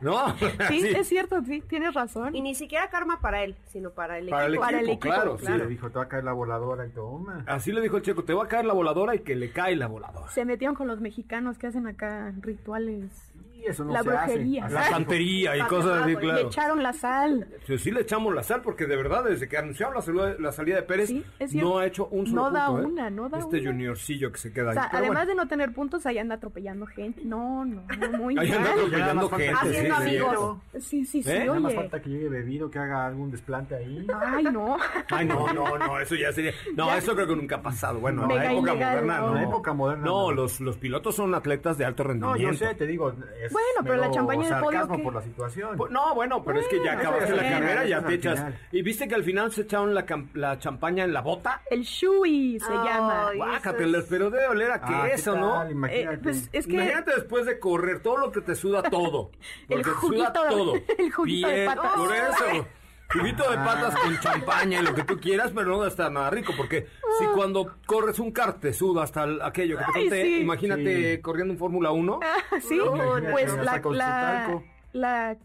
¿no? 0.00 0.36
Sí, 0.68 0.80
Sí. 0.80 0.88
es 0.88 1.08
cierto, 1.08 1.40
sí, 1.44 1.62
tienes 1.68 1.94
razón. 1.94 2.34
Y 2.34 2.40
ni 2.42 2.54
siquiera 2.54 2.88
karma 2.90 3.20
para 3.20 3.44
él, 3.44 3.54
sino 3.68 3.90
para 3.90 4.18
el 4.18 4.28
Para 4.28 4.46
el 4.46 4.54
equipo. 4.54 4.80
equipo, 4.82 4.98
claro, 5.00 5.38
Sí, 5.38 5.46
sí. 5.46 5.52
le 5.52 5.66
dijo, 5.68 5.90
te 5.90 5.98
va 5.98 6.04
a 6.04 6.08
caer 6.08 6.24
la 6.24 6.32
voladora 6.32 6.86
y 6.86 6.90
toma. 6.90 7.44
Así 7.46 7.70
le 7.72 7.80
dijo 7.80 7.96
el 7.98 8.02
checo, 8.02 8.24
te 8.24 8.34
va 8.34 8.44
a 8.44 8.48
caer 8.48 8.64
la 8.64 8.72
voladora 8.74 9.14
y 9.14 9.20
que 9.20 9.36
le 9.36 9.52
cae 9.52 9.76
la 9.76 9.86
voladora. 9.86 10.28
Se 10.32 10.44
metieron 10.44 10.74
con 10.74 10.88
los 10.88 11.00
mexicanos 11.00 11.58
que 11.58 11.68
hacen 11.68 11.86
acá 11.86 12.32
rituales. 12.40 13.25
Eso 13.68 13.84
no 13.84 13.92
la 13.92 14.02
se 14.02 14.10
hace. 14.10 14.32
brujería. 14.32 14.68
La 14.68 14.82
santería 14.84 15.56
y 15.56 15.60
cosas 15.62 16.02
así, 16.02 16.10
Le 16.14 16.18
claro. 16.18 16.46
echaron 16.46 16.82
la 16.82 16.92
sal. 16.92 17.46
Sí, 17.66 17.78
sí 17.78 17.90
le 17.90 18.00
echamos 18.02 18.34
la 18.34 18.42
sal 18.42 18.62
porque 18.62 18.86
de 18.86 18.96
verdad 18.96 19.24
desde 19.24 19.48
que 19.48 19.56
anunciaron 19.58 19.94
la 19.94 20.02
salida, 20.02 20.36
la 20.38 20.52
salida 20.52 20.76
de 20.76 20.82
Pérez 20.82 21.08
cierto. 21.08 21.56
no 21.68 21.78
ha 21.78 21.86
hecho 21.86 22.06
un 22.08 22.26
solo 22.26 22.42
No 22.42 22.50
da 22.50 22.66
punto, 22.68 22.82
¿eh? 22.82 22.86
una, 22.92 23.10
no 23.10 23.28
da 23.28 23.38
Este 23.38 23.60
una. 23.60 23.70
juniorcillo 23.70 24.32
que 24.32 24.38
se 24.38 24.52
queda 24.52 24.66
O 24.66 24.70
ahí. 24.70 24.74
sea, 24.74 24.88
Pero 24.90 24.98
además 25.04 25.16
bueno, 25.26 25.28
de 25.30 25.34
no 25.36 25.48
tener 25.48 25.72
puntos, 25.72 26.06
ahí 26.06 26.18
anda 26.18 26.34
atropellando 26.36 26.86
gente. 26.86 27.22
No, 27.24 27.64
no, 27.64 27.82
no, 27.86 28.18
muy 28.18 28.38
Ahí 28.38 28.52
anda 28.52 28.70
atropellando 28.72 29.28
gente, 29.30 29.54
que 29.62 29.68
sí, 29.74 30.08
cierto. 30.10 30.60
Sí, 30.78 31.04
sí, 31.04 31.22
sí, 31.22 31.30
¿Eh? 31.30 31.44
Nada 31.46 31.60
más 31.60 31.74
falta 31.74 32.00
que 32.00 32.10
llegue 32.10 32.28
bebido, 32.28 32.70
que 32.70 32.78
haga 32.78 33.06
algún 33.06 33.30
desplante 33.30 33.74
ahí. 33.74 34.06
Ay, 34.20 34.44
no. 34.44 34.76
Ay, 35.10 35.26
no, 35.26 35.52
no, 35.52 35.76
no, 35.78 35.98
eso 36.00 36.14
ya 36.14 36.32
sería. 36.32 36.52
No, 36.74 36.86
Ya. 36.86 36.98
eso 36.98 37.14
creo 37.14 37.26
que 37.26 37.36
nunca 37.36 37.56
ha 37.56 37.62
pasado. 37.62 37.98
Bueno, 38.00 38.22
en 38.22 38.28
la 38.36 38.52
época 38.52 38.72
ilegal, 38.72 38.94
moderna, 39.04 39.18
¿no? 39.18 39.26
no. 39.26 39.28
En 39.28 39.34
la 39.34 39.48
época 39.48 39.72
moderna, 39.72 40.04
No, 40.04 40.22
no. 40.28 40.32
los, 40.32 40.60
los 40.60 40.76
pilotos 40.76 41.14
son 41.16 41.34
atletas 41.34 41.78
de 41.78 41.84
alto 41.84 42.04
No, 42.04 42.08
rendimiento. 42.10 42.52
yo 42.52 42.68
sé, 42.68 42.74
te 42.74 42.86
digo. 42.86 43.12
Es 43.42 43.52
Bueno, 43.56 43.80
pero 43.82 43.96
la 43.96 44.10
champaña 44.10 44.48
del 44.48 44.60
podio, 44.60 44.70
sarcasmo 44.78 44.96
¿qué? 44.96 45.02
por 45.02 45.14
la 45.14 45.22
situación. 45.22 45.76
Pues, 45.76 45.90
No, 45.90 46.14
bueno, 46.14 46.44
pero 46.44 46.60
es 46.60 46.68
que 46.68 46.82
ya 46.84 46.92
acabaste 46.92 47.24
eso 47.24 47.36
la 47.36 47.42
carrera, 47.50 47.84
ya 47.86 48.02
te 48.04 48.14
echas. 48.14 48.34
final. 48.38 48.58
¿Y 48.72 48.82
viste 48.82 49.08
que 49.08 49.14
al 49.14 49.24
final 49.24 49.52
se 49.52 49.62
echaron 49.62 49.94
la, 49.94 50.04
la 50.34 50.58
champaña 50.58 51.04
en 51.04 51.12
la 51.12 51.20
bota? 51.22 51.62
El 51.70 51.82
Shui 51.82 52.58
se 52.60 52.72
llama. 52.72 53.30
eso 53.32 53.38
Bájateles, 53.44 54.02
es- 54.04 54.10
pero 54.10 54.30
debe 54.30 54.46
oler 54.48 54.70
a 54.70 54.74
Ah, 54.82 55.02
¿qué 55.04 55.10
queso, 55.12 55.36
¿no? 55.36 55.68
Imagínate. 55.70 56.14
Eh, 56.16 56.20
pues 56.22 56.48
es 56.52 56.66
que 56.66 56.72
Imagínate 56.74 57.12
después 57.14 57.46
de 57.46 57.58
correr 57.58 58.00
todo 58.00 58.18
lo 58.18 58.30
que 58.32 58.40
te 58.42 58.54
suda 58.54 58.82
todo. 58.82 59.30
El 59.68 59.82
Porque 59.82 59.82
te 59.84 59.90
juguito 59.90 60.26
suda 60.26 60.42
de- 60.44 60.50
todo. 60.50 60.74
el 60.98 61.12
juguito 61.12 61.48
de 61.48 61.54
Piel, 61.54 61.66
patas. 61.66 61.92
Por 61.94 62.14
eso. 62.14 62.66
Juguito 63.12 63.48
de 63.50 63.56
patas 63.58 63.94
con 63.96 64.18
champaña 64.20 64.80
y 64.80 64.82
lo 64.82 64.94
que 64.94 65.04
tú 65.04 65.18
quieras, 65.18 65.52
pero 65.54 65.68
no 65.68 65.86
está 65.86 66.10
nada 66.10 66.28
rico. 66.30 66.52
Porque 66.56 66.88
si 67.18 67.24
cuando 67.26 67.76
corres 67.86 68.18
un 68.18 68.32
kart 68.32 68.60
te 68.60 68.72
suda 68.72 69.04
hasta 69.04 69.24
el- 69.24 69.40
aquello 69.42 69.78
que 69.78 69.84
te 69.84 69.90
Ay, 69.94 70.02
conté, 70.08 70.22
sí. 70.22 70.40
imagínate 70.40 71.14
Sí. 71.16 71.22
corriendo 71.22 71.52
en 71.54 71.58
Fórmula 71.58 71.92
1. 71.92 72.20
Ah, 72.22 72.60
sí, 72.60 72.74
Imagínate, 72.76 73.30
pues 73.32 73.52
la, 73.56 73.80
con 73.82 73.92
su 73.92 73.98
la, 73.98 74.62
la 74.92 75.36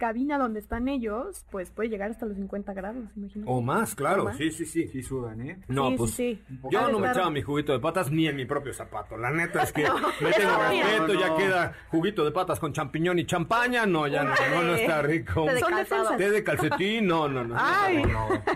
cabina 0.00 0.38
donde 0.38 0.58
están 0.60 0.88
ellos, 0.88 1.44
pues 1.50 1.70
puede 1.70 1.90
llegar 1.90 2.10
hasta 2.10 2.24
los 2.24 2.34
50 2.36 2.72
grados, 2.72 3.04
imagínate. 3.16 3.52
O 3.52 3.60
más, 3.60 3.94
claro. 3.94 4.22
O 4.22 4.24
más. 4.24 4.38
Sí, 4.38 4.50
sí, 4.50 4.64
sí. 4.64 4.88
Sí 4.88 5.02
sudan, 5.02 5.40
¿eh? 5.42 5.58
No, 5.68 5.90
Sí, 5.90 5.94
pues 5.98 6.10
sí, 6.12 6.42
sí. 6.48 6.56
yo 6.70 6.80
no 6.90 6.98
me 6.98 7.06
estar- 7.08 7.12
echaba 7.12 7.30
mi 7.30 7.42
juguito 7.42 7.72
de 7.72 7.78
patas 7.80 8.10
ni 8.10 8.26
en 8.26 8.34
mi 8.36 8.46
propio 8.46 8.72
zapato. 8.72 9.16
La 9.18 9.30
neta 9.30 9.62
es 9.62 9.72
que 9.72 9.82
me 10.22 10.32
tengo 10.32 10.50
no, 10.52 10.70
mira. 10.70 10.86
respeto, 10.88 11.20
ya 11.20 11.28
No, 11.28 11.36
queda 11.36 11.72
juguito 11.90 12.24
de 12.24 12.30
patas 12.32 12.58
con 12.58 12.72
champiñón 12.72 13.18
y 13.18 13.26
champaña. 13.26 13.84
No, 13.84 14.08
ya 14.08 14.24
no, 14.24 14.30
no, 14.54 14.62
no 14.62 14.74
está 14.74 15.02
rico. 15.02 15.44
Té 15.44 15.52
de 15.54 15.60
Son 15.60 15.70
calzado. 15.70 16.16
Té 16.16 16.30
de 16.30 16.42
calcetín, 16.42 17.06
no, 17.06 17.28
no, 17.28 17.44
no. 17.44 17.54
Ay. 17.58 18.02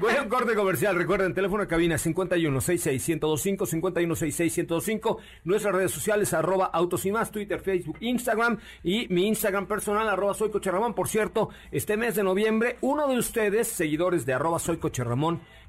Voy 0.01 0.15
a 0.19 0.23
un 0.23 0.29
corte 0.31 0.55
comercial. 0.55 0.97
Recuerden, 0.97 1.35
teléfono 1.35 1.63
de 1.63 1.69
cabina 1.69 1.97
5166-1025, 1.97 3.67
5166-1025. 3.67 5.19
Nuestras 5.45 5.75
redes 5.75 5.91
sociales, 5.91 6.33
arroba 6.33 6.67
autos 6.67 7.05
y 7.07 7.13
más, 7.13 7.31
Twitter, 7.31 7.61
Facebook, 7.61 7.99
Instagram. 8.01 8.59
Y 8.83 9.09
mi 9.09 9.27
Instagram 9.29 9.67
personal, 9.67 10.09
arroba 10.09 10.33
soy 10.35 10.51
Coche 10.51 10.71
Ramón. 10.71 10.95
Por 10.95 11.09
cierto, 11.09 11.34
este 11.71 11.97
mes 11.97 12.15
de 12.15 12.23
noviembre, 12.23 12.77
uno 12.81 13.09
de 13.09 13.19
ustedes, 13.19 13.69
seguidores 13.69 14.27
de 14.27 14.35
arroba 14.35 14.59
soy 14.59 14.79
Coche 14.79 15.03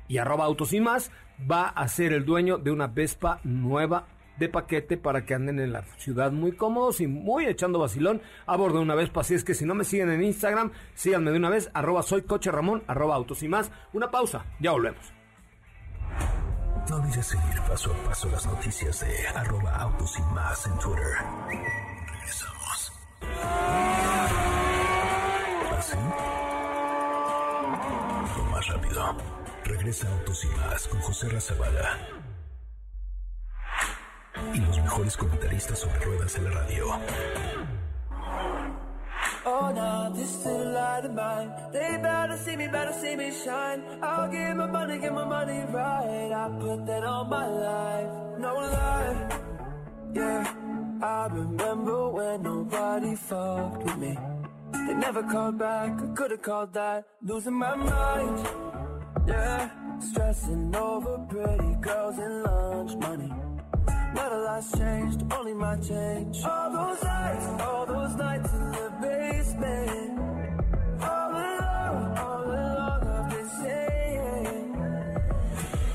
y 0.08 0.17
arroba 0.17 0.45
autos 0.45 0.73
y 0.73 0.80
más, 0.80 1.12
va 1.49 1.69
a 1.69 1.88
ser 1.88 2.13
el 2.13 2.25
dueño 2.25 2.58
de 2.58 2.71
una 2.71 2.88
Vespa 2.88 3.39
nueva 3.43 4.08
de 4.38 4.49
paquete 4.49 4.97
para 4.97 5.25
que 5.25 5.34
anden 5.34 5.60
en 5.60 5.71
la 5.71 5.84
ciudad 5.97 6.32
muy 6.32 6.51
cómodos 6.51 6.99
y 6.99 7.08
muy 7.08 7.45
echando 7.45 7.80
vacilón 7.80 8.21
a 8.45 8.56
bordo 8.58 8.78
de 8.78 8.84
una 8.84 8.95
Vespa. 8.95 9.21
Así 9.21 9.34
es 9.34 9.43
que 9.43 9.54
si 9.54 9.65
no 9.65 9.75
me 9.75 9.84
siguen 9.84 10.12
en 10.12 10.23
Instagram, 10.23 10.71
síganme 10.93 11.32
de 11.32 11.38
una 11.38 11.49
vez, 11.49 11.69
arroba 11.73 12.04
soy 12.04 12.23
coche 12.23 12.49
arroba 12.49 13.15
autos 13.15 13.43
y 13.43 13.47
más. 13.47 13.71
Una 13.93 14.12
pausa, 14.12 14.45
ya 14.60 14.71
volvemos. 14.71 15.13
No 16.89 16.97
olvides 16.97 17.25
seguir 17.25 17.62
paso 17.67 17.91
a 17.91 18.10
paso 18.10 18.30
las 18.30 18.45
noticias 18.45 18.99
de 18.99 19.28
arroba 19.30 19.75
autos 19.75 20.19
y 20.19 20.21
más 20.34 20.67
en 20.67 20.78
Twitter. 20.78 21.17
Regresamos. 22.12 22.93
Rápido. 28.75 29.15
Regresa 29.63 30.07
Autos 30.09 30.43
y 30.45 30.47
más 30.59 30.88
con 30.88 30.99
José 31.01 31.29
Razabala. 31.29 31.97
Y 34.53 34.59
los 34.59 34.77
mejores 34.79 35.17
comentaristas 35.17 35.79
sobre 35.79 35.99
ruedas 35.99 36.35
en 36.35 36.43
la 36.43 36.51
radio. 36.51 36.85
Oh, 39.47 39.71
now 39.71 40.09
this 40.09 40.43
little 40.43 40.73
light 40.73 41.05
of 41.05 41.13
mine. 41.13 41.51
They 41.71 41.97
better 42.01 42.38
see 42.38 42.57
me, 42.57 42.67
better 42.67 42.93
see 42.93 43.15
me 43.15 43.31
shine. 43.31 43.83
I'll 44.01 44.27
give 44.29 44.55
my 44.55 44.65
money, 44.65 44.97
give 44.99 45.13
my 45.13 45.25
money 45.25 45.63
right. 45.71 46.31
I 46.33 46.49
put 46.59 46.85
that 46.88 47.03
on 47.03 47.29
my 47.29 47.47
life. 47.47 48.39
No 48.39 48.55
lie. 48.55 49.39
Yeah, 50.13 50.53
I 51.01 51.27
remember 51.31 52.09
when 52.09 52.41
nobody 52.41 53.15
fucked 53.15 53.83
with 53.83 53.97
me. 53.97 54.17
They 54.88 54.93
never 54.95 55.23
called 55.23 55.57
back, 55.57 55.91
I 56.01 56.07
could've 56.15 56.41
called 56.41 56.73
that. 56.73 57.05
Losing 57.21 57.53
my 57.53 57.76
mind. 57.76 58.64
Yeah, 59.28 59.70
stressing 59.99 60.76
over 60.76 61.18
pretty 61.30 61.76
girls 61.82 62.18
and 62.20 62.43
lunch 62.43 62.95
money. 62.97 63.34
Not 64.13 64.32
a 64.32 64.38
lot's 64.38 64.78
changed, 64.78 65.24
only 65.34 65.53
my 65.53 65.76
change. 65.78 66.43
All 66.43 66.72
those 66.72 67.03
nights, 67.03 67.61
all 67.61 67.86
those 67.86 68.16
nights 68.16 68.53
in 68.53 68.72
the 68.72 68.93
basement. 69.01 70.20
All 71.01 71.32
alone, 71.32 72.18
all 72.18 72.43
alone, 72.43 73.07
I've 73.07 73.30
been 73.30 73.49
saying. 73.61 74.76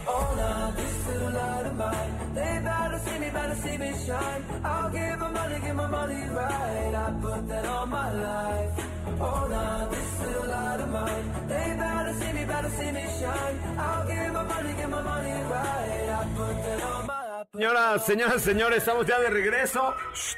Oh, 0.07 0.73
this 0.77 1.35
light 1.35 1.67
of 1.67 1.77
mine. 1.77 2.35
They 2.35 2.61
see 3.05 3.19
me, 3.19 3.31
see 3.63 3.79
me 3.79 3.93
shine. 4.07 4.45
I'll 4.65 4.91
give 4.91 5.19
my 5.19 5.31
money, 5.31 5.61
give 5.61 5.77
my 5.77 5.87
money 5.87 6.29
right. 6.31 6.95
I 6.95 7.11
put 7.23 7.49
that 7.49 7.67
on 7.67 7.89
my 7.91 8.13
life. 8.13 8.90
Oh, 9.23 9.47
now 9.51 9.87
this 9.91 10.21
little 10.21 10.49
light 10.49 10.81
of 10.81 10.91
mine. 10.91 11.47
They 11.47 11.77
better 11.79 12.15
see 12.15 12.33
me, 12.33 12.45
better 12.47 12.71
see 12.71 12.91
me 12.91 13.05
shine. 13.21 13.59
I'll 13.79 14.07
give 14.09 14.33
my 14.33 14.43
money, 14.43 14.73
get 14.73 14.91
my 14.91 15.03
money 15.03 15.31
right. 15.31 16.09
I 16.19 16.25
put 16.37 16.63
that 16.65 16.83
on 16.83 17.07
my. 17.07 17.20
Señoras, 17.53 18.07
señoras, 18.07 18.43
señores, 18.43 18.79
estamos 18.79 19.05
ya 19.09 19.19
de 19.19 19.29
regreso. 19.29 19.93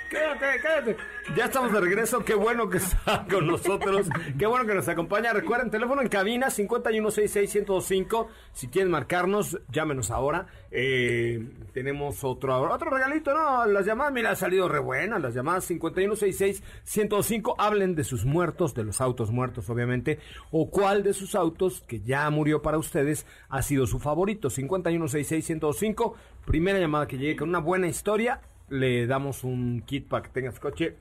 Quédate, 0.08 0.46
quédate. 0.62 0.96
Ya 1.36 1.44
estamos 1.44 1.70
de 1.70 1.78
regreso. 1.78 2.24
Qué 2.24 2.34
bueno 2.34 2.70
que 2.70 2.78
está 2.78 3.26
con 3.30 3.46
nosotros. 3.46 4.08
Qué 4.38 4.46
bueno 4.46 4.64
que 4.64 4.72
nos 4.72 4.88
acompaña. 4.88 5.34
Recuerden, 5.34 5.70
teléfono 5.70 6.00
en 6.00 6.08
cabina 6.08 6.48
5166125. 6.48 8.28
Si 8.54 8.68
quieren 8.68 8.90
marcarnos, 8.90 9.60
llámenos 9.70 10.10
ahora. 10.10 10.46
Eh, 10.70 11.46
tenemos 11.74 12.24
otro 12.24 12.58
otro 12.72 12.88
regalito, 12.90 13.34
¿no? 13.34 13.66
Las 13.66 13.84
llamadas, 13.84 14.14
mira, 14.14 14.30
ha 14.30 14.36
salido 14.36 14.66
re 14.66 14.78
buenas. 14.78 15.20
Las 15.20 15.34
llamadas 15.34 15.70
5166125. 15.70 17.56
Hablen 17.58 17.94
de 17.94 18.04
sus 18.04 18.24
muertos, 18.24 18.74
de 18.74 18.84
los 18.84 19.02
autos 19.02 19.30
muertos, 19.30 19.68
obviamente. 19.68 20.18
O 20.50 20.70
cuál 20.70 21.02
de 21.02 21.12
sus 21.12 21.34
autos 21.34 21.82
que 21.86 22.00
ya 22.00 22.30
murió 22.30 22.62
para 22.62 22.78
ustedes 22.78 23.26
ha 23.50 23.60
sido 23.60 23.86
su 23.86 23.98
favorito. 23.98 24.48
5166125. 24.48 26.14
Primera 26.45 26.78
llamada 26.78 27.07
que 27.07 27.18
llegue 27.18 27.36
con 27.36 27.49
una 27.49 27.59
buena 27.61 27.86
historia, 27.88 28.40
le 28.68 29.07
damos 29.07 29.45
un 29.45 29.82
kit 29.86 30.09
para 30.09 30.22
que 30.24 30.30
tengas 30.30 30.59
coche. 30.59 30.97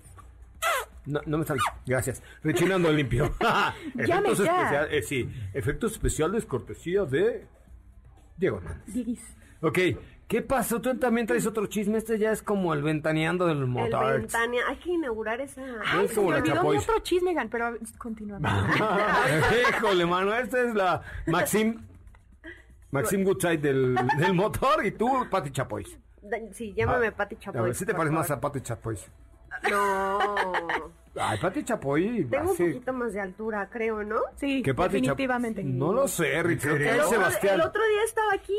No, 1.05 1.19
no 1.25 1.39
me 1.39 1.45
sale. 1.45 1.59
Gracias. 1.85 2.21
Rechinando 2.43 2.91
limpio. 2.93 3.33
Efectos 3.97 4.37
ya. 4.37 4.53
especiales. 4.53 4.89
eh, 4.91 5.01
sí, 5.01 5.29
efectos 5.53 5.91
especiales, 5.93 6.45
cortesía 6.45 7.05
de 7.05 7.47
Diego 8.37 8.57
Hernández. 8.57 8.93
Diguis. 8.93 9.35
Ok, 9.61 9.79
¿qué 10.27 10.41
pasó? 10.43 10.79
Tú 10.81 10.95
también 10.97 11.25
traes 11.25 11.45
otro 11.47 11.65
chisme. 11.65 11.97
Este 11.97 12.19
ya 12.19 12.31
es 12.31 12.43
como 12.43 12.73
el 12.75 12.83
ventaneando 12.83 13.47
del 13.47 13.59
El 13.59 13.67
motor. 13.67 14.19
Ventania, 14.19 14.61
hay 14.67 14.75
que 14.77 14.91
inaugurar 14.91 15.41
esa. 15.41 15.61
Ay, 15.85 16.05
Es 16.05 16.09
se 16.11 16.15
como 16.17 16.29
me 16.29 16.33
la 16.35 16.39
olvidó 16.41 16.53
mi 16.53 16.57
Chapoy. 16.59 16.77
otro 16.77 16.99
chisme, 16.99 17.33
Gan, 17.33 17.49
pero 17.49 17.75
continuamos. 17.97 18.49
Híjole, 19.69 20.05
mano, 20.05 20.35
esta 20.35 20.61
es 20.61 20.75
la 20.75 21.01
Maxim. 21.27 21.81
Maxim 22.91 23.23
Goodside 23.23 23.57
del, 23.57 23.95
del 24.17 24.33
motor 24.33 24.85
y 24.85 24.91
tú, 24.91 25.09
Pati 25.29 25.51
Chapois. 25.51 25.97
Sí, 26.53 26.73
llámame 26.75 27.07
Ah, 27.07 27.15
Pati 27.15 27.35
A 27.35 27.39
Chapoy. 27.39 27.61
ver 27.63 27.75
si 27.75 27.85
te 27.85 27.93
pareces 27.93 28.13
más 28.13 28.29
a 28.31 28.39
Pati 28.39 28.61
Chapois. 28.61 29.09
No. 29.69 30.35
Ay, 31.15 31.37
Pati 31.41 31.63
Chapoy. 31.63 32.25
Tengo 32.29 32.51
un 32.51 32.57
poquito 32.57 32.93
más 32.93 33.13
de 33.13 33.19
altura, 33.21 33.67
creo, 33.71 34.03
¿no? 34.03 34.19
Sí, 34.35 34.61
¿Qué 34.63 34.73
Pati 34.73 34.97
Chap- 34.97 35.01
definitivamente. 35.01 35.63
No 35.63 35.91
lo 35.93 36.07
sé, 36.07 36.41
Rick. 36.43 36.61
Sebastián. 36.61 37.55
el 37.55 37.61
otro 37.61 37.81
día 37.85 38.03
estaba 38.05 38.33
aquí. 38.33 38.57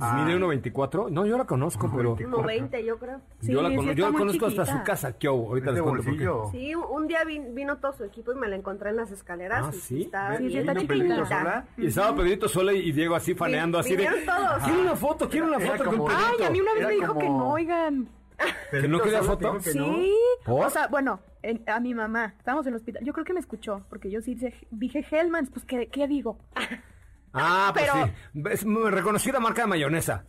¿Mide 0.00 0.38
1.24? 0.38 1.10
No, 1.10 1.26
yo 1.26 1.36
la 1.38 1.44
conozco, 1.44 1.90
pero. 1.94 2.16
1.20, 2.16 2.84
yo 2.84 2.98
creo. 2.98 3.20
Sí, 3.40 3.52
yo 3.52 3.62
la, 3.62 3.68
sí 3.68 3.94
yo 3.94 4.12
conozco 4.12 4.46
hasta 4.46 4.66
su 4.66 4.82
casa. 4.82 5.12
¿Qué 5.18 5.28
hubo? 5.28 5.48
Ahorita 5.48 5.68
¿Es 5.70 5.74
les 5.74 5.82
cuento 5.82 6.04
por 6.04 6.16
qué. 6.52 6.58
Sí, 6.58 6.74
un, 6.74 7.06
día 7.06 7.24
vin- 7.24 7.54
vino 7.54 7.76
todo 7.78 7.92
su 7.92 8.04
equipo 8.04 8.32
y 8.32 8.34
me 8.36 8.48
la 8.48 8.56
encontré 8.56 8.90
en 8.90 8.96
las 8.96 9.10
escaleras. 9.10 9.66
Ah, 9.68 9.72
¿sí? 9.72 10.02
Está. 10.02 10.40
Y 10.40 11.86
estaba 11.86 12.14
Pedrito 12.16 12.48
Sola 12.48 12.72
y 12.72 12.92
Diego 12.92 13.14
así 13.14 13.34
faneando, 13.34 13.78
así 13.78 13.96
de. 13.96 14.06
todos. 14.26 14.62
Quiero 14.64 14.80
una 14.80 14.96
foto, 14.96 15.28
quiero 15.28 15.46
una 15.46 15.60
foto 15.60 15.84
con 15.84 16.04
Pedrito. 16.04 16.12
Ay, 16.38 16.44
a 16.44 16.50
mí 16.50 16.60
una 16.60 16.74
vez 16.74 16.86
me 16.86 16.94
dijo 16.94 17.18
que 17.18 17.28
no, 17.28 17.50
oigan. 17.52 18.08
¿Que 18.70 18.88
no 18.88 19.00
quería 19.00 19.22
foto? 19.22 19.54
que. 19.58 19.70
Sí. 19.72 20.14
O 20.46 20.70
sea, 20.70 20.86
bueno, 20.88 21.20
en- 21.42 21.62
a 21.66 21.78
mi 21.80 21.94
mamá. 21.94 22.34
Estábamos 22.38 22.66
en 22.66 22.72
el 22.72 22.76
hospital. 22.76 23.04
Yo 23.04 23.12
creo 23.12 23.24
que 23.24 23.34
me 23.34 23.40
escuchó, 23.40 23.82
porque 23.90 24.10
yo 24.10 24.20
sí 24.22 24.34
dije, 24.34 24.54
dije 24.70 25.04
Hellmans, 25.10 25.50
pues 25.50 25.64
¿qué, 25.64 25.88
qué 25.88 26.08
digo? 26.08 26.38
Ah, 27.32 27.70
pues 27.72 27.86
Pero- 27.90 28.06
sí. 28.06 28.42
Es- 28.52 28.64
la 29.32 29.40
marca 29.40 29.62
de 29.62 29.68
mayonesa. 29.68 30.24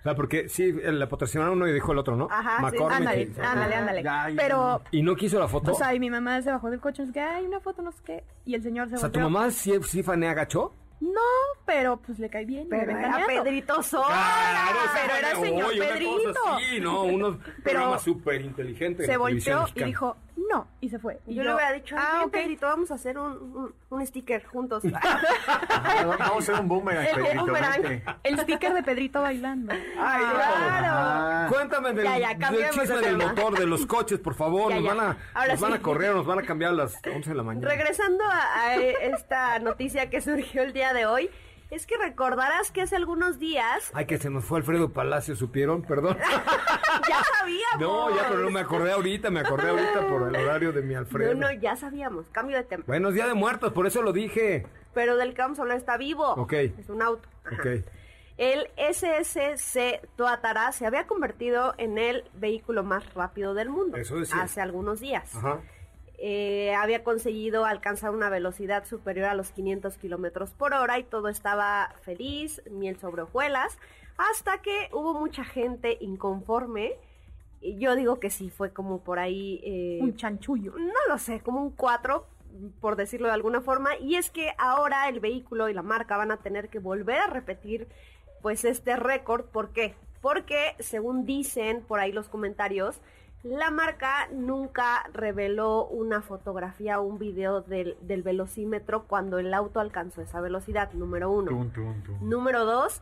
O 0.00 0.02
sea, 0.02 0.16
porque 0.16 0.48
sí, 0.48 0.72
le 0.72 1.06
patrocinaron 1.06 1.52
uno 1.54 1.68
y 1.68 1.72
dijo 1.72 1.92
el 1.92 1.98
otro, 1.98 2.16
¿no? 2.16 2.26
Ajá, 2.28 2.56
sí. 2.56 2.62
McCormick 2.62 2.96
Ándale, 2.98 3.22
y- 3.22 3.40
ándale, 3.40 3.74
ándale. 3.76 4.02
Pero, 4.36 4.82
Y 4.90 5.02
no 5.02 5.14
quiso 5.14 5.38
la 5.38 5.46
foto. 5.46 5.72
o 5.72 5.74
sea, 5.76 5.94
y 5.94 6.00
mi 6.00 6.10
mamá 6.10 6.42
se 6.42 6.50
bajó 6.50 6.70
del 6.70 6.80
coche, 6.80 7.02
no 7.02 7.06
sé 7.06 7.12
qué, 7.12 7.20
ay, 7.20 7.46
una 7.46 7.60
foto, 7.60 7.82
no 7.82 7.92
sé 7.92 8.02
qué. 8.04 8.24
Y 8.44 8.54
el 8.56 8.62
señor 8.64 8.88
se 8.88 8.96
O 8.96 8.98
sea, 8.98 9.12
tu 9.12 9.20
mamá 9.20 9.50
sí, 9.52 9.72
sí 9.84 10.02
fanea 10.02 10.34
gacho. 10.34 10.72
No, 11.00 11.20
pero 11.64 11.96
pues 11.98 12.18
le 12.18 12.28
cae 12.28 12.44
bien. 12.44 12.66
Pero 12.68 12.90
era. 12.96 13.24
Pedrito 13.26 13.82
Sola. 13.82 14.68
pero 14.94 15.14
era 15.16 15.30
el 15.32 15.36
señor 15.38 15.70
Pedrito. 15.78 16.58
Sí, 16.58 16.80
no, 16.80 17.04
unos 17.04 17.36
Pero 17.64 17.98
súper 17.98 18.40
inteligentes. 18.42 19.06
Se 19.06 19.16
volteó 19.16 19.66
y 19.74 19.84
dijo, 19.84 20.16
no, 20.50 20.66
y 20.80 20.88
se 20.88 20.98
fue. 20.98 21.20
Y 21.26 21.34
yo, 21.34 21.44
le 21.44 21.54
hubiera 21.54 21.72
dicho, 21.72 21.94
ah, 21.98 22.22
ok. 22.26 22.32
Pedrito, 22.32 22.66
vamos 22.66 22.90
a 22.90 22.94
hacer 22.94 23.16
un, 23.16 23.32
un, 23.32 23.74
un 23.90 24.06
sticker 24.06 24.44
juntos. 24.44 24.82
Vamos 24.84 26.20
a 26.20 26.38
hacer 26.38 26.54
un 26.60 26.68
boomerang, 26.68 27.06
El 27.06 27.14
Pedrito, 27.14 27.46
boomerang, 27.46 28.02
el 28.22 28.40
sticker 28.40 28.74
de 28.74 28.82
Pedrito 28.82 29.22
bailando. 29.22 29.72
Ay, 29.72 29.80
claro. 29.96 30.86
Ah, 30.90 31.46
Cuéntame 31.48 31.92
del, 31.92 32.04
Ya, 32.04 32.18
ya, 32.18 32.28
del 32.28 32.38
cambiemos 32.38 32.74
chisme 32.74 32.96
de 32.96 33.02
del 33.02 33.16
motor, 33.18 33.58
de 33.58 33.66
los 33.66 33.86
coches, 33.86 34.18
por 34.18 34.34
favor. 34.34 34.70
Ya, 34.70 34.76
nos 34.80 34.84
ya. 34.84 34.94
van 34.94 35.06
a, 35.06 35.16
Ahora 35.34 35.52
nos 35.52 35.60
van 35.60 35.72
sí. 35.72 35.78
a 35.78 35.82
correr, 35.82 36.14
nos 36.14 36.26
van 36.26 36.38
a 36.38 36.42
cambiar 36.42 36.72
a 36.72 36.74
las 36.74 36.94
11 37.04 37.30
de 37.30 37.36
la 37.36 37.42
mañana. 37.42 37.68
Regresando 37.68 38.24
a, 38.24 38.62
a 38.62 38.74
esta 38.76 39.58
noticia 39.60 40.10
que 40.10 40.20
surgió 40.20 40.62
el 40.62 40.72
día 40.72 40.92
de 40.92 41.06
hoy, 41.06 41.30
es 41.72 41.86
que 41.86 41.96
recordarás 41.96 42.70
que 42.70 42.82
hace 42.82 42.96
algunos 42.96 43.38
días 43.38 43.90
Ay, 43.94 44.04
que 44.04 44.18
se 44.18 44.28
nos 44.28 44.44
fue 44.44 44.58
Alfredo 44.58 44.92
Palacio, 44.92 45.34
¿supieron? 45.34 45.82
Perdón. 45.82 46.18
ya 47.08 47.22
sabíamos. 47.38 47.80
no, 47.80 48.14
ya, 48.14 48.28
pero 48.28 48.40
no 48.40 48.50
me 48.50 48.60
acordé 48.60 48.92
ahorita, 48.92 49.30
me 49.30 49.40
acordé 49.40 49.70
ahorita 49.70 50.06
por 50.06 50.28
el 50.28 50.36
horario 50.36 50.72
de 50.72 50.82
mi 50.82 50.94
Alfredo. 50.94 51.34
No, 51.34 51.48
no, 51.48 51.52
ya 51.52 51.74
sabíamos. 51.76 52.26
Cambio 52.30 52.58
de 52.58 52.64
tema. 52.64 52.84
Bueno, 52.86 53.08
es 53.08 53.14
Día 53.14 53.26
de 53.26 53.34
Muertos, 53.34 53.72
por 53.72 53.86
eso 53.86 54.02
lo 54.02 54.12
dije. 54.12 54.66
Pero 54.92 55.16
del 55.16 55.32
que 55.34 55.40
vamos 55.40 55.58
a 55.58 55.62
hablar 55.62 55.78
está 55.78 55.96
vivo. 55.96 56.34
Ok. 56.34 56.52
Es 56.52 56.90
un 56.90 57.00
auto. 57.00 57.28
Ajá. 57.44 57.56
Ok. 57.56 57.66
El 58.36 58.68
SSC 58.76 60.00
Toatara 60.16 60.72
se 60.72 60.86
había 60.86 61.06
convertido 61.06 61.74
en 61.78 61.98
el 61.98 62.24
vehículo 62.34 62.82
más 62.82 63.12
rápido 63.14 63.54
del 63.54 63.68
mundo 63.68 63.96
Eso 63.96 64.16
decía. 64.16 64.42
hace 64.42 64.60
algunos 64.60 65.00
días. 65.00 65.34
Ajá. 65.36 65.60
Eh, 66.24 66.72
había 66.76 67.02
conseguido 67.02 67.64
alcanzar 67.64 68.10
una 68.12 68.30
velocidad 68.30 68.84
superior 68.84 69.26
a 69.26 69.34
los 69.34 69.50
500 69.50 69.98
kilómetros 69.98 70.50
por 70.52 70.72
hora 70.72 71.00
y 71.00 71.02
todo 71.02 71.28
estaba 71.28 71.96
feliz, 72.02 72.62
miel 72.70 72.96
sobre 73.00 73.22
hojuelas, 73.22 73.76
hasta 74.16 74.62
que 74.62 74.88
hubo 74.92 75.14
mucha 75.14 75.42
gente 75.42 75.98
inconforme. 76.00 76.92
Y 77.60 77.76
yo 77.78 77.96
digo 77.96 78.20
que 78.20 78.30
sí, 78.30 78.50
fue 78.50 78.72
como 78.72 79.00
por 79.00 79.18
ahí. 79.18 79.60
eh, 79.64 79.98
Un 80.00 80.14
chanchullo. 80.14 80.74
no 80.78 81.00
lo 81.08 81.18
sé, 81.18 81.40
como 81.40 81.60
un 81.60 81.70
4, 81.70 82.24
por 82.80 82.94
decirlo 82.94 83.26
de 83.26 83.34
alguna 83.34 83.60
forma, 83.60 83.96
y 83.96 84.14
es 84.14 84.30
que 84.30 84.52
ahora 84.58 85.08
el 85.08 85.18
vehículo 85.18 85.68
y 85.68 85.74
la 85.74 85.82
marca 85.82 86.16
van 86.16 86.30
a 86.30 86.36
tener 86.36 86.68
que 86.68 86.78
volver 86.78 87.18
a 87.18 87.26
repetir 87.26 87.88
pues 88.42 88.64
este 88.64 88.94
récord, 88.94 89.46
¿por 89.46 89.70
qué? 89.70 89.96
Porque 90.20 90.76
según 90.78 91.26
dicen 91.26 91.82
por 91.82 91.98
ahí 91.98 92.12
los 92.12 92.28
comentarios, 92.28 93.00
la 93.44 93.70
marca 93.70 94.28
nunca 94.32 95.04
reveló 95.12 95.86
una 95.86 96.22
fotografía 96.22 97.00
o 97.00 97.02
un 97.02 97.18
video 97.18 97.60
del, 97.62 97.96
del 98.00 98.22
velocímetro 98.22 99.04
cuando 99.04 99.38
el 99.38 99.52
auto 99.52 99.80
alcanzó 99.80 100.22
esa 100.22 100.40
velocidad, 100.40 100.92
número 100.92 101.30
uno. 101.30 101.50
tum, 101.50 101.70
tum, 101.70 102.02
tum. 102.02 102.28
Número 102.28 102.64
dos, 102.64 103.00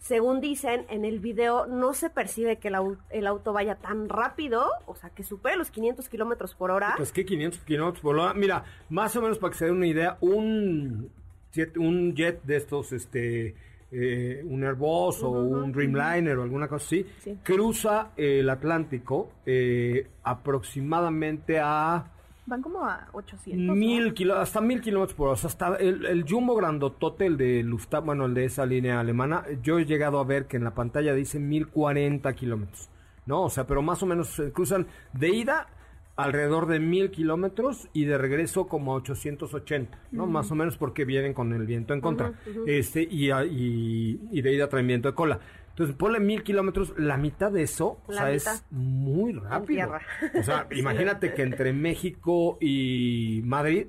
según 0.00 0.40
dicen, 0.40 0.86
en 0.88 1.04
el 1.04 1.20
video 1.20 1.66
no 1.66 1.92
se 1.92 2.08
percibe 2.10 2.56
que 2.58 2.68
el, 2.68 2.74
au- 2.74 2.96
el 3.10 3.26
auto 3.26 3.52
vaya 3.52 3.74
tan 3.76 4.08
rápido, 4.08 4.66
o 4.86 4.94
sea, 4.96 5.10
que 5.10 5.24
supere 5.24 5.56
los 5.56 5.70
500 5.70 6.08
kilómetros 6.08 6.54
por 6.54 6.70
hora. 6.70 6.94
Pues 6.96 7.12
que 7.12 7.24
500 7.26 7.60
kilómetros 7.60 8.00
por 8.02 8.18
hora. 8.18 8.32
Mira, 8.34 8.64
más 8.88 9.14
o 9.16 9.20
menos 9.22 9.38
para 9.38 9.52
que 9.52 9.58
se 9.58 9.66
den 9.66 9.76
una 9.76 9.86
idea, 9.86 10.16
un 10.20 11.10
jet, 11.52 11.76
un 11.76 12.14
jet 12.14 12.42
de 12.44 12.56
estos, 12.56 12.92
este, 12.92 13.54
eh, 13.92 14.42
un 14.44 14.64
Airbus 14.64 15.22
o 15.22 15.30
un 15.30 15.70
Dreamliner 15.70 16.38
o 16.38 16.42
alguna 16.42 16.66
cosa 16.66 16.84
así, 16.86 17.06
Sí. 17.18 17.38
cruza 17.42 18.10
el 18.16 18.48
Atlántico 18.50 19.30
eh, 19.46 20.08
aproximadamente 20.22 21.58
a 21.60 22.04
Van 22.44 22.60
como 22.60 22.84
a 22.84 23.06
800. 23.12 23.56
¿no? 23.66 23.74
mil 23.76 24.14
kilo, 24.14 24.34
hasta 24.36 24.60
mil 24.60 24.80
kilómetros 24.80 25.14
por 25.16 25.28
hora. 25.28 25.34
O 25.34 25.36
sea, 25.36 25.46
hasta 25.48 25.76
el, 25.76 26.04
el 26.06 26.24
jumbo 26.28 26.56
grandotote, 26.56 27.26
el 27.26 27.36
de 27.36 27.62
Lufthansa, 27.62 28.04
bueno, 28.04 28.24
el 28.26 28.34
de 28.34 28.46
esa 28.46 28.66
línea 28.66 28.98
alemana, 28.98 29.44
yo 29.62 29.78
he 29.78 29.84
llegado 29.84 30.18
a 30.18 30.24
ver 30.24 30.46
que 30.46 30.56
en 30.56 30.64
la 30.64 30.74
pantalla 30.74 31.14
dice 31.14 31.38
mil 31.38 31.68
cuarenta 31.68 32.32
kilómetros. 32.32 32.90
¿No? 33.26 33.42
O 33.44 33.48
sea, 33.50 33.64
pero 33.68 33.80
más 33.82 34.02
o 34.02 34.06
menos 34.06 34.28
se 34.30 34.50
cruzan 34.50 34.88
de 35.12 35.28
ida 35.28 35.68
alrededor 36.16 36.66
de 36.66 36.78
mil 36.78 37.10
kilómetros 37.10 37.88
y 37.92 38.04
de 38.04 38.18
regreso 38.18 38.66
como 38.66 38.92
a 38.92 38.96
880, 38.96 39.98
¿no? 40.12 40.26
Más 40.26 40.50
o 40.50 40.54
menos 40.54 40.76
porque 40.76 41.04
vienen 41.04 41.32
con 41.34 41.52
el 41.52 41.66
viento 41.66 41.94
en 41.94 42.00
contra. 42.00 42.34
Este, 42.66 43.02
y, 43.02 43.30
a- 43.30 43.44
y, 43.44 44.20
y 44.30 44.42
de 44.42 44.52
ida 44.52 44.68
traen 44.68 44.86
viento 44.86 45.08
de 45.08 45.14
cola. 45.14 45.40
Entonces, 45.70 45.96
ponle 45.96 46.20
mil 46.20 46.42
kilómetros, 46.42 46.92
la 46.98 47.16
mitad 47.16 47.50
de 47.50 47.62
eso, 47.62 47.98
o 48.06 48.12
sea, 48.12 48.26
mitad. 48.26 48.54
es 48.56 48.64
muy 48.70 49.32
rápido. 49.32 49.90
O 50.38 50.42
sea, 50.42 50.66
imagínate 50.76 51.32
que 51.32 51.42
entre 51.42 51.72
México 51.72 52.58
y 52.60 53.40
Madrid 53.44 53.86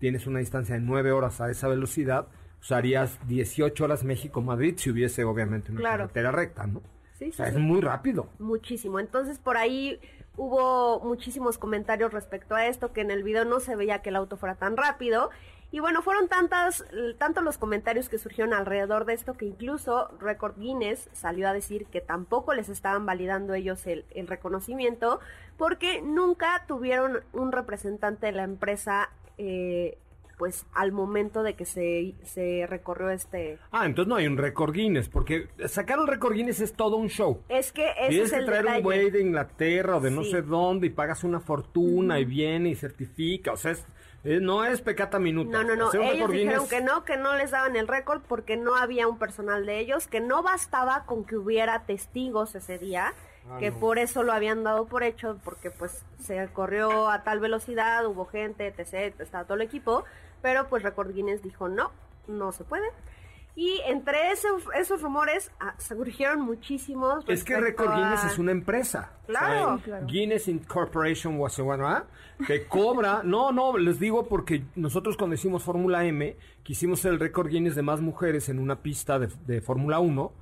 tienes 0.00 0.26
una 0.26 0.40
distancia 0.40 0.74
de 0.74 0.80
9 0.80 1.12
horas 1.12 1.40
a 1.40 1.48
esa 1.50 1.68
velocidad, 1.68 2.26
usarías 2.60 3.16
18 3.28 3.84
horas 3.84 4.02
México-Madrid 4.02 4.74
si 4.76 4.90
hubiese 4.90 5.22
obviamente 5.24 5.70
una 5.70 5.80
Claro. 5.80 5.98
carretera 6.04 6.32
recta, 6.32 6.66
¿no? 6.66 6.82
Sí, 7.12 7.28
O 7.28 7.32
sea, 7.32 7.46
sí, 7.46 7.50
es 7.50 7.56
sí. 7.56 7.62
muy 7.62 7.80
rápido. 7.80 8.28
Muchísimo. 8.40 8.98
Entonces 8.98 9.38
por 9.38 9.56
ahí 9.56 10.00
hubo 10.40 11.00
muchísimos 11.00 11.58
comentarios 11.58 12.14
respecto 12.14 12.54
a 12.54 12.66
esto, 12.66 12.94
que 12.94 13.02
en 13.02 13.10
el 13.10 13.22
video 13.22 13.44
no 13.44 13.60
se 13.60 13.76
veía 13.76 14.00
que 14.00 14.08
el 14.08 14.16
auto 14.16 14.38
fuera 14.38 14.54
tan 14.54 14.74
rápido. 14.74 15.28
Y 15.70 15.80
bueno, 15.80 16.00
fueron 16.00 16.28
tantas, 16.28 16.82
tantos 17.18 17.44
los 17.44 17.58
comentarios 17.58 18.08
que 18.08 18.16
surgieron 18.16 18.54
alrededor 18.54 19.04
de 19.04 19.12
esto 19.12 19.34
que 19.34 19.44
incluso 19.44 20.08
Record 20.18 20.58
Guinness 20.58 21.10
salió 21.12 21.46
a 21.46 21.52
decir 21.52 21.86
que 21.86 22.00
tampoco 22.00 22.54
les 22.54 22.70
estaban 22.70 23.04
validando 23.04 23.52
ellos 23.52 23.86
el, 23.86 24.06
el 24.12 24.26
reconocimiento 24.26 25.20
porque 25.58 26.00
nunca 26.00 26.64
tuvieron 26.66 27.20
un 27.34 27.52
representante 27.52 28.26
de 28.26 28.32
la 28.32 28.44
empresa 28.44 29.10
eh, 29.36 29.98
pues 30.40 30.64
al 30.72 30.90
momento 30.90 31.42
de 31.42 31.52
que 31.52 31.66
se, 31.66 32.14
se 32.24 32.66
recorrió 32.66 33.10
este... 33.10 33.58
Ah, 33.72 33.84
entonces 33.84 34.08
no 34.08 34.16
hay 34.16 34.26
un 34.26 34.38
récord 34.38 34.72
Guinness, 34.72 35.10
porque 35.10 35.48
sacar 35.68 35.98
un 35.98 36.06
récord 36.06 36.32
Guinness 36.32 36.60
es 36.60 36.72
todo 36.72 36.96
un 36.96 37.08
show. 37.08 37.42
Es 37.50 37.72
que 37.72 37.90
ese 37.90 38.08
Tienes 38.08 38.26
es 38.28 38.32
que 38.32 38.38
el 38.38 38.46
traer 38.46 38.62
detalle. 38.62 38.78
un 38.78 38.84
güey 38.84 39.10
de 39.10 39.20
Inglaterra 39.20 39.96
o 39.98 40.00
de 40.00 40.10
no 40.10 40.24
sé 40.24 40.40
dónde 40.40 40.86
y 40.86 40.90
pagas 40.90 41.24
una 41.24 41.40
fortuna 41.40 42.18
y 42.18 42.24
viene 42.24 42.70
y 42.70 42.74
certifica. 42.74 43.52
O 43.52 43.56
sea, 43.58 43.72
es- 43.72 43.84
eh, 44.24 44.38
no 44.40 44.64
es 44.64 44.80
pecata 44.80 45.18
minuta. 45.18 45.62
No, 45.62 45.76
no, 45.76 45.76
no. 45.76 45.92
Ellos 45.92 46.30
dijeron 46.30 46.66
que 46.68 46.80
no, 46.80 47.04
que 47.04 47.18
no 47.18 47.36
les 47.36 47.50
daban 47.50 47.76
el 47.76 47.86
récord 47.86 48.22
porque 48.26 48.56
no 48.56 48.76
había 48.76 49.08
un 49.08 49.18
personal 49.18 49.66
de 49.66 49.78
ellos, 49.78 50.06
que 50.06 50.20
no 50.20 50.42
bastaba 50.42 51.04
con 51.04 51.24
que 51.24 51.36
hubiera 51.36 51.84
testigos 51.84 52.54
ese 52.54 52.78
día, 52.78 53.12
Ah, 53.50 53.56
que 53.58 53.70
no. 53.70 53.78
por 53.80 53.98
eso 53.98 54.22
lo 54.22 54.32
habían 54.34 54.62
dado 54.62 54.84
por 54.86 55.02
hecho, 55.02 55.38
porque 55.42 55.70
pues 55.70 56.04
se 56.22 56.46
corrió 56.52 57.08
a 57.08 57.24
tal 57.24 57.40
velocidad, 57.40 58.06
hubo 58.06 58.26
gente, 58.26 58.66
etc, 58.66 59.18
estaba 59.20 59.44
todo 59.44 59.54
el 59.56 59.62
equipo, 59.62 60.04
pero 60.42 60.68
pues 60.68 60.82
Record 60.82 61.12
Guinness 61.14 61.42
dijo 61.42 61.68
no, 61.68 61.90
no 62.28 62.52
se 62.52 62.64
puede. 62.64 62.86
Y 63.56 63.80
entre 63.84 64.30
esos, 64.30 64.62
esos 64.78 65.02
rumores 65.02 65.50
ah, 65.58 65.74
surgieron 65.76 66.40
muchísimos. 66.40 67.24
Es 67.28 67.42
que 67.42 67.60
Record 67.60 67.90
Guinness 67.94 68.24
a- 68.24 68.26
es 68.28 68.38
una 68.38 68.52
empresa. 68.52 69.12
Claro. 69.26 69.74
O 69.74 69.78
sea, 69.80 70.00
Guinness 70.02 70.46
Incorporation 70.48 71.36
whatsoever, 71.36 72.04
que 72.46 72.64
cobra. 72.66 73.22
No, 73.24 73.50
no, 73.50 73.76
les 73.76 73.98
digo 73.98 74.28
porque 74.28 74.62
nosotros 74.76 75.16
cuando 75.16 75.34
hicimos 75.34 75.64
Fórmula 75.64 76.04
M, 76.06 76.36
quisimos 76.62 77.04
el 77.04 77.18
récord 77.18 77.48
Guinness 77.48 77.74
de 77.74 77.82
más 77.82 78.00
mujeres 78.00 78.48
en 78.48 78.60
una 78.60 78.82
pista 78.82 79.18
de, 79.18 79.28
de 79.46 79.60
Fórmula 79.60 79.98
1. 79.98 80.32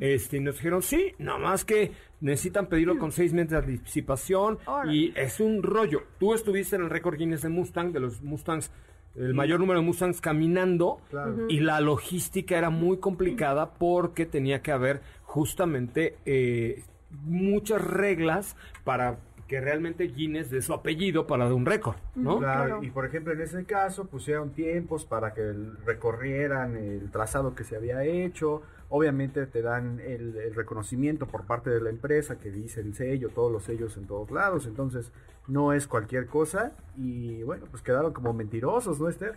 Este, 0.00 0.36
y 0.36 0.40
nos 0.40 0.56
dijeron, 0.56 0.82
sí, 0.82 1.14
nada 1.18 1.38
más 1.38 1.64
que 1.64 1.92
necesitan 2.20 2.66
pedirlo 2.66 2.98
con 2.98 3.12
seis 3.12 3.32
meses 3.32 3.50
de 3.50 3.56
anticipación. 3.56 4.58
Y 4.90 5.18
es 5.18 5.40
un 5.40 5.62
rollo. 5.62 6.02
Tú 6.20 6.34
estuviste 6.34 6.76
en 6.76 6.82
el 6.82 6.90
récord 6.90 7.16
Guinness 7.16 7.42
de 7.42 7.48
Mustang, 7.48 7.92
de 7.92 8.00
los 8.00 8.20
Mustangs. 8.22 8.70
El 9.16 9.34
mayor 9.34 9.58
número 9.58 9.80
de 9.80 9.86
Mustangs 9.86 10.20
caminando 10.20 11.00
y 11.48 11.60
la 11.60 11.80
logística 11.80 12.56
era 12.56 12.70
muy 12.70 12.98
complicada 12.98 13.74
porque 13.74 14.26
tenía 14.26 14.62
que 14.62 14.70
haber 14.70 15.00
justamente 15.24 16.16
eh, 16.24 16.84
muchas 17.24 17.82
reglas 17.82 18.56
para 18.84 19.18
que 19.48 19.60
realmente 19.60 20.04
Guinness 20.04 20.50
dé 20.50 20.60
su 20.60 20.74
apellido 20.74 21.26
para 21.26 21.44
dar 21.44 21.54
un 21.54 21.64
récord, 21.64 21.96
¿no? 22.14 22.38
Claro, 22.38 22.82
y 22.82 22.90
por 22.90 23.06
ejemplo 23.06 23.32
en 23.32 23.40
ese 23.40 23.64
caso 23.64 24.06
pusieron 24.06 24.50
tiempos 24.50 25.06
para 25.06 25.32
que 25.32 25.54
recorrieran 25.86 26.76
el 26.76 27.10
trazado 27.10 27.54
que 27.54 27.64
se 27.64 27.74
había 27.74 28.04
hecho, 28.04 28.62
obviamente 28.88 29.46
te 29.46 29.62
dan 29.62 30.00
el, 30.00 30.36
el 30.36 30.54
reconocimiento 30.54 31.26
por 31.26 31.46
parte 31.46 31.70
de 31.70 31.80
la 31.80 31.90
empresa 31.90 32.38
que 32.38 32.50
dice 32.50 32.80
el 32.80 32.94
sello, 32.94 33.30
todos 33.30 33.52
los 33.52 33.64
sellos 33.64 33.96
en 33.96 34.06
todos 34.06 34.30
lados, 34.30 34.66
entonces 34.66 35.12
no 35.46 35.72
es 35.72 35.86
cualquier 35.86 36.26
cosa 36.26 36.72
y 36.96 37.42
bueno, 37.42 37.66
pues 37.70 37.82
quedaron 37.82 38.12
como 38.12 38.32
mentirosos, 38.32 39.00
¿no, 39.00 39.08
Esther? 39.08 39.34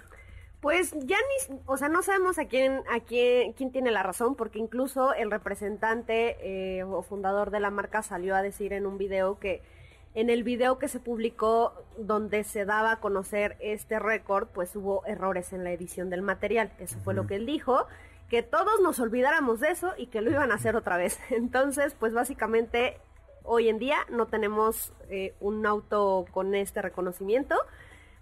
Pues 0.62 0.92
ya 1.06 1.18
ni, 1.18 1.60
o 1.66 1.76
sea, 1.76 1.90
no 1.90 2.04
sabemos 2.04 2.38
a 2.38 2.46
quién, 2.46 2.84
a 2.92 3.00
quién, 3.00 3.54
quién 3.54 3.72
tiene 3.72 3.90
la 3.90 4.04
razón, 4.04 4.36
porque 4.36 4.60
incluso 4.60 5.14
el 5.16 5.32
representante 5.32 6.38
eh, 6.40 6.84
o 6.84 7.02
fundador 7.02 7.50
de 7.50 7.60
la 7.60 7.72
marca 7.72 8.04
salió 8.04 8.36
a 8.36 8.44
decir 8.44 8.72
en 8.72 8.86
un 8.86 9.00
video 9.00 9.40
que 9.40 9.64
en 10.14 10.30
el 10.30 10.44
video 10.44 10.78
que 10.78 10.88
se 10.88 11.00
publicó 11.00 11.74
donde 11.98 12.44
se 12.44 12.66
daba 12.66 12.92
a 12.92 13.00
conocer 13.00 13.58
este 13.60 13.98
récord, 13.98 14.50
pues 14.50 14.76
hubo 14.76 15.04
errores 15.06 15.52
en 15.54 15.64
la 15.64 15.72
edición 15.72 16.10
del 16.10 16.22
material. 16.22 16.72
Eso 16.80 17.00
fue 17.00 17.14
lo 17.14 17.26
que 17.26 17.36
él 17.36 17.46
dijo, 17.46 17.88
que 18.32 18.44
todos 18.44 18.80
nos 18.82 18.98
olvidáramos 19.02 19.60
de 19.60 19.72
eso 19.72 19.92
y 19.98 20.08
que 20.08 20.22
lo 20.22 20.32
iban 20.32 20.54
a 20.54 20.56
hacer 20.56 20.78
otra 20.78 20.96
vez. 20.96 21.20
Entonces, 21.32 21.94
pues 22.00 22.14
básicamente 22.14 22.98
hoy 23.44 23.68
en 23.68 23.78
día 23.78 23.98
no 24.10 24.28
tenemos 24.28 24.94
eh, 25.10 25.36
un 25.42 25.66
auto 25.66 26.26
con 26.32 26.56
este 26.56 26.82
reconocimiento. 26.82 27.56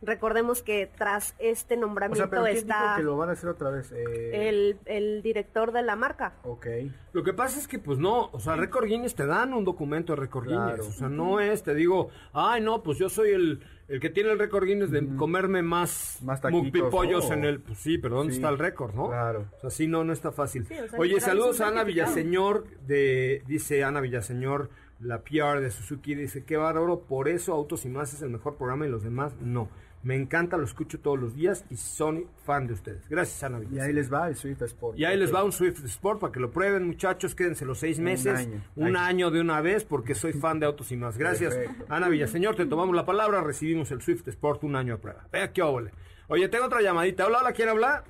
Recordemos 0.02 0.64
que 0.64 0.90
tras 0.98 1.36
este 1.38 1.76
O 1.76 1.82
nombramiento 1.82 2.24
sea, 2.24 2.30
pero 2.30 2.44
¿quién 2.46 2.58
está 2.58 2.82
dijo 2.82 2.96
que 2.96 3.04
lo 3.04 3.18
van 3.18 3.30
a 3.30 3.34
hacer 3.34 3.50
otra 3.50 3.70
vez? 3.70 3.92
Eh, 3.92 4.50
el, 4.50 4.80
el 4.86 5.22
director 5.22 5.74
de 5.74 5.84
la 5.84 5.96
marca. 5.96 6.34
Ok. 6.44 6.66
Lo 7.14 7.22
que 7.24 7.34
pasa 7.34 7.60
es 7.60 7.68
que, 7.68 7.78
pues 7.78 8.00
no, 8.00 8.30
o 8.32 8.40
sea, 8.40 8.56
Record 8.56 8.86
Guinness 8.86 9.14
te 9.14 9.28
dan 9.28 9.54
un 9.54 9.64
documento 9.64 10.14
de 10.14 10.22
Record 10.22 10.46
Claro. 10.48 10.72
Guinness. 10.72 10.88
O 10.88 10.98
sea, 10.98 11.10
no 11.10 11.40
es, 11.40 11.62
te 11.62 11.76
digo, 11.76 12.10
ay, 12.34 12.62
no, 12.62 12.82
pues 12.82 12.98
yo 12.98 13.10
soy 13.10 13.30
el, 13.32 13.62
el 13.90 14.00
que 14.00 14.10
tiene 14.10 14.32
el 14.32 14.40
Record 14.40 14.66
Guinness 14.66 14.92
de 14.92 15.16
comerme 15.16 15.62
más, 15.62 16.20
Más 16.24 16.40
taquitos, 16.42 16.94
¿no? 16.94 17.34
en 17.34 17.44
el. 17.44 17.60
Pues 17.60 17.80
sí, 17.80 17.98
pero 17.98 18.16
¿dónde 18.18 18.34
Sí. 18.34 18.40
está 18.40 18.50
el 18.50 18.58
récord, 18.58 18.94
no? 18.94 19.08
Claro. 19.10 19.48
O 19.58 19.60
sea, 19.60 19.70
sí, 19.70 19.88
no, 19.88 20.04
no 20.04 20.14
está 20.14 20.32
fácil. 20.32 20.66
Sí, 20.66 20.76
o 20.80 20.88
sea, 20.88 21.00
Oye, 21.00 21.20
saludos 21.20 21.60
a 21.62 21.68
Ana. 21.68 21.84
Villaseñor, 21.84 22.66
de, 22.88 23.44
dice 23.48 23.84
Ana 23.84 24.00
Villaseñor, 24.00 24.70
la 25.00 25.22
PR 25.24 25.60
de 25.62 25.72
Suzuki, 25.72 26.14
dice, 26.16 26.44
qué 26.44 26.58
bárbaro, 26.58 27.02
por 27.02 27.28
eso 27.30 27.54
Autos 27.54 27.86
y 27.86 27.90
Más 27.90 28.14
es 28.14 28.22
el 28.22 28.30
mejor 28.30 28.58
programa 28.58 28.86
y 28.86 28.90
los 28.90 29.04
demás 29.04 29.34
no. 29.42 29.70
Me 30.02 30.16
encanta, 30.16 30.56
lo 30.56 30.64
escucho 30.64 30.98
todos 31.02 31.20
los 31.20 31.36
días 31.36 31.66
y 31.70 31.76
soy 31.76 32.26
fan 32.46 32.68
de 32.68 32.74
ustedes. 32.74 33.10
Gracias, 33.10 33.44
Ana 33.44 33.58
Y 33.58 33.62
Villaseñor. 33.66 33.86
ahí 33.88 33.94
les 33.94 34.14
va 34.14 34.28
el 34.30 34.36
Swift 34.38 34.62
Sport. 34.62 34.98
Y 34.98 35.04
ahí 35.04 35.18
les 35.18 35.34
va 35.34 35.44
un 35.44 35.52
Swift 35.52 35.84
Sport 35.84 36.22
para 36.22 36.32
que 36.32 36.40
lo 36.40 36.52
prueben, 36.52 36.88
muchachos. 36.88 37.36
Quédense 37.36 37.66
los 37.66 37.80
seis 37.80 37.98
Un 37.98 38.06
meses. 38.06 38.34
año. 38.40 38.62
Un 38.78 38.96
año 38.96 39.30
de 39.30 39.42
una 39.42 39.60
vez, 39.60 39.84
porque 39.84 40.16
soy 40.16 40.32
fan 40.32 40.60
de 40.62 40.66
autos 40.68 40.92
y 40.94 40.96
más. 40.96 41.18
Gracias, 41.18 41.54
Perfecto. 41.54 41.86
Ana 41.90 42.08
Villaseñor. 42.08 42.56
Te 42.56 42.66
tomamos 42.66 42.96
la 42.96 43.06
palabra. 43.06 43.42
Recibimos 43.42 43.92
el 43.92 44.02
Swift 44.02 44.26
Sport 44.28 44.64
un 44.64 44.78
año 44.78 44.96
de 44.96 45.02
prueba. 45.02 45.26
Vea 45.34 45.52
qué 45.52 45.62
óvole. 45.62 45.92
Oye, 46.30 46.48
tengo 46.48 46.66
otra 46.66 46.82
llamadita. 46.82 47.26
Hola, 47.28 47.40
hola, 47.40 47.52
¿quién 47.52 47.68
habla? 47.68 48.04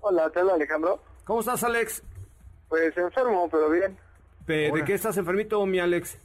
Hola, 0.00 0.30
te 0.30 0.38
habla 0.38 0.54
Alejandro. 0.54 1.02
¿Cómo 1.24 1.40
estás, 1.40 1.64
Alex? 1.64 2.02
Pues 2.68 2.96
enfermo, 2.96 3.48
pero 3.50 3.70
bien. 3.70 3.96
¿De 4.46 4.70
Hola. 4.70 4.84
qué 4.84 4.94
estás 4.94 5.16
enfermito, 5.16 5.64
mi 5.66 5.80
Alex? 5.80 6.16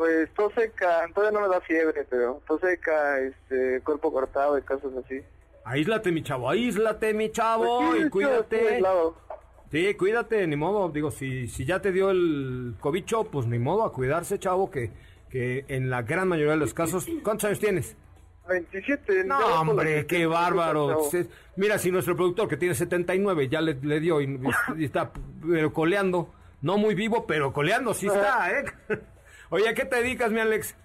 Pues 0.00 0.32
tos 0.32 0.50
seca, 0.54 1.06
todavía 1.14 1.38
no 1.38 1.46
me 1.46 1.52
da 1.54 1.60
fiebre, 1.60 2.06
pero 2.08 2.40
tos 2.48 2.58
seca, 2.62 3.18
este, 3.18 3.82
cuerpo 3.82 4.10
cortado 4.10 4.56
y 4.56 4.62
cosas 4.62 4.92
así. 5.04 5.20
Aíslate, 5.62 6.10
mi 6.10 6.22
chavo. 6.22 6.48
Aíslate, 6.48 7.12
mi 7.12 7.30
chavo. 7.30 7.80
Pues 7.80 8.00
sí, 8.00 8.06
y 8.06 8.08
cuídate. 8.08 8.68
aislado. 8.70 9.14
Sí, 9.70 9.94
cuídate, 9.96 10.46
ni 10.46 10.56
modo. 10.56 10.88
Digo, 10.88 11.10
si, 11.10 11.48
si 11.48 11.66
ya 11.66 11.82
te 11.82 11.92
dio 11.92 12.12
el 12.12 12.76
cobicho, 12.80 13.24
pues 13.24 13.46
ni 13.46 13.58
modo 13.58 13.84
a 13.84 13.92
cuidarse, 13.92 14.38
chavo, 14.38 14.70
que, 14.70 14.90
que 15.28 15.66
en 15.68 15.90
la 15.90 16.00
gran 16.00 16.28
mayoría 16.28 16.52
de 16.52 16.60
los 16.60 16.72
casos... 16.72 17.06
¿Cuántos 17.22 17.44
años 17.44 17.60
tienes? 17.60 17.94
27. 18.48 19.24
No, 19.24 19.38
por 19.38 19.52
hombre, 19.52 20.06
qué 20.06 20.24
bárbaro. 20.24 21.10
Mira, 21.56 21.76
si 21.76 21.90
nuestro 21.90 22.16
productor 22.16 22.48
que 22.48 22.56
tiene 22.56 22.74
79 22.74 23.50
ya 23.50 23.60
le, 23.60 23.74
le 23.74 24.00
dio 24.00 24.22
y, 24.22 24.40
y 24.78 24.84
está 24.86 25.12
pero 25.46 25.74
coleando, 25.74 26.32
no 26.62 26.78
muy 26.78 26.94
vivo, 26.94 27.26
pero 27.26 27.52
coleando 27.52 27.92
sí 27.92 28.06
está, 28.06 28.50
¿eh? 28.50 28.64
Oye, 29.50 29.68
¿a 29.68 29.74
qué 29.74 29.84
te 29.84 29.96
dedicas, 29.96 30.30
mi 30.30 30.38
Alex? 30.40 30.76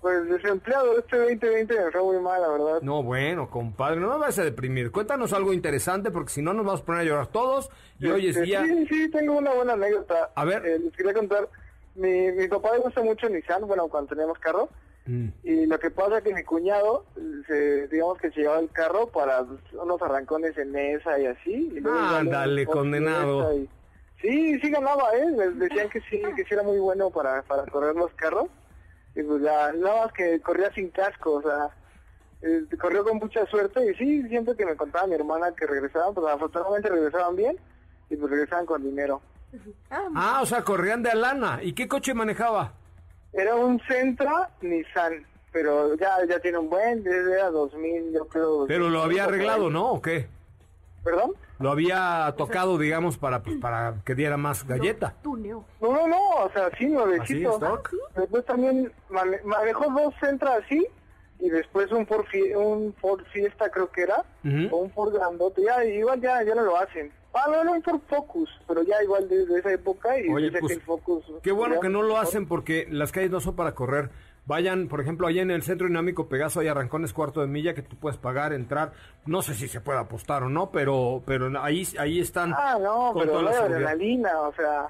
Pues 0.00 0.28
desempleado, 0.28 0.98
este 0.98 1.18
2020 1.18 1.74
me 1.74 1.90
fue 1.90 2.02
muy 2.02 2.20
mal, 2.20 2.40
la 2.40 2.48
verdad. 2.48 2.82
No, 2.82 3.02
bueno, 3.02 3.50
compadre, 3.50 4.00
no 4.00 4.12
me 4.12 4.18
vas 4.18 4.38
a 4.38 4.44
deprimir. 4.44 4.90
Cuéntanos 4.90 5.32
algo 5.32 5.52
interesante 5.52 6.10
porque 6.10 6.30
si 6.30 6.40
no 6.40 6.54
nos 6.54 6.64
vamos 6.64 6.80
a 6.80 6.84
poner 6.84 7.00
a 7.02 7.04
llorar 7.04 7.26
todos. 7.26 7.68
Y 7.98 8.06
hoy 8.06 8.28
es 8.28 8.40
día... 8.40 8.64
Sí, 8.64 8.86
sí, 8.86 9.10
tengo 9.10 9.36
una 9.36 9.52
buena 9.52 9.74
anécdota. 9.74 10.30
A 10.34 10.44
ver. 10.44 10.64
Eh, 10.64 10.78
les 10.78 10.92
quería 10.94 11.12
contar. 11.12 11.48
Mi, 11.96 12.32
mi 12.32 12.46
papá 12.48 12.72
le 12.74 12.78
gusta 12.78 13.02
mucho 13.02 13.28
Nissan, 13.28 13.66
bueno, 13.66 13.88
cuando 13.88 14.10
teníamos 14.10 14.38
carro. 14.38 14.68
Mm. 15.04 15.28
Y 15.42 15.66
lo 15.66 15.78
que 15.80 15.90
pasa 15.90 16.18
es 16.18 16.24
que 16.24 16.32
mi 16.32 16.44
cuñado, 16.44 17.04
se, 17.46 17.88
digamos 17.88 18.18
que 18.18 18.30
se 18.30 18.40
llevaba 18.40 18.60
el 18.60 18.70
carro 18.70 19.08
para 19.08 19.44
unos 19.72 20.00
arrancones 20.00 20.56
en 20.56 20.70
mesa 20.70 21.18
y 21.18 21.26
así. 21.26 21.72
Y 21.74 21.80
luego 21.80 21.98
Ándale, 21.98 22.64
condenado. 22.66 23.52
Sí, 24.20 24.58
sí 24.60 24.70
ganaba, 24.70 25.10
¿eh? 25.14 25.30
Les 25.36 25.58
decían 25.58 25.88
que 25.90 26.00
sí, 26.02 26.20
que 26.34 26.44
sí 26.44 26.54
era 26.54 26.62
muy 26.62 26.78
bueno 26.78 27.10
para, 27.10 27.42
para 27.42 27.64
correr 27.66 27.94
los 27.94 28.12
carros. 28.14 28.48
Y 29.14 29.22
pues 29.22 29.42
ya, 29.42 29.72
nada 29.72 30.04
más 30.04 30.12
que 30.12 30.40
corría 30.40 30.72
sin 30.72 30.90
casco, 30.90 31.34
o 31.34 31.42
sea, 31.42 31.70
eh, 32.42 32.64
corrió 32.80 33.04
con 33.04 33.18
mucha 33.18 33.46
suerte. 33.46 33.90
Y 33.90 33.94
sí, 33.94 34.28
siempre 34.28 34.56
que 34.56 34.66
me 34.66 34.76
contaba 34.76 35.06
mi 35.06 35.14
hermana 35.14 35.54
que 35.54 35.66
regresaban, 35.66 36.14
pues 36.14 36.26
afortunadamente 36.26 36.88
regresaban 36.88 37.36
bien 37.36 37.56
y 38.10 38.16
pues 38.16 38.30
regresaban 38.30 38.66
con 38.66 38.82
dinero. 38.82 39.20
Ah, 39.90 40.40
o 40.42 40.46
sea, 40.46 40.62
corrían 40.62 41.02
de 41.02 41.10
Alana. 41.10 41.60
¿Y 41.62 41.72
qué 41.72 41.88
coche 41.88 42.12
manejaba? 42.12 42.72
Era 43.32 43.54
un 43.54 43.80
Sentra 43.86 44.50
Nissan, 44.60 45.24
pero 45.52 45.94
ya 45.94 46.18
ya 46.28 46.40
tiene 46.40 46.58
un 46.58 46.68
buen, 46.68 47.02
desde 47.02 47.32
era 47.34 47.50
2000, 47.50 48.12
yo 48.12 48.26
creo. 48.26 48.66
Pero 48.66 48.88
lo 48.88 49.02
había 49.02 49.24
2005, 49.24 49.28
arreglado. 49.28 49.70
¿no? 49.70 49.92
¿O 49.92 50.02
qué? 50.02 50.28
¿Perdón? 51.04 51.32
Lo 51.58 51.70
había 51.72 52.32
tocado, 52.36 52.78
digamos, 52.78 53.18
para, 53.18 53.42
pues, 53.42 53.56
para 53.56 53.94
que 54.04 54.14
diera 54.14 54.36
más 54.36 54.64
galleta. 54.66 55.14
No, 55.80 55.92
no, 55.92 56.06
no, 56.06 56.28
o 56.44 56.50
sea, 56.52 56.70
sí, 56.78 56.86
nuevecito. 56.86 57.50
¿Así, 57.50 57.64
stock? 57.64 57.90
Después 58.16 58.44
también 58.44 58.92
mane- 59.10 59.40
manejó 59.44 59.90
dos 59.90 60.14
Sentra 60.20 60.56
así, 60.56 60.86
y 61.40 61.50
después 61.50 61.90
un 61.92 62.06
Ford, 62.06 62.26
un 62.56 62.94
Ford 63.00 63.22
Fiesta 63.32 63.70
creo 63.70 63.90
que 63.90 64.02
era, 64.02 64.24
o 64.70 64.76
un 64.76 64.90
Ford 64.92 65.12
grandote, 65.14 65.62
ya, 65.62 65.84
igual 65.84 66.20
ya, 66.20 66.42
ya 66.44 66.54
no 66.54 66.62
lo 66.62 66.76
hacen. 66.78 67.10
Ah, 67.44 67.50
no, 67.50 67.64
no, 67.64 67.82
Ford 67.82 68.00
Focus, 68.08 68.50
pero 68.66 68.82
ya 68.82 69.02
igual 69.02 69.28
desde 69.28 69.58
esa 69.58 69.72
época 69.72 70.18
y 70.18 70.28
Oye, 70.28 70.50
pues, 70.50 70.72
que 70.72 70.74
el 70.74 70.80
Focus... 70.82 71.24
Qué 71.42 71.52
bueno 71.52 71.80
que 71.80 71.88
no 71.88 72.02
lo 72.02 72.18
hacen 72.18 72.46
porque 72.46 72.86
las 72.90 73.12
calles 73.12 73.30
no 73.30 73.40
son 73.40 73.54
para 73.54 73.74
correr. 73.74 74.10
Vayan, 74.46 74.88
por 74.88 75.02
ejemplo, 75.02 75.26
allá 75.26 75.42
en 75.42 75.50
el 75.50 75.62
Centro 75.62 75.88
Dinámico 75.88 76.26
Pegaso 76.28 76.60
hay 76.60 76.68
arrancones 76.68 77.12
cuarto 77.12 77.42
de 77.42 77.46
milla 77.48 77.74
que 77.74 77.82
tú 77.82 77.96
puedes 77.96 78.16
pagar, 78.16 78.54
entrar. 78.54 78.92
No 79.26 79.42
sé 79.42 79.52
si 79.54 79.68
se 79.68 79.82
puede 79.82 79.98
apostar 79.98 80.42
o 80.42 80.48
no, 80.48 80.70
pero 80.70 81.22
pero 81.26 81.50
ahí 81.60 81.86
ahí 81.98 82.18
están 82.18 82.54
Ah, 82.56 82.78
no, 82.80 83.12
con 83.12 83.20
pero 83.22 83.32
toda 83.32 83.50
la 83.50 83.58
adrenalina, 83.58 84.40
o 84.40 84.52
sea, 84.54 84.88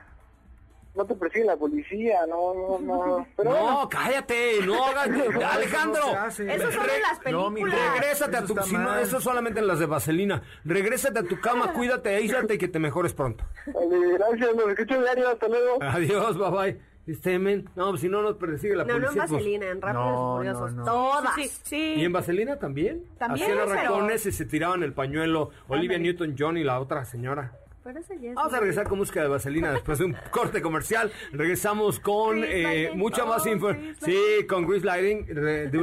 no 0.94 1.04
te 1.06 1.14
persigue 1.14 1.44
la 1.44 1.56
policía, 1.56 2.20
no, 2.28 2.54
no, 2.54 2.78
no. 2.80 3.26
Pero 3.36 3.50
No, 3.50 3.56
bueno, 3.62 3.88
cállate, 3.88 4.60
no 4.66 4.84
hagas, 4.84 5.08
Alejandro. 5.54 6.02
no 6.06 6.10
se 6.12 6.16
hace. 6.16 6.54
Eso 6.54 6.72
son 6.72 6.82
en 6.90 7.02
las 7.02 7.32
No, 7.32 7.48
películas. 7.52 7.78
Regrésate 8.00 8.36
a 8.36 8.38
Eso 8.40 8.46
tu, 8.48 8.52
está 8.54 8.62
si 8.64 8.76
no, 8.76 8.96
eso 8.98 9.20
solamente 9.20 9.60
en 9.60 9.66
las 9.66 9.78
de 9.78 9.86
vaselina. 9.86 10.42
Regrésate 10.64 11.18
a 11.20 11.22
tu 11.22 11.40
cama, 11.40 11.72
cuídate, 11.74 12.14
aíslate 12.16 12.54
y 12.54 12.58
que 12.58 12.68
te 12.68 12.78
mejores 12.78 13.14
pronto. 13.14 13.44
eh, 13.66 13.72
gracias, 14.18 14.54
nos 14.56 14.68
escucho 14.70 15.00
diario, 15.00 15.28
hasta 15.28 15.48
luego. 15.48 15.78
Adiós, 15.82 16.36
bye 16.38 16.50
bye. 16.50 16.80
Este 17.06 17.38
men, 17.38 17.66
no, 17.74 17.96
si 17.96 18.06
no 18.06 18.20
nos 18.20 18.36
persigue 18.36 18.76
la 18.76 18.84
No, 18.84 18.90
no 18.90 18.96
en 18.96 19.02
policía. 19.04 19.22
pues- 19.22 19.32
vaselina, 19.32 19.66
en 19.70 19.80
rápidos 19.80 20.04
No, 20.04 20.34
y 20.34 20.36
furiosos. 20.36 20.72
no, 20.74 20.84
no. 20.84 20.92
Todas. 20.92 21.34
Sí, 21.36 21.48
sí. 21.62 21.94
¿Y 21.96 22.04
en 22.04 22.12
vaselina 22.12 22.58
también? 22.58 23.04
También, 23.18 23.50
Hacían 23.52 23.66
pero- 23.66 23.78
arrancones 23.80 24.26
y 24.26 24.32
se 24.32 24.44
tiraban 24.44 24.82
el 24.82 24.92
pañuelo. 24.92 25.50
Olivia 25.68 25.96
Newton-John 25.98 26.58
y 26.58 26.64
la 26.64 26.78
otra 26.80 27.06
señora. 27.06 27.52
Pero 27.88 28.00
ese 28.00 28.20
ya 28.20 28.28
es 28.28 28.34
Vamos 28.34 28.52
a 28.52 28.60
regresar 28.60 28.86
con 28.86 28.98
música 28.98 29.22
de 29.22 29.28
vaselina 29.28 29.72
después 29.72 29.98
de 29.98 30.04
un 30.04 30.12
corte 30.30 30.60
comercial. 30.60 31.10
Regresamos 31.32 31.98
con 31.98 32.44
eh, 32.44 32.90
mucha 32.94 33.24
más 33.24 33.46
Oh, 33.46 33.48
info. 33.48 33.68
Grease 33.68 33.94
Sí, 34.04 34.46
con 34.46 34.66
Grease 34.66 34.84
Lighting. 34.84 35.24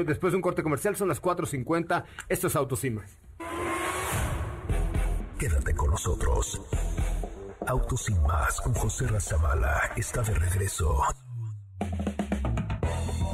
Después 0.05 0.31
de 0.31 0.35
un 0.35 0.43
corte 0.43 0.61
comercial 0.61 0.95
son 0.95 1.07
las 1.07 1.19
4.50. 1.19 2.03
Esto 2.29 2.45
es 2.45 2.55
Autos 2.55 2.81
Sin 2.81 2.93
Más. 2.93 3.17
Quédate 5.39 5.73
con 5.73 5.89
nosotros. 5.89 6.61
Autos 7.65 8.03
sin 8.03 8.21
más 8.21 8.61
con 8.61 8.75
José 8.75 9.07
Razabala 9.07 9.91
está 9.95 10.21
de 10.21 10.35
regreso. 10.35 11.01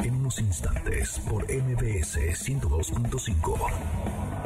En 0.01 0.15
unos 0.15 0.39
instantes 0.39 1.19
por 1.29 1.43
MBS 1.43 2.17
102.5. 2.47 4.40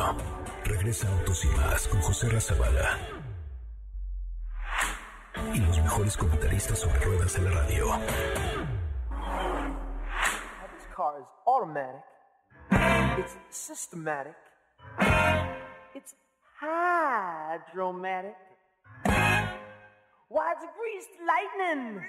rápido. 0.00 0.30
Regresa 0.64 1.08
Autos 1.08 1.44
y 1.44 1.48
más 1.48 1.88
con 1.88 2.00
José 2.00 2.28
Razabala. 2.28 2.98
Y 5.54 5.60
los 5.60 5.78
mejores 5.80 6.16
comentaristas 6.16 6.78
sobre 6.78 7.00
ruedas 7.00 7.34
de 7.34 7.42
la 7.42 7.50
radio. 7.50 7.86
This 10.76 10.86
car 10.94 11.20
is 11.20 11.26
automatic. 11.46 12.04
It's 13.18 13.36
systematic. 13.50 14.36
It's 15.94 16.14
hydromatic. 16.60 18.36
Why, 20.28 20.52
it's 20.52 20.66
greased 20.78 21.10
lightning. 21.26 22.00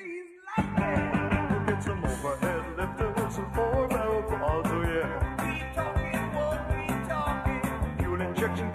Get 1.65 1.83
some 1.83 2.03
overhead 2.03 2.63
lifters 2.77 3.37
and 3.37 3.55
four 3.55 3.87
barrel 3.87 4.23
quads, 4.23 4.69
oh 4.71 4.83
yeah. 4.83 5.30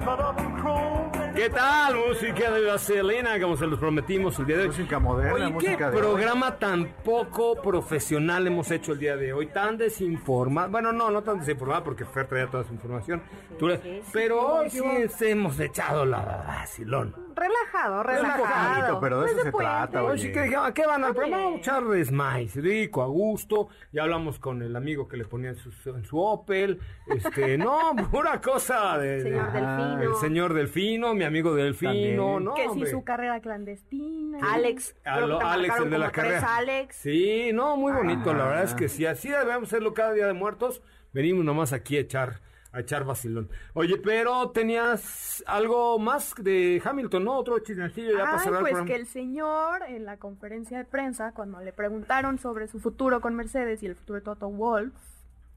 cut 0.07 0.21
up 0.21 0.39
and 0.39 0.57
cruel. 0.57 0.96
¿Qué 1.37 1.51
tal? 1.51 1.97
Música 1.97 2.51
de 2.51 2.65
vaselina, 2.65 3.39
como 3.39 3.59
se 3.59 3.67
los 3.67 3.79
prometimos 3.79 4.39
el 4.39 4.47
día 4.47 4.57
de 4.57 4.63
hoy. 4.63 4.69
Música 4.69 4.99
moderna, 4.99 5.35
Oye, 5.35 5.49
música 5.49 5.77
¿qué 5.77 5.85
de 5.85 5.99
programa 5.99 6.59
tan 6.59 6.87
poco 7.05 7.61
profesional 7.61 8.47
hemos 8.47 8.71
hecho 8.71 8.93
el 8.93 8.99
día 8.99 9.17
de 9.19 9.35
hoy? 9.35 9.47
Tan 9.49 9.77
desinformado. 9.77 10.71
Bueno, 10.71 10.93
no, 10.93 11.11
no 11.11 11.23
tan 11.23 11.41
desinformado 11.41 11.85
porque 11.85 12.07
Fer 12.07 12.27
traía 12.27 12.47
toda 12.47 12.65
su 12.65 12.73
información. 12.73 13.23
Tú 13.59 13.69
le- 13.69 14.03
Pero 14.15 14.41
hoy 14.41 14.71
sí 14.71 14.81
hemos 15.27 15.61
echado 15.61 16.07
la 16.07 16.21
vacilón. 16.47 17.15
Relajado, 17.37 17.97
Un 17.99 18.03
poquito, 18.03 18.23
relajado. 18.23 19.01
pero 19.01 19.21
de 19.21 19.27
eso 19.27 19.35
Pues 19.35 19.45
se 19.45 19.51
puente. 19.53 19.71
trata, 19.71 20.03
Hoy 20.05 20.13
oye. 20.13 20.23
sí 20.23 20.33
que 20.33 20.41
dijeron, 20.43 20.65
¿a 20.65 20.73
qué 20.73 20.87
van 20.87 21.05
al 21.05 21.15
programa? 21.15 21.37
Vamos 21.45 21.57
a 21.57 21.61
echarles 21.61 22.11
maíz, 22.13 22.57
rico, 22.57 23.03
a 23.03 23.07
gusto. 23.09 23.69
Ya 23.93 24.05
hablamos 24.05 24.39
con 24.39 24.63
el 24.63 24.75
amigo 24.75 25.07
que 25.07 25.19
le 25.19 25.27
ponía 25.27 25.51
en 25.51 25.57
su, 25.57 25.71
en 25.91 26.03
su 26.07 26.19
Opel. 26.19 26.81
Este, 27.07 27.59
no, 27.59 27.95
pura 28.11 28.41
cosa 28.41 28.97
de... 28.97 29.21
Señor 29.23 29.53
de- 29.53 29.61
Delfino. 29.61 30.03
El 30.03 30.15
señor 30.15 30.55
Delfino, 30.55 31.13
mi 31.13 31.25
amigo 31.27 31.55
Delfino, 31.55 31.91
También. 31.93 32.17
¿no? 32.45 32.55
que 32.55 32.69
si 32.71 32.87
su 32.87 33.05
carrera 33.05 33.41
clandestina. 33.41 34.39
Alex. 34.53 34.95
Lo- 35.05 35.41
Alex, 35.41 35.75
el 35.81 35.91
de 35.91 35.99
la 35.99 36.11
carrera. 36.11 36.57
Alex. 36.57 36.97
Sí, 36.97 37.51
no, 37.53 37.77
muy 37.77 37.93
bonito, 37.93 38.33
la 38.35 38.45
Ah. 38.45 38.49
verdad 38.49 38.65
es 38.65 38.75
que 38.75 38.89
sí, 38.89 39.07
así 39.07 39.29
debemos 39.29 39.65
hacerlo 39.65 39.95
cada 39.95 40.13
día 40.13 40.27
de 40.27 40.33
muertos. 40.33 40.83
Venimos 41.13 41.45
nomás 41.45 41.73
aquí 41.73 41.97
a 41.97 42.01
echar, 42.01 42.41
a 42.73 42.81
echar 42.81 43.05
vacilón. 43.05 43.49
Oye, 43.75 43.97
pero 43.97 44.51
tenías 44.51 45.43
algo 45.47 45.99
más 45.99 46.35
de 46.39 46.83
Hamilton, 46.85 47.25
¿no? 47.25 47.35
Otro 47.39 47.59
chismecillo 47.61 48.11
ya 48.19 48.39
cerrar 48.39 48.61
el 48.67 48.71
pues 48.71 48.85
que 48.85 48.95
el 48.97 49.07
señor 49.07 49.83
en 49.89 50.05
la 50.05 50.19
conferencia 50.19 50.77
de 50.79 50.85
prensa, 50.85 51.33
cuando 51.33 51.61
le 51.61 51.73
preguntaron 51.73 52.39
sobre 52.39 52.69
su 52.69 52.79
futuro 52.81 53.21
con 53.21 53.35
Mercedes 53.35 53.83
y 53.83 53.87
el 53.87 53.95
futuro 53.95 54.19
de 54.19 54.25
Toto 54.25 54.49
Wolff, 54.51 54.93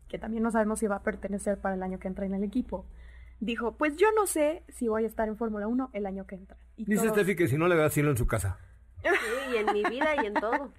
que 0.07 0.17
también 0.17 0.43
no 0.43 0.51
sabemos 0.51 0.79
si 0.79 0.87
va 0.87 0.95
a 0.97 1.03
pertenecer 1.03 1.57
para 1.59 1.75
el 1.75 1.83
año 1.83 1.99
que 1.99 2.07
entra 2.07 2.25
en 2.25 2.33
el 2.33 2.43
equipo, 2.43 2.85
dijo, 3.39 3.75
pues 3.77 3.95
yo 3.97 4.07
no 4.15 4.25
sé 4.27 4.63
si 4.69 4.87
voy 4.87 5.03
a 5.03 5.07
estar 5.07 5.27
en 5.27 5.37
Fórmula 5.37 5.67
1 5.67 5.89
el 5.93 6.05
año 6.05 6.25
que 6.25 6.35
entra. 6.35 6.57
Y 6.77 6.85
Dice 6.85 7.03
todos- 7.07 7.13
Steffi 7.17 7.35
que 7.35 7.47
si 7.47 7.57
no 7.57 7.67
le 7.67 7.75
da 7.75 7.85
asilo 7.85 8.09
en 8.11 8.17
su 8.17 8.27
casa. 8.27 8.57
Sí, 9.01 9.09
y 9.53 9.57
en 9.57 9.73
mi 9.73 9.83
vida 9.85 10.09
y 10.21 10.25
en 10.25 10.33
todo. 10.33 10.71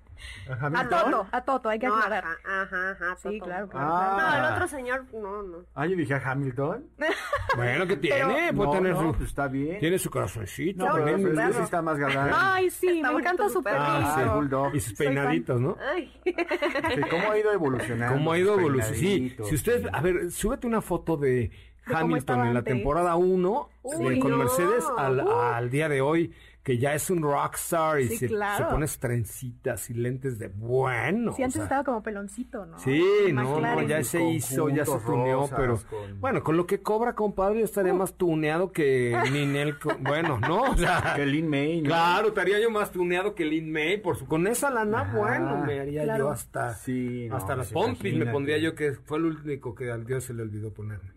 A 0.50 0.66
Hamilton. 0.66 0.88
Toto, 1.10 1.26
a 1.32 1.40
Toto, 1.42 1.68
hay 1.70 1.78
que 1.78 1.86
No, 1.86 1.96
aclarar. 1.96 2.22
ajá, 2.44 2.62
ajá, 2.64 2.90
ajá. 2.90 3.16
Sí, 3.16 3.38
Toto. 3.38 3.44
claro, 3.46 3.68
claro. 3.70 3.86
Ah. 3.90 4.14
claro. 4.18 4.42
No, 4.42 4.46
el 4.48 4.52
otro 4.52 4.68
señor, 4.68 5.06
no, 5.14 5.42
no. 5.42 5.58
Ah, 5.74 5.86
yo 5.86 5.96
dije 5.96 6.12
a 6.14 6.18
Hamilton. 6.30 6.86
Bueno, 7.56 7.84
que 7.86 7.96
tiene, 7.96 8.52
puede 8.52 8.68
no, 8.68 8.70
tener 8.72 8.92
no, 8.92 9.00
su... 9.00 9.16
pues 9.18 9.28
está 9.30 9.48
bien. 9.48 9.80
Tiene 9.80 9.98
su 9.98 10.08
corazoncito. 10.08 10.84
No, 10.86 10.92
pero 10.92 11.04
pero 11.06 11.16
este 11.16 11.30
vida. 11.30 11.52
sí 11.52 11.62
está 11.62 11.82
más 11.82 11.98
galán. 11.98 12.30
Ay, 12.32 12.70
sí, 12.70 12.98
Está 12.98 13.10
me 13.12 13.18
encanta 13.18 13.48
su 13.48 13.60
perrito. 13.62 13.82
Ah, 13.84 14.20
el 14.22 14.28
bulldog. 14.30 14.74
Y 14.76 14.80
sus 14.80 14.96
peinaditos, 14.96 15.60
¿no? 15.60 15.76
Ay. 15.92 16.12
Sí, 16.24 17.00
¿Cómo 17.10 17.32
ha 17.32 17.38
ido 17.38 17.52
evolucionando? 17.52 18.14
¿Cómo 18.14 18.32
ha 18.32 18.38
ido 18.38 18.54
evolucionando? 18.58 18.94
Sí, 19.00 19.34
si 19.48 19.54
usted, 19.56 19.88
a 19.92 20.00
ver, 20.00 20.30
súbete 20.30 20.66
una 20.68 20.80
foto 20.80 21.16
de 21.16 21.50
Hamilton 21.94 22.46
en 22.46 22.54
la 22.54 22.62
temporada 22.62 23.16
1 23.16 23.68
Uy, 23.82 24.18
con 24.18 24.30
no. 24.32 24.36
Mercedes 24.38 24.84
al, 24.96 25.20
Uh. 25.20 25.30
al 25.30 25.70
día 25.70 25.88
de 25.88 26.00
hoy, 26.00 26.32
que 26.62 26.76
ya 26.76 26.92
es 26.94 27.08
un 27.08 27.22
rockstar 27.22 28.00
y 28.00 28.08
Sí, 28.08 28.16
se, 28.18 28.26
claro. 28.28 28.66
se 28.66 28.70
pone 28.74 28.86
trencitas 28.86 29.88
y 29.88 29.94
lentes 29.94 30.38
de 30.38 30.48
bueno. 30.48 31.32
Sí, 31.32 31.40
o 31.40 31.44
antes 31.46 31.54
sea, 31.54 31.62
estaba 31.62 31.84
como 31.84 32.02
peloncito, 32.02 32.66
¿no? 32.66 32.78
Sí, 32.78 33.02
no, 33.32 33.58
no, 33.60 33.82
ya 33.82 34.04
se 34.04 34.22
hizo, 34.22 34.68
ya 34.68 34.84
se 34.84 34.98
tuneó, 34.98 35.40
rosas 35.40 35.56
pero 35.58 35.78
con- 35.88 36.20
bueno, 36.20 36.42
con 36.42 36.58
lo 36.58 36.66
que 36.66 36.82
cobra, 36.82 37.14
compadre, 37.14 37.60
yo 37.60 37.64
estaría 37.64 37.94
más 37.94 38.12
tuneado 38.14 38.72
que 38.72 39.16
Ninel, 39.32 39.76
bueno, 40.00 40.38
¿no? 40.38 40.62
O 40.72 40.76
sea, 40.76 41.14
Que 41.16 41.24
Lin 41.24 41.48
May, 41.48 41.80
¿no? 41.80 41.88
claro, 41.88 42.28
estaría 42.28 42.60
yo 42.60 42.70
más 42.70 42.92
tuneado 42.92 43.34
que 43.34 43.46
Lin 43.46 43.72
May, 43.72 43.96
por 43.96 44.16
su, 44.16 44.26
con 44.26 44.46
esa 44.46 44.70
lana, 44.70 45.10
bueno, 45.16 45.64
me 45.64 45.80
haría 45.80 46.02
Claro. 46.04 46.24
yo 46.26 46.30
hasta, 46.30 46.74
Sí, 46.74 47.26
no, 47.30 47.36
hasta 47.36 47.56
las 47.56 47.72
pues 47.72 47.86
pompis, 47.86 48.14
me 48.14 48.26
pondría 48.26 48.58
yo 48.58 48.74
que 48.74 48.92
fue 48.92 49.16
el 49.16 49.24
único 49.24 49.74
que 49.74 49.90
al 49.90 50.04
Dios 50.04 50.24
se 50.24 50.34
le 50.34 50.42
olvidó 50.42 50.72
ponerme. 50.74 51.10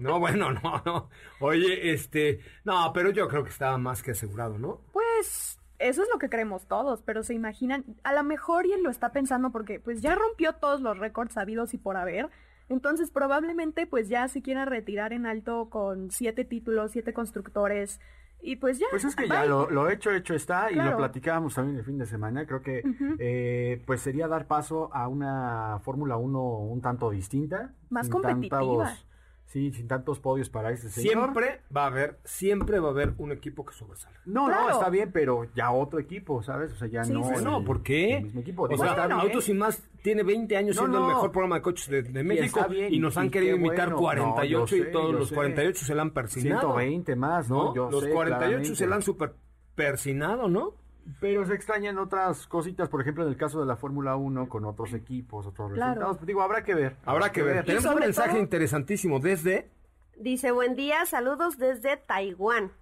No, 0.00 0.18
bueno, 0.20 0.52
no, 0.52 0.82
no. 0.84 1.08
Oye, 1.40 1.92
este, 1.92 2.40
no, 2.64 2.92
pero 2.92 3.10
yo 3.10 3.28
creo 3.28 3.44
que 3.44 3.50
estaba 3.50 3.78
más 3.78 4.02
que 4.02 4.12
asegurado, 4.12 4.58
¿no? 4.58 4.80
Pues 4.92 5.58
eso 5.78 6.02
es 6.02 6.08
lo 6.12 6.18
que 6.18 6.28
creemos 6.28 6.66
todos, 6.66 7.02
pero 7.02 7.22
se 7.22 7.34
imaginan, 7.34 7.84
a 8.04 8.12
lo 8.14 8.22
mejor 8.24 8.66
y 8.66 8.72
él 8.72 8.82
lo 8.82 8.90
está 8.90 9.12
pensando 9.12 9.50
porque 9.50 9.80
pues 9.80 10.00
ya 10.00 10.14
rompió 10.14 10.54
todos 10.54 10.80
los 10.80 10.98
récords 10.98 11.36
habidos 11.36 11.74
y 11.74 11.78
por 11.78 11.96
haber, 11.96 12.30
entonces 12.68 13.10
probablemente 13.10 13.86
pues 13.86 14.08
ya 14.08 14.26
se 14.28 14.42
quiera 14.42 14.64
retirar 14.64 15.12
en 15.12 15.26
alto 15.26 15.68
con 15.70 16.10
siete 16.10 16.44
títulos, 16.44 16.92
siete 16.92 17.12
constructores 17.12 18.00
y 18.42 18.56
pues 18.56 18.78
ya. 18.78 18.86
Pues 18.90 19.04
es 19.04 19.16
que 19.16 19.28
ya 19.28 19.44
lo, 19.46 19.68
lo 19.70 19.88
hecho, 19.90 20.10
hecho 20.12 20.34
está, 20.34 20.70
y 20.70 20.74
lo 20.76 20.96
platicábamos 20.96 21.54
también 21.54 21.78
el 21.78 21.84
fin 21.84 21.98
de 21.98 22.06
semana. 22.06 22.46
Creo 22.46 22.60
que 22.62 22.82
eh, 23.18 23.82
pues 23.86 24.00
sería 24.02 24.28
dar 24.28 24.46
paso 24.46 24.90
a 24.94 25.08
una 25.08 25.80
Fórmula 25.82 26.16
1 26.16 26.38
un 26.40 26.80
tanto 26.80 27.10
distinta. 27.10 27.72
Más 27.90 28.08
competitiva. 28.08 28.58
tantos- 28.84 29.06
sí, 29.46 29.72
sin 29.72 29.88
tantos 29.88 30.20
podios 30.20 30.50
para 30.50 30.70
este 30.70 30.88
señor. 30.90 31.12
Siempre 31.14 31.60
va 31.74 31.84
a 31.84 31.86
haber, 31.86 32.18
siempre 32.24 32.78
va 32.78 32.88
a 32.88 32.90
haber 32.92 33.14
un 33.18 33.32
equipo 33.32 33.64
que 33.64 33.72
sobresalga. 33.74 34.20
No, 34.26 34.48
no, 34.48 34.70
está 34.70 34.90
bien, 34.90 35.10
pero 35.12 35.44
ya 35.54 35.70
otro 35.72 35.98
equipo, 35.98 36.42
¿sabes? 36.42 36.72
O 36.72 36.76
sea, 36.76 36.88
ya 36.88 37.04
Sí, 37.04 37.12
no. 37.12 37.24
sí, 37.24 37.34
el- 37.36 37.44
No, 37.44 37.64
¿por 37.64 37.82
qué? 37.82 38.16
el 38.18 38.24
mismo 38.24 38.40
equipo. 38.40 38.64
O 38.64 38.76
sea. 38.76 39.04
Autos 39.04 39.48
y 39.48 39.54
Más 39.54 39.82
tiene 40.02 40.22
20 40.22 40.56
años 40.56 40.76
No, 40.76 40.82
siendo 40.82 40.98
no. 41.00 41.08
el 41.08 41.14
mejor 41.14 41.32
programa 41.32 41.56
de 41.56 41.62
coches 41.62 41.88
de, 41.88 42.02
de 42.02 42.20
Y 42.20 42.24
México 42.24 42.60
está 42.60 42.66
bien, 42.68 42.92
y 42.94 42.98
nos 42.98 43.16
han 43.16 43.26
y 43.26 43.30
querido 43.30 43.56
imitar 43.56 43.90
bueno. 43.94 44.34
48 44.34 44.76
No, 44.76 44.82
y 44.82 44.92
todos 44.92 45.14
los 45.14 45.28
sé. 45.30 45.34
48 45.34 45.84
se 45.84 45.94
la 45.94 46.02
han 46.02 46.10
persinado. 46.10 46.60
120 46.60 47.16
más, 47.16 47.48
¿no? 47.48 47.64
¿no? 47.66 47.74
Yo 47.74 47.90
los 47.90 48.04
sé, 48.04 48.10
48 48.10 48.38
claramente. 48.48 48.76
se 48.76 48.86
la 48.86 48.96
han 48.96 49.02
super 49.02 49.34
persinado, 49.74 50.48
¿no? 50.48 50.74
Pero 51.20 51.46
se 51.46 51.54
extrañan 51.54 51.98
otras 51.98 52.46
cositas, 52.46 52.88
por 52.88 53.00
ejemplo, 53.00 53.22
en 53.24 53.30
el 53.30 53.36
caso 53.36 53.60
de 53.60 53.66
la 53.66 53.76
Fórmula 53.76 54.16
1 54.16 54.48
con 54.48 54.64
otros 54.64 54.92
equipos, 54.92 55.46
otros 55.46 55.72
Claro. 55.72 55.94
resultados. 56.00 56.26
Digo, 56.26 56.42
habrá 56.42 56.64
que 56.64 56.74
ver. 56.74 56.96
Habrá 57.04 57.30
que 57.32 57.42
ver. 57.42 57.64
Tenemos 57.64 57.86
un 57.86 58.00
mensaje 58.00 58.30
todo- 58.30 58.40
interesantísimo 58.40 59.20
desde 59.20 59.70
Dice, 60.18 60.50
buen 60.50 60.76
día, 60.76 61.04
saludos 61.04 61.58
desde 61.58 61.98
Taiwán. 61.98 62.72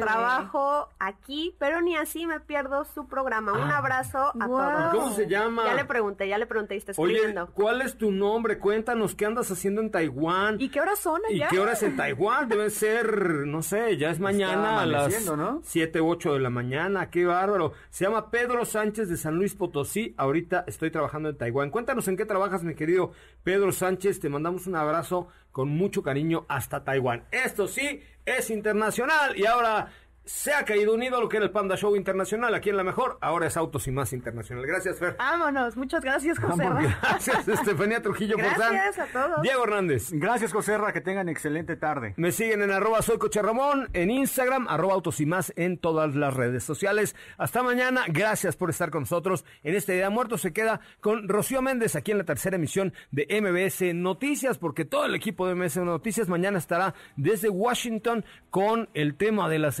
Trabajo 0.00 0.88
aquí, 0.98 1.54
pero 1.58 1.80
ni 1.80 1.96
así 1.96 2.26
me 2.26 2.40
pierdo 2.40 2.84
su 2.84 3.06
programa. 3.08 3.52
Un 3.52 3.70
abrazo 3.70 4.18
a 4.40 4.46
Wow. 4.46 4.58
todos. 4.58 4.94
¿Cómo 4.94 5.10
se 5.14 5.26
llama? 5.28 5.64
Ya 5.64 5.74
le 5.74 5.84
pregunté, 5.84 6.28
ya 6.28 6.38
le 6.38 6.46
pregunté 6.46 6.74
y 6.74 6.78
está 6.78 6.92
Oye, 6.96 7.14
escribiendo. 7.14 7.46
¿cuál 7.52 7.82
es 7.82 7.96
tu 7.96 8.10
nombre? 8.10 8.58
Cuéntanos 8.58 9.14
qué 9.14 9.26
andas 9.26 9.50
haciendo 9.50 9.80
en 9.80 9.90
Taiwán. 9.90 10.56
¿Y 10.60 10.68
qué 10.68 10.80
horas 10.80 10.98
son 10.98 11.20
¿Y 11.28 11.34
allá? 11.36 11.48
qué 11.50 11.58
horas 11.58 11.82
en 11.82 11.96
Taiwán? 11.96 12.48
Debe 12.48 12.70
ser, 12.70 13.46
no 13.46 13.62
sé, 13.62 13.96
ya 13.96 14.10
es 14.10 14.20
mañana 14.20 14.80
a 14.82 14.86
las 14.86 15.26
¿no? 15.36 15.60
7 15.64 16.00
u 16.00 16.08
8 16.10 16.34
de 16.34 16.40
la 16.40 16.50
mañana. 16.50 17.10
Qué 17.10 17.24
bárbaro. 17.24 17.72
Se 17.90 18.04
llama 18.04 18.30
Pedro 18.30 18.64
Sánchez 18.64 19.08
de 19.08 19.16
San 19.16 19.36
Luis 19.36 19.54
Potosí. 19.54 20.14
Ahorita 20.16 20.64
estoy 20.66 20.90
trabajando 20.90 21.28
en 21.30 21.36
Taiwán. 21.38 21.70
Cuéntanos 21.70 22.08
en 22.08 22.16
qué 22.16 22.24
trabajas, 22.24 22.62
mi 22.64 22.74
querido 22.74 23.12
Pedro 23.44 23.72
Sánchez. 23.72 24.20
Te 24.20 24.28
mandamos 24.28 24.66
un 24.66 24.76
abrazo 24.76 25.28
con 25.52 25.68
mucho 25.68 26.02
cariño 26.02 26.44
hasta 26.48 26.84
Taiwán. 26.84 27.24
Esto 27.32 27.66
sí 27.66 28.00
es 28.28 28.50
internacional 28.50 29.36
y 29.36 29.46
ahora 29.46 29.88
se 30.28 30.52
ha 30.52 30.62
caído 30.64 30.94
unido 30.94 31.20
lo 31.22 31.28
que 31.28 31.38
era 31.38 31.46
el 31.46 31.52
Panda 31.52 31.74
Show 31.74 31.96
Internacional 31.96 32.54
aquí 32.54 32.68
en 32.68 32.76
La 32.76 32.84
Mejor. 32.84 33.16
Ahora 33.22 33.46
es 33.46 33.56
Autos 33.56 33.88
y 33.88 33.90
Más 33.90 34.12
Internacional. 34.12 34.66
Gracias, 34.66 34.98
Fer. 34.98 35.16
Vámonos, 35.18 35.74
muchas 35.76 36.04
gracias, 36.04 36.38
José. 36.38 36.68
Gracias, 37.02 37.48
Estefanía 37.48 38.02
Trujillo 38.02 38.36
Forzán. 38.38 38.74
Gracias 38.74 39.08
a 39.08 39.12
todos. 39.12 39.42
Diego 39.42 39.64
Hernández. 39.64 40.10
Gracias, 40.12 40.52
Joserra, 40.52 40.92
que 40.92 41.00
tengan 41.00 41.30
excelente 41.30 41.76
tarde. 41.76 42.12
Me 42.18 42.30
siguen 42.30 42.60
en 42.60 42.70
arroba 42.70 43.00
soy 43.00 43.16
Coche 43.16 43.40
Ramón, 43.40 43.88
en 43.94 44.10
Instagram, 44.10 44.68
arroba 44.68 44.94
autos 44.94 45.18
y 45.20 45.26
más 45.26 45.52
en 45.56 45.78
todas 45.78 46.14
las 46.14 46.34
redes 46.34 46.62
sociales. 46.62 47.16
Hasta 47.38 47.62
mañana, 47.62 48.04
gracias 48.08 48.54
por 48.54 48.68
estar 48.68 48.90
con 48.90 49.02
nosotros. 49.02 49.46
En 49.62 49.74
este 49.74 49.94
Día 49.94 50.04
de 50.04 50.10
Muertos 50.10 50.42
se 50.42 50.52
queda 50.52 50.80
con 51.00 51.26
Rocío 51.26 51.62
Méndez 51.62 51.96
aquí 51.96 52.12
en 52.12 52.18
la 52.18 52.24
tercera 52.24 52.56
emisión 52.56 52.92
de 53.12 53.26
MBS 53.40 53.94
Noticias, 53.94 54.58
porque 54.58 54.84
todo 54.84 55.06
el 55.06 55.14
equipo 55.14 55.46
de 55.48 55.54
MBS 55.54 55.78
Noticias 55.78 56.28
mañana 56.28 56.58
estará 56.58 56.94
desde 57.16 57.48
Washington 57.48 58.26
con 58.50 58.90
el 58.92 59.14
tema 59.14 59.48
de 59.48 59.58
las 59.58 59.80